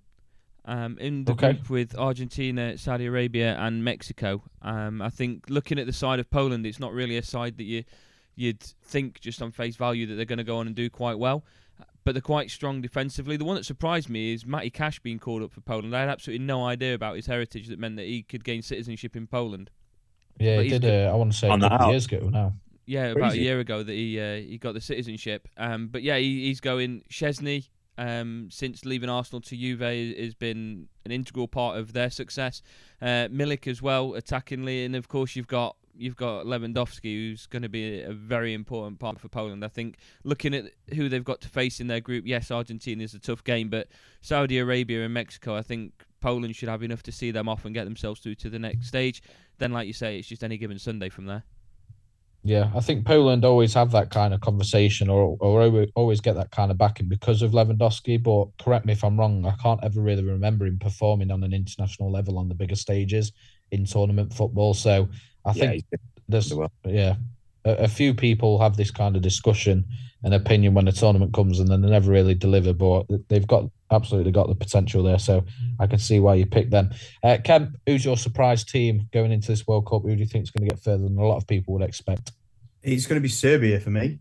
[0.63, 1.53] Um, in the okay.
[1.53, 4.43] group with Argentina, Saudi Arabia, and Mexico.
[4.61, 7.63] Um, I think looking at the side of Poland, it's not really a side that
[7.63, 7.83] you
[8.35, 11.17] you'd think just on face value that they're going to go on and do quite
[11.17, 11.43] well
[12.03, 13.37] but they're quite strong defensively.
[13.37, 15.95] The one that surprised me is Matty Cash being called up for Poland.
[15.95, 19.15] I had absolutely no idea about his heritage that meant that he could gain citizenship
[19.15, 19.69] in Poland.
[20.39, 20.85] Yeah, but he did.
[20.85, 22.53] Uh, I want to say a couple years ago now.
[22.85, 23.19] Yeah, Crazy.
[23.19, 25.47] about a year ago that he uh, he got the citizenship.
[25.57, 27.03] Um, but yeah, he, he's going.
[27.09, 27.69] Szczesny.
[27.97, 29.81] um, since leaving Arsenal to Juve,
[30.17, 32.61] has been an integral part of their success.
[33.01, 37.61] Uh, Milik as well, attackingly, and of course you've got you've got Lewandowski, who's going
[37.61, 39.63] to be a very important part for Poland.
[39.63, 43.13] I think looking at who they've got to face in their group, yes, Argentina is
[43.13, 43.87] a tough game, but
[44.21, 47.73] Saudi Arabia and Mexico, I think Poland should have enough to see them off and
[47.73, 49.21] get themselves through to the next stage.
[49.57, 51.43] Then, like you say, it's just any given Sunday from there.
[52.43, 56.49] Yeah, I think Poland always have that kind of conversation or, or always get that
[56.49, 58.21] kind of backing because of Lewandowski.
[58.21, 61.53] But correct me if I'm wrong, I can't ever really remember him performing on an
[61.53, 63.31] international level on the bigger stages
[63.71, 64.73] in tournament football.
[64.73, 65.07] So
[65.45, 65.85] I yeah, think
[66.27, 66.71] there's well.
[66.85, 67.15] yeah,
[67.65, 69.85] a, a, few people have this kind of discussion
[70.23, 72.73] and opinion when the tournament comes, and then they never really deliver.
[72.73, 75.43] But they've got absolutely got the potential there, so
[75.79, 76.91] I can see why you picked them.
[77.23, 80.03] Uh, Kemp, who's your surprise team going into this World Cup?
[80.03, 81.83] Who do you think is going to get further than a lot of people would
[81.83, 82.31] expect?
[82.83, 84.19] It's going to be Serbia for me.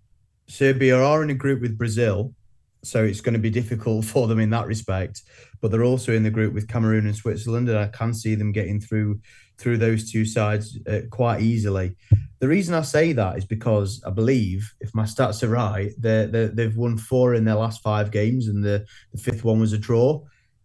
[0.49, 2.35] Serbia are in a group with Brazil,
[2.83, 5.23] so it's going to be difficult for them in that respect.
[5.61, 8.53] But they're also in the group with Cameroon and Switzerland, and I can see them
[8.53, 9.21] getting through
[9.61, 11.95] through those two sides uh, quite easily.
[12.41, 16.51] The reason I say that is because I believe, if my stats are right, they
[16.53, 19.79] they've won four in their last five games, and the, the fifth one was a
[19.79, 20.23] draw.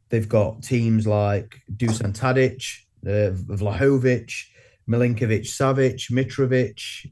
[0.09, 2.63] They've got teams like Dusan Tadic,
[3.05, 4.31] uh, Vlahovic,
[4.89, 7.11] Milinkovic, Savic, Mitrovic.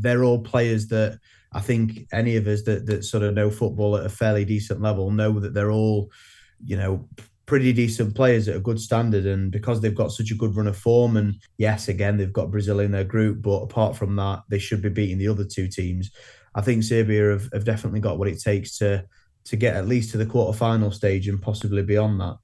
[0.00, 1.20] They're all players that
[1.52, 4.80] I think any of us that, that sort of know football at a fairly decent
[4.80, 6.10] level know that they're all,
[6.64, 7.08] you know,
[7.48, 9.26] pretty decent players at a good standard.
[9.26, 12.52] And because they've got such a good run of form, and yes, again, they've got
[12.52, 15.66] Brazil in their group, but apart from that, they should be beating the other two
[15.66, 16.10] teams.
[16.54, 19.04] I think Serbia have, have definitely got what it takes to
[19.44, 22.36] to get at least to the quarterfinal stage and possibly beyond that.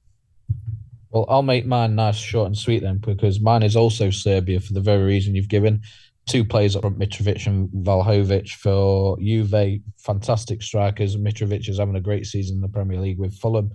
[1.11, 4.73] Well, I'll make mine nice, short, and sweet then, because mine is also Serbia for
[4.73, 5.83] the very reason you've given
[6.27, 11.19] two players up front, Mitrovic and Vlahovic for Juve, fantastic strikers.
[11.19, 13.71] Mitrovic is having a great season in the Premier League with Fulham,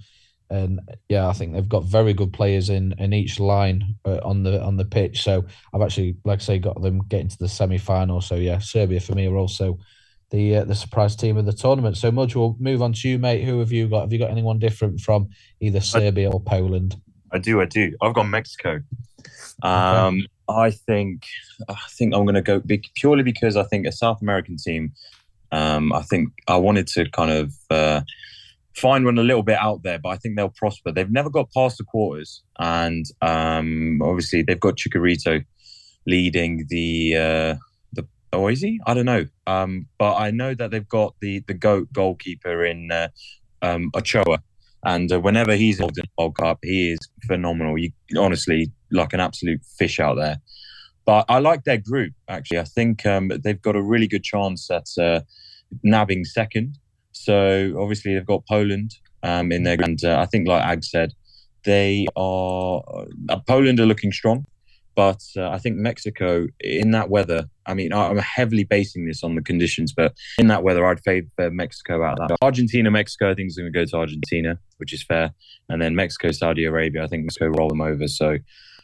[0.49, 4.43] and yeah, I think they've got very good players in in each line uh, on
[4.43, 5.21] the on the pitch.
[5.21, 8.21] So I've actually, like I say, got them getting to the semi final.
[8.21, 9.77] So yeah, Serbia for me are also
[10.31, 11.97] the uh, the surprise team of the tournament.
[11.97, 13.43] So Muj, we'll move on to you, mate.
[13.43, 14.01] Who have you got?
[14.01, 16.99] Have you got anyone different from either Serbia or Poland?
[17.31, 17.95] I do, I do.
[18.01, 18.81] I've got Mexico.
[19.61, 20.27] Um, okay.
[20.49, 21.25] I think
[21.67, 24.93] I think I'm going to go big purely because I think a South American team.
[25.51, 28.01] Um, I think I wanted to kind of uh,
[28.75, 30.91] find one a little bit out there, but I think they'll prosper.
[30.91, 35.43] They've never got past the quarters, and um, obviously they've got Chicharito
[36.05, 37.55] leading the uh,
[37.93, 38.07] the.
[38.33, 38.79] Oh, is he?
[38.85, 39.25] I don't know.
[39.47, 43.09] Um, but I know that they've got the the goat goalkeeper in uh,
[43.61, 44.39] um, Ochoa,
[44.83, 47.77] and uh, whenever he's involved in World Cup, he is phenomenal.
[47.77, 50.37] You honestly like an absolute fish out there.
[51.05, 52.59] But I like their group actually.
[52.59, 55.21] I think um, they've got a really good chance at uh,
[55.83, 56.77] nabbing second.
[57.19, 61.13] So obviously they've got Poland um, in there, and uh, I think like Ag said,
[61.65, 62.81] they are
[63.29, 64.45] uh, Poland are looking strong.
[64.95, 69.35] But uh, I think Mexico in that weather, I mean, I'm heavily basing this on
[69.35, 72.37] the conditions, but in that weather, I'd favour Mexico out of that.
[72.41, 75.31] Argentina, Mexico, I think is going to go to Argentina, which is fair.
[75.69, 78.07] And then Mexico, Saudi Arabia, I think Mexico roll them over.
[78.07, 78.37] So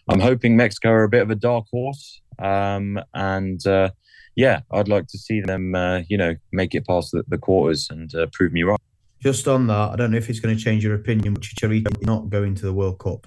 [0.08, 2.22] I'm hoping Mexico are a bit of a dark horse.
[2.40, 3.90] Um, and uh,
[4.36, 7.88] yeah, I'd like to see them, uh, you know, make it past the, the quarters
[7.90, 8.80] and uh, prove me right.
[9.22, 12.06] Just on that, I don't know if it's going to change your opinion, but Chicharito
[12.06, 13.26] not going to the World Cup.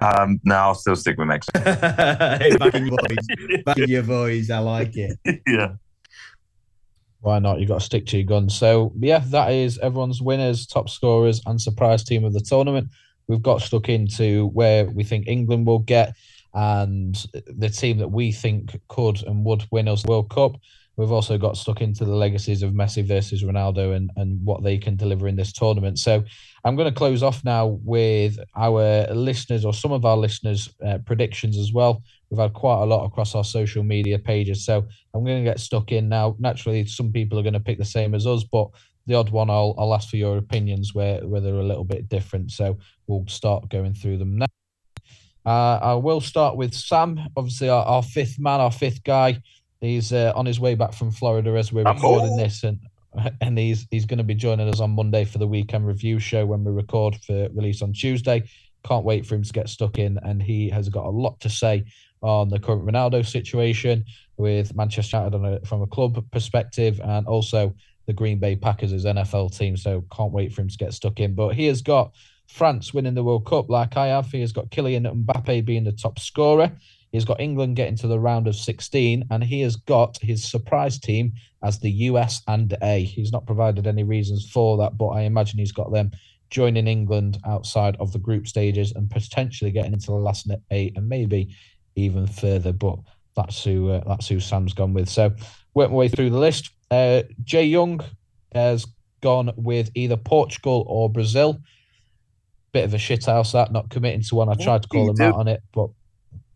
[0.00, 1.58] Um, no, I'll still stick with Mexico.
[1.64, 3.62] back in your voice.
[3.64, 4.50] Back in your voice.
[4.50, 5.18] I like it.
[5.46, 5.74] Yeah.
[7.20, 7.58] Why not?
[7.58, 8.54] You've got to stick to your guns.
[8.54, 12.90] So yeah, that is everyone's winners, top scorers, and surprise team of the tournament.
[13.28, 16.14] We've got stuck into where we think England will get
[16.54, 20.56] and the team that we think could and would win us World Cup.
[20.96, 24.78] We've also got stuck into the legacies of Messi versus Ronaldo and, and what they
[24.78, 25.98] can deliver in this tournament.
[25.98, 26.22] So
[26.64, 30.98] I'm going to close off now with our listeners or some of our listeners' uh,
[30.98, 32.02] predictions as well.
[32.30, 34.64] We've had quite a lot across our social media pages.
[34.64, 36.36] So I'm going to get stuck in now.
[36.38, 38.68] Naturally, some people are going to pick the same as us, but
[39.06, 42.08] the odd one I'll, I'll ask for your opinions where, where they're a little bit
[42.08, 42.52] different.
[42.52, 42.78] So
[43.08, 44.46] we'll start going through them now.
[45.46, 49.38] Uh, I will start with Sam, obviously our, our fifth man, our fifth guy.
[49.80, 52.78] He's uh, on his way back from Florida as we're recording this, and
[53.40, 56.46] and he's he's going to be joining us on Monday for the weekend review show
[56.46, 58.42] when we record for release on Tuesday.
[58.84, 61.50] Can't wait for him to get stuck in, and he has got a lot to
[61.50, 61.84] say
[62.22, 64.04] on the current Ronaldo situation
[64.38, 67.74] with Manchester United a, from a club perspective, and also
[68.06, 69.76] the Green Bay Packers as NFL team.
[69.76, 71.34] So can't wait for him to get stuck in.
[71.34, 72.12] But he has got
[72.46, 74.30] France winning the World Cup like I have.
[74.30, 76.70] He has got Kylian Mbappe being the top scorer.
[77.12, 80.98] He's got England getting to the round of 16, and he has got his surprise
[80.98, 83.04] team as the US and A.
[83.04, 86.10] He's not provided any reasons for that, but I imagine he's got them
[86.50, 91.08] joining England outside of the group stages and potentially getting into the last eight and
[91.08, 91.54] maybe
[91.94, 92.72] even further.
[92.72, 92.98] But
[93.36, 95.08] that's who uh, that's who Sam's gone with.
[95.08, 95.32] So
[95.74, 96.70] work my way through the list.
[96.90, 98.00] Uh, Jay Young
[98.52, 98.86] has
[99.20, 101.60] gone with either Portugal or Brazil.
[102.74, 104.48] Bit of a shithouse that, not committing to one.
[104.48, 105.22] I tried to call him do?
[105.22, 105.90] out on it, but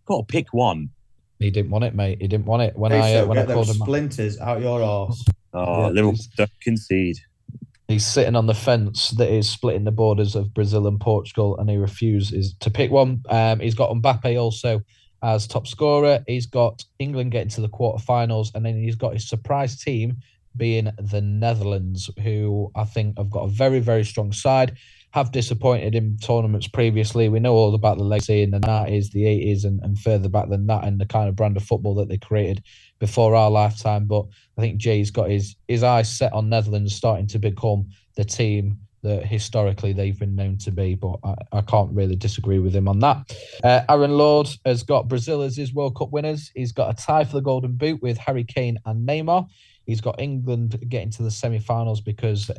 [0.05, 0.91] got to pick one.
[1.39, 2.21] He didn't want it, mate.
[2.21, 3.77] He didn't want it when I uh, when I called him.
[3.77, 5.25] Splinters out your arse.
[5.55, 7.19] Oh, yeah, little don't concede.
[7.87, 11.71] He's sitting on the fence that is splitting the borders of Brazil and Portugal, and
[11.71, 13.23] he refuses to pick one.
[13.29, 14.83] Um, he's got Mbappe also
[15.23, 16.25] as top scorer.
[16.27, 20.17] He's got England getting to the quarterfinals, and then he's got his surprise team
[20.57, 24.77] being the Netherlands, who I think have got a very, very strong side
[25.11, 27.29] have disappointed in tournaments previously.
[27.29, 30.49] We know all about the legacy in the 90s, the 80s, and, and further back
[30.51, 32.63] than that, and the kind of brand of football that they created
[32.99, 34.07] before our lifetime.
[34.07, 34.27] But
[34.57, 38.79] I think Jay's got his his eyes set on Netherlands starting to become the team
[39.03, 40.95] that historically they've been known to be.
[40.95, 43.35] But I, I can't really disagree with him on that.
[43.63, 46.51] Uh, Aaron Lord has got Brazil as his World Cup winners.
[46.55, 49.47] He's got a tie for the Golden Boot with Harry Kane and Neymar.
[49.87, 52.51] He's got England getting to the semi-finals because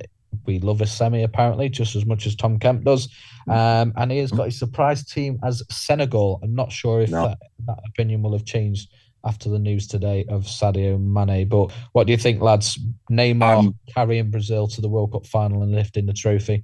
[0.46, 3.08] we love a semi apparently just as much as Tom Kemp does.
[3.48, 3.56] Mm.
[3.56, 6.40] Um, and he has got his surprise team as Senegal.
[6.44, 7.28] I'm not sure if no.
[7.28, 8.90] that, that opinion will have changed
[9.26, 11.48] after the news today of Sadio Mane.
[11.48, 12.80] But what do you think, lads?
[13.12, 16.64] Neymar um, carrying Brazil to the World Cup final and lifting the trophy?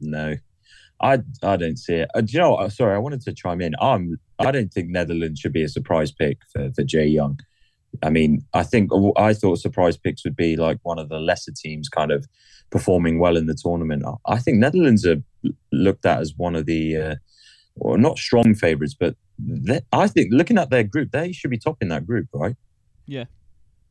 [0.00, 0.36] No,
[1.00, 2.10] I I don't see it.
[2.14, 2.52] Uh, do you know?
[2.52, 2.72] What?
[2.72, 3.74] Sorry, I wanted to chime in.
[3.80, 7.38] I'm I don't think Netherlands should be a surprise pick for for Jay Young.
[8.02, 11.52] I mean, I think I thought surprise picks would be like one of the lesser
[11.52, 12.26] teams, kind of
[12.74, 14.02] performing well in the tournament.
[14.26, 15.22] I think Netherlands are
[15.70, 17.14] looked at as one of the, uh,
[17.76, 19.14] well, not strong favourites, but
[19.92, 22.56] I think looking at their group, they should be topping that group, right?
[23.06, 23.26] Yeah.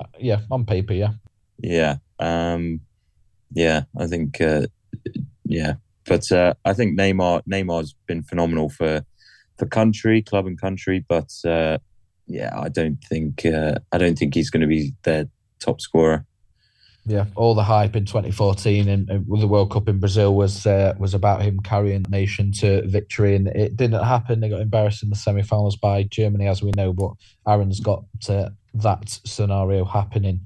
[0.01, 1.13] Uh, yeah, on paper, yeah.
[1.59, 1.95] Yeah.
[2.19, 2.81] Um,
[3.53, 4.67] yeah, I think, uh,
[5.45, 5.75] yeah.
[6.05, 9.05] But uh, I think Neymar Neymar's been phenomenal for
[9.57, 11.05] for country, club and country.
[11.07, 11.77] But uh,
[12.27, 15.29] yeah, I don't think uh, I don't think he's going to be their
[15.59, 16.25] top scorer.
[17.05, 20.93] Yeah, all the hype in 2014 and, and the World Cup in Brazil was uh,
[20.97, 24.39] was about him carrying the nation to victory, and it didn't happen.
[24.39, 26.93] They got embarrassed in the semi-finals by Germany, as we know.
[26.93, 27.11] But
[27.45, 30.45] Aaron's got uh, that scenario happening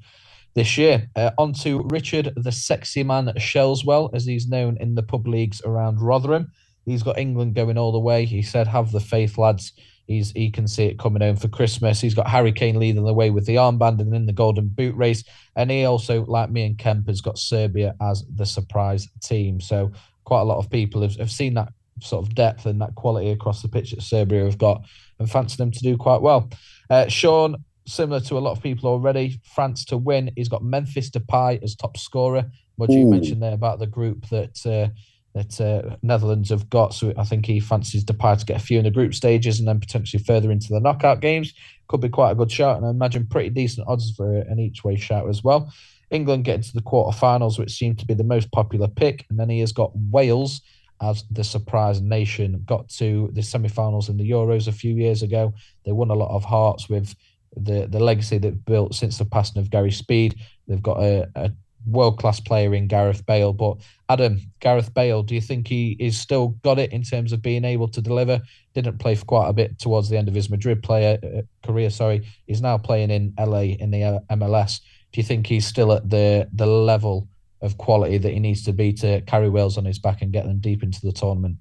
[0.55, 1.07] this year.
[1.15, 5.61] Uh, on to Richard, the sexy man Shelswell, as he's known in the pub leagues
[5.63, 6.51] around Rotherham.
[6.85, 8.25] He's got England going all the way.
[8.25, 9.73] He said, "Have the faith, lads."
[10.07, 11.99] He's he can see it coming home for Christmas.
[11.99, 14.95] He's got Harry Kane leading the way with the armband and in the golden boot
[14.95, 15.23] race.
[15.55, 19.59] And he also, like me and Kemp, has got Serbia as the surprise team.
[19.59, 19.91] So
[20.23, 23.31] quite a lot of people have, have seen that sort of depth and that quality
[23.31, 24.84] across the pitch that Serbia have got
[25.19, 26.49] and fancy them to do quite well.
[26.89, 30.31] Uh, Sean, similar to a lot of people already, France to win.
[30.35, 32.45] He's got Memphis Depay as top scorer.
[32.75, 34.93] What you mentioned there about the group that uh,
[35.38, 36.93] that uh, Netherlands have got.
[36.93, 39.68] So I think he fancies Depay to get a few in the group stages and
[39.68, 41.53] then potentially further into the knockout games.
[41.88, 44.84] Could be quite a good shot, and I imagine pretty decent odds for an each
[44.84, 45.72] way shout as well.
[46.09, 49.49] England get into the quarterfinals, which seemed to be the most popular pick, and then
[49.49, 50.61] he has got Wales
[51.01, 52.64] as the surprise nation.
[52.65, 55.53] Got to the semi-finals in the Euros a few years ago.
[55.85, 57.15] They won a lot of hearts with
[57.55, 60.35] the the legacy they've built since the passing of Gary Speed.
[60.68, 61.51] They've got a, a
[61.88, 63.53] world class player in Gareth Bale.
[63.53, 63.77] But
[64.09, 67.65] Adam, Gareth Bale, do you think he is still got it in terms of being
[67.65, 68.41] able to deliver?
[68.73, 71.89] Didn't play for quite a bit towards the end of his Madrid player uh, career.
[71.89, 74.80] Sorry, he's now playing in LA in the MLS.
[75.11, 77.27] Do you think he's still at the the level
[77.61, 80.45] of quality that he needs to be to carry Wales on his back and get
[80.45, 81.57] them deep into the tournament?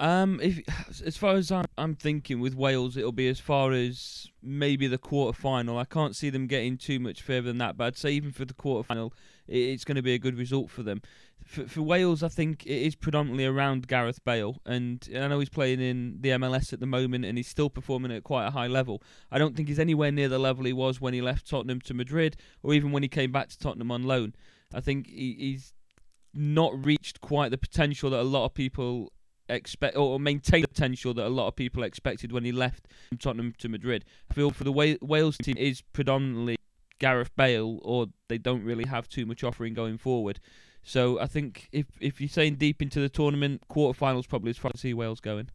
[0.00, 0.60] Um, if
[1.04, 4.96] as far as I'm, I'm thinking with Wales, it'll be as far as maybe the
[4.96, 5.76] quarter final.
[5.76, 8.46] I can't see them getting too much further than that, but I'd say even for
[8.46, 9.12] the quarter final,
[9.46, 11.02] it's going to be a good result for them.
[11.44, 15.48] For, for Wales, I think it is predominantly around Gareth Bale, and I know he's
[15.48, 18.66] playing in the MLS at the moment, and he's still performing at quite a high
[18.66, 19.02] level.
[19.30, 21.94] I don't think he's anywhere near the level he was when he left Tottenham to
[21.94, 24.34] Madrid, or even when he came back to Tottenham on loan.
[24.72, 25.72] I think he, he's
[26.34, 29.12] not reached quite the potential that a lot of people
[29.48, 32.86] expect or maintain the potential that a lot of people expected when he left
[33.18, 34.04] Tottenham to Madrid.
[34.30, 36.56] I feel for the Wales team is predominantly
[37.00, 40.38] Gareth Bale, or they don't really have too much offering going forward.
[40.82, 44.70] So I think if if you're saying deep into the tournament, quarterfinals probably as far
[44.72, 45.50] as see Wales going.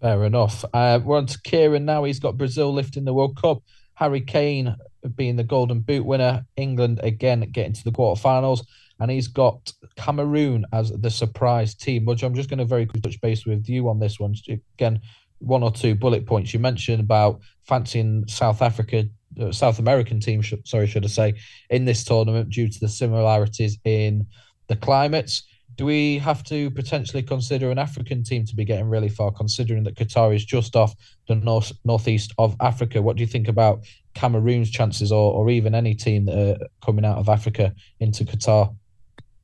[0.00, 0.64] Fair enough.
[0.74, 2.04] Uh, we're on to Kieran now.
[2.04, 3.62] He's got Brazil lifting the World Cup.
[3.94, 4.76] Harry Kane
[5.14, 6.44] being the Golden Boot winner.
[6.56, 8.60] England again getting to the quarterfinals
[9.00, 12.04] and he's got Cameroon as the surprise team.
[12.04, 14.34] Which I'm just going to very quickly touch base with you on this one.
[14.48, 15.00] Again,
[15.38, 16.52] one or two bullet points.
[16.52, 19.04] You mentioned about fancying South Africa,
[19.40, 20.42] uh, South American team.
[20.42, 21.34] Sh- sorry, should I say,
[21.70, 24.26] in this tournament due to the similarities in
[24.68, 25.42] the climates.
[25.76, 29.84] Do we have to potentially consider an African team to be getting really far, considering
[29.84, 30.94] that Qatar is just off
[31.28, 33.02] the north northeast of Africa?
[33.02, 33.84] What do you think about
[34.14, 38.74] Cameroon's chances, or, or even any team that are coming out of Africa into Qatar?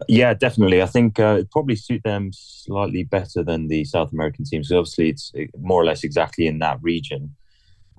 [0.08, 0.82] Yeah, definitely.
[0.82, 4.72] I think uh, it probably suit them slightly better than the South American teams.
[4.72, 7.36] Obviously, it's more or less exactly in that region.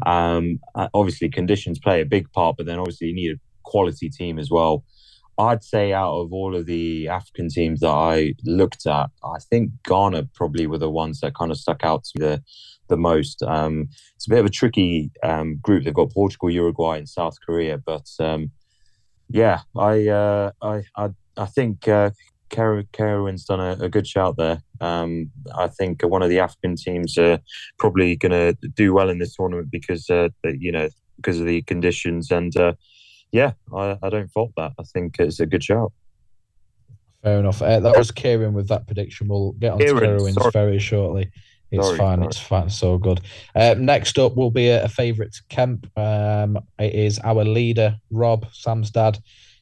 [0.06, 4.10] Um, uh, obviously, conditions play a big part, but then obviously you need a quality
[4.10, 4.84] team as well.
[5.38, 9.72] I'd say out of all of the African teams that I looked at, I think
[9.84, 12.44] Ghana probably were the ones that kind of stuck out to the
[12.90, 13.42] the most.
[13.42, 15.84] Um, it's a bit of a tricky um, group.
[15.84, 18.52] They've got Portugal, Uruguay, and South Korea, but um,
[19.30, 22.12] yeah, I, uh, I I I think uh,
[22.54, 24.62] Cameroon's done a, a, good shout there.
[24.80, 27.40] Um, I think one of the African teams are
[27.80, 31.62] probably going to do well in this tournament because uh, you know because of the
[31.64, 32.74] conditions and uh,
[33.32, 34.74] yeah, I, I, don't fault that.
[34.80, 35.92] I think it's a good shout.
[37.24, 37.62] Fair enough.
[37.62, 39.28] Uh, that was Kieran with that prediction.
[39.28, 41.32] We'll get on Kieran, to Cameroon's very shortly.
[41.72, 42.18] It's sorry, fine.
[42.20, 42.28] Sorry.
[42.28, 42.70] It's fine.
[42.70, 43.22] So good.
[43.56, 45.88] Uh, next up will be a, a favourite Kemp.
[45.98, 49.18] Um, it is our leader, Rob, Sam's dad.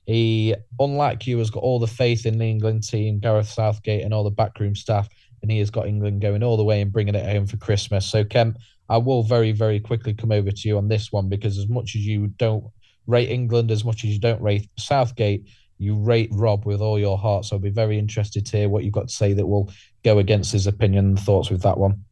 [0.05, 4.13] He, unlike you, has got all the faith in the England team, Gareth Southgate, and
[4.13, 5.07] all the backroom staff,
[5.41, 8.05] and he has got England going all the way and bringing it home for Christmas.
[8.05, 8.57] So, Kemp,
[8.89, 11.95] I will very, very quickly come over to you on this one because as much
[11.95, 12.65] as you don't
[13.07, 15.47] rate England, as much as you don't rate Southgate,
[15.77, 17.45] you rate Rob with all your heart.
[17.45, 19.71] So I'll be very interested to hear what you've got to say that will
[20.03, 22.03] go against his opinion and thoughts with that one.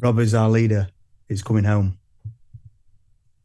[0.00, 0.88] Rob is our leader.
[1.28, 1.98] He's coming home.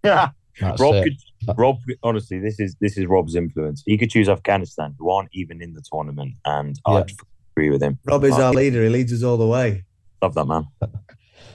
[0.04, 0.30] Yeah.
[0.62, 1.18] That's Rob could,
[1.58, 3.84] Rob honestly, this is this is Rob's influence.
[3.86, 6.94] He could choose Afghanistan, who aren't even in the tournament, and yeah.
[6.94, 7.12] I'd
[7.56, 8.00] agree with him.
[8.06, 8.84] Rob is our leader.
[8.84, 9.84] He leads us all the way.
[10.22, 10.68] Love that man.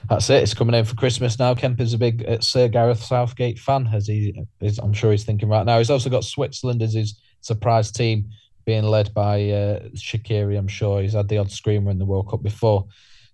[0.09, 0.43] That's it.
[0.43, 1.55] It's coming in for Christmas now.
[1.55, 4.79] Kemp is a big uh, Sir Gareth Southgate fan, as he is.
[4.79, 5.79] I'm sure he's thinking right now.
[5.79, 8.29] He's also got Switzerland as his surprise team,
[8.65, 10.59] being led by uh, Shaqiri.
[10.59, 12.87] I'm sure he's had the odd screamer in the World Cup before.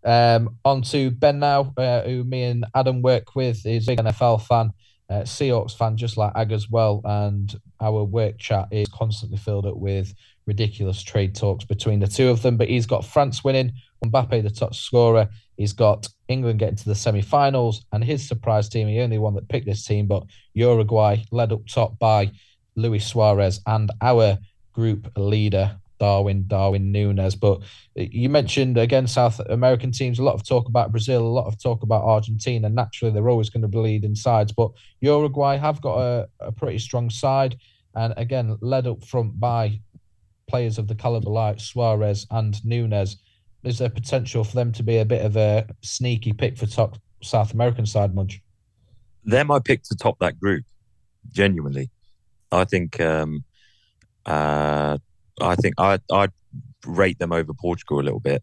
[0.04, 3.62] Um, on to Ben now, uh, who me and Adam work with.
[3.62, 4.72] He's a big NFL fan
[5.08, 7.00] uh, Seahawks fan, just like Ag as well.
[7.04, 10.14] And our work chat is constantly filled up with
[10.46, 12.56] ridiculous trade talks between the two of them.
[12.56, 13.72] But he's got France winning,
[14.04, 15.28] Mbappe the top scorer.
[15.56, 18.88] He's got England getting to the semi-finals, and his surprise team.
[18.88, 20.24] the only one that picked this team, but
[20.54, 22.30] Uruguay led up top by
[22.74, 24.38] Luis Suarez and our
[24.72, 27.34] group leader Darwin, Darwin Nunez.
[27.34, 27.62] But
[27.94, 31.60] you mentioned again South American teams, a lot of talk about Brazil, a lot of
[31.60, 32.68] talk about Argentina.
[32.68, 34.70] Naturally, they're always going to be leading sides, but
[35.00, 37.56] Uruguay have got a, a pretty strong side,
[37.94, 39.80] and again led up front by
[40.48, 43.16] players of the caliber like Suarez and Nunez.
[43.64, 46.98] Is there potential for them to be a bit of a sneaky pick for top
[47.22, 48.40] South American side, Muj?
[49.24, 50.64] They're my pick to top that group.
[51.32, 51.90] Genuinely,
[52.52, 53.00] I think.
[53.00, 53.44] Um,
[54.24, 54.98] uh,
[55.40, 56.32] I think I I'd
[56.86, 58.42] rate them over Portugal a little bit.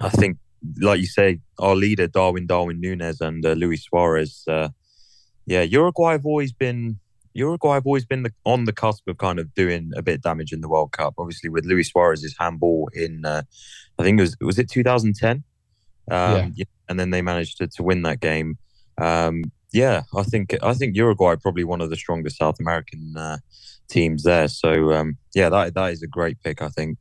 [0.00, 0.38] I think,
[0.80, 4.44] like you say, our leader Darwin Darwin Nunez and uh, Luis Suarez.
[4.48, 4.68] Uh,
[5.46, 6.98] yeah, Uruguay have always been
[7.34, 10.22] Uruguay have always been the, on the cusp of kind of doing a bit of
[10.22, 11.14] damage in the World Cup.
[11.18, 13.42] Obviously, with Luis Suarez's handball in, uh,
[13.98, 15.42] I think it was was it 2010,
[16.10, 16.64] um, yeah.
[16.88, 18.58] and then they managed to, to win that game.
[18.98, 23.38] Um, yeah, I think I think Uruguay probably one of the strongest South American uh,
[23.92, 24.48] teams there.
[24.48, 26.62] So um, yeah, that that is a great pick.
[26.62, 26.98] I think.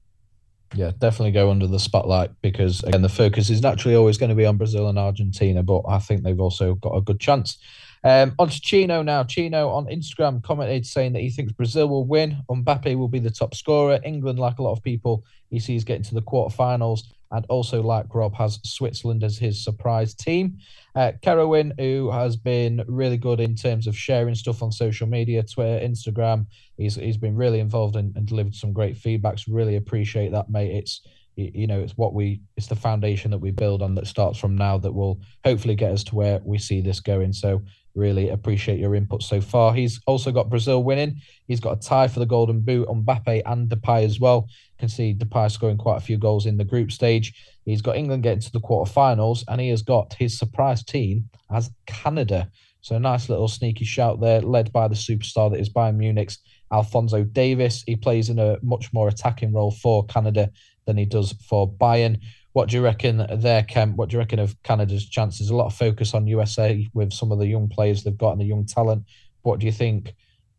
[0.74, 4.36] Yeah, definitely go under the spotlight because again the focus is naturally always going to
[4.36, 7.58] be on Brazil and Argentina, but I think they've also got a good chance.
[8.04, 9.24] Um, on to Chino now.
[9.24, 12.42] Chino on Instagram commented saying that he thinks Brazil will win.
[12.50, 14.00] Mbappe will be the top scorer.
[14.04, 18.14] England, like a lot of people, he sees getting to the quarterfinals and also, like
[18.14, 20.58] Rob, has Switzerland as his surprise team.
[20.96, 25.44] Uh, Kerowin, who has been really good in terms of sharing stuff on social media,
[25.44, 26.46] Twitter, Instagram,
[26.78, 29.46] he's he's been really involved and, and delivered some great feedbacks.
[29.48, 30.76] Really appreciate that, mate.
[30.76, 31.02] It's
[31.38, 34.56] you know it's what we it's the foundation that we build on that starts from
[34.56, 37.62] now that will hopefully get us to where we see this going so
[37.96, 42.08] really appreciate your input so far he's also got brazil winning he's got a tie
[42.08, 45.78] for the golden boot on Mbappe and Depay as well You can see Depay scoring
[45.78, 47.34] quite a few goals in the group stage.
[47.66, 51.70] He's got England getting to the quarterfinals, and he has got his surprise team as
[51.86, 52.50] Canada.
[52.82, 56.40] So a nice little sneaky shout there, led by the superstar that is Bayern Munich's
[56.72, 57.84] Alphonso Davies.
[57.86, 60.50] He plays in a much more attacking role for Canada
[60.86, 62.20] than he does for Bayern.
[62.54, 63.96] What do you reckon there, Kemp?
[63.96, 65.50] What do you reckon of Canada's chances?
[65.50, 68.42] A lot of focus on USA with some of the young players they've got and
[68.42, 69.06] the young talent.
[69.44, 70.14] What do you think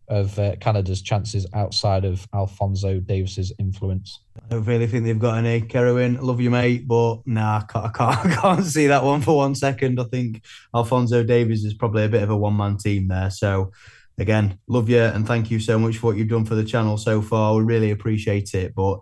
[0.09, 4.21] of uh, Canada's chances outside of Alphonso Davies's influence?
[4.37, 5.61] I don't really think they've got any.
[5.61, 9.23] Kerwin, love you, mate, but nah, I can't, I can't, I can't see that one
[9.23, 10.01] for one second.
[10.01, 10.43] I think
[10.75, 13.31] Alphonso Davies is probably a bit of a one man team there.
[13.31, 13.73] So,
[14.19, 16.97] again, love you and thank you so much for what you've done for the channel
[16.97, 17.57] so far.
[17.57, 18.75] We really appreciate it.
[18.75, 19.01] But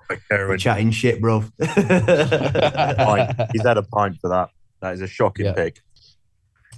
[0.59, 1.41] chatting shit, bro.
[1.59, 4.51] He's had a pint for that.
[4.81, 5.53] That is a shocking yeah.
[5.53, 5.81] pick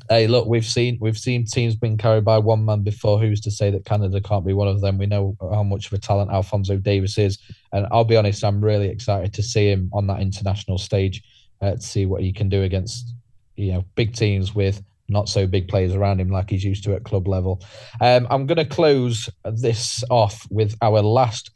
[0.08, 3.18] hey, look, we've seen we've seen teams being carried by one man before.
[3.18, 4.98] Who's to say that Canada can't be one of them?
[4.98, 7.38] We know how much of a talent Alphonso Davies is,
[7.72, 11.22] and I'll be honest, I'm really excited to see him on that international stage
[11.60, 13.14] uh, to see what he can do against
[13.56, 14.82] you know big teams with
[15.12, 17.62] not so big players around him like he's used to at club level.
[18.00, 21.50] Um, I'm going to close this off with our last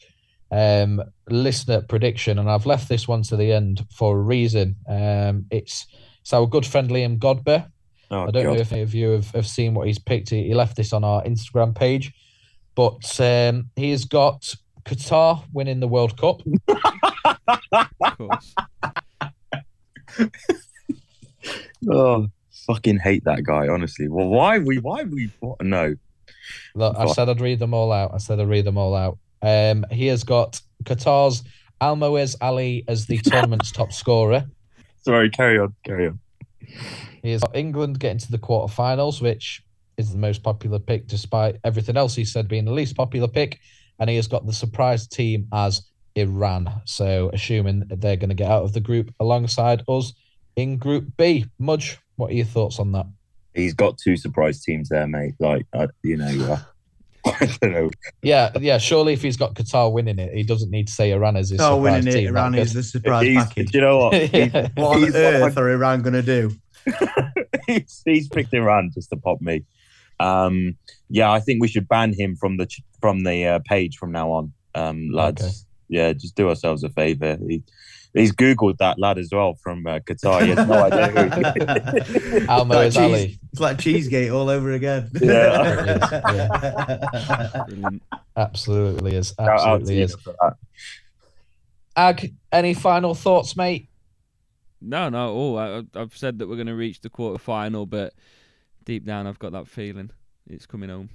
[0.50, 4.76] um, listener prediction, and I've left this one to the end for a reason.
[4.88, 5.86] Um, it's
[6.20, 7.68] it's our good friend Liam Godber.
[8.10, 8.54] Oh, I don't God.
[8.54, 10.30] know if any of you have, have seen what he's picked.
[10.30, 12.12] He, he left this on our Instagram page,
[12.74, 14.54] but um, he has got
[14.84, 16.40] Qatar winning the World Cup.
[16.68, 18.54] of course.
[21.90, 22.28] oh,
[22.66, 23.68] fucking hate that guy.
[23.68, 24.78] Honestly, well, why we?
[24.78, 25.30] Why we?
[25.40, 25.62] What?
[25.62, 25.94] No.
[26.74, 28.12] Look, I said I'd read them all out.
[28.14, 29.18] I said I'd read them all out.
[29.42, 31.42] Um, he has got Qatar's
[31.80, 34.44] Almoez Ali as the tournament's top scorer.
[35.02, 36.18] Sorry, carry on, carry on.
[37.22, 39.62] He has got England getting to the quarterfinals, which
[39.96, 43.60] is the most popular pick, despite everything else he said being the least popular pick.
[43.98, 45.82] And he has got the surprise team as
[46.16, 46.70] Iran.
[46.84, 50.12] So, assuming they're going to get out of the group alongside us
[50.56, 51.46] in Group B.
[51.60, 53.06] Muj, what are your thoughts on that?
[53.54, 55.34] He's got two surprise teams there, mate.
[55.38, 56.58] Like, uh, you know, uh,
[57.26, 57.90] I don't know.
[58.22, 58.78] Yeah, yeah.
[58.78, 61.60] Surely, if he's got Qatar winning it, he doesn't need to say Iran as his
[61.60, 62.26] Qatar surprise winning team.
[62.26, 62.30] it.
[62.30, 63.70] Iran is the surprise he's, package.
[63.72, 64.12] Do you know what?
[64.34, 64.68] yeah.
[64.74, 66.50] What on earth are Iran going to do?
[67.66, 69.64] he's, he's picked Iran just to pop me.
[70.20, 70.76] Um,
[71.08, 72.68] yeah, I think we should ban him from the
[73.00, 75.42] from the uh, page from now on, um, lads.
[75.42, 75.52] Okay.
[75.88, 77.38] Yeah, just do ourselves a favor.
[77.48, 77.62] He,
[78.16, 80.42] he's googled that lad as well from uh, Qatar.
[80.42, 82.46] He has no idea.
[82.48, 83.38] Almo like is Ali.
[83.52, 85.10] It's like Cheesegate all over again.
[85.20, 85.98] Yeah,
[87.68, 87.90] yeah.
[88.36, 89.34] absolutely is.
[89.38, 90.16] Absolutely is.
[91.96, 93.88] Ag, any final thoughts, mate?
[94.80, 95.28] No, no.
[95.34, 98.12] Oh, I, have said that we're going to reach the quarter final, but
[98.84, 100.10] deep down, I've got that feeling.
[100.48, 101.10] it's coming home.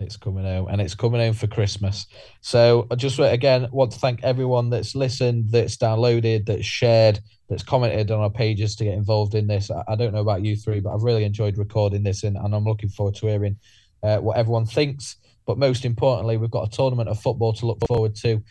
[0.00, 2.06] It's coming home, and it's coming home for Christmas.
[2.40, 7.62] So I just again want to thank everyone that's listened, that's downloaded, that's shared, that's
[7.62, 9.70] commented on our pages to get involved in this.
[9.70, 12.64] I, don't know about you three, but I've really enjoyed recording this, and, and I'm
[12.64, 13.56] looking forward to hearing
[14.02, 15.16] uh, what everyone thinks.
[15.46, 18.42] But most importantly, we've got a tournament of football to look forward to.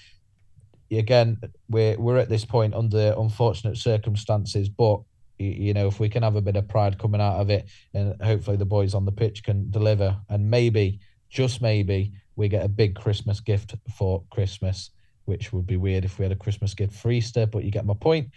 [0.91, 1.37] Again,
[1.67, 5.01] we're we're at this point under unfortunate circumstances, but
[5.39, 8.15] you know if we can have a bit of pride coming out of it, and
[8.21, 10.99] hopefully the boys on the pitch can deliver, and maybe
[11.33, 14.91] just maybe we get a big Christmas gift for Christmas,
[15.25, 17.85] which would be weird if we had a Christmas gift for Easter, but you get
[17.85, 18.29] my point.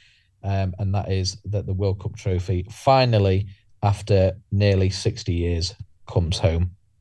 [0.42, 3.48] Um, and that is that the World Cup trophy finally,
[3.82, 5.74] after nearly 60 years,
[6.06, 6.75] comes home.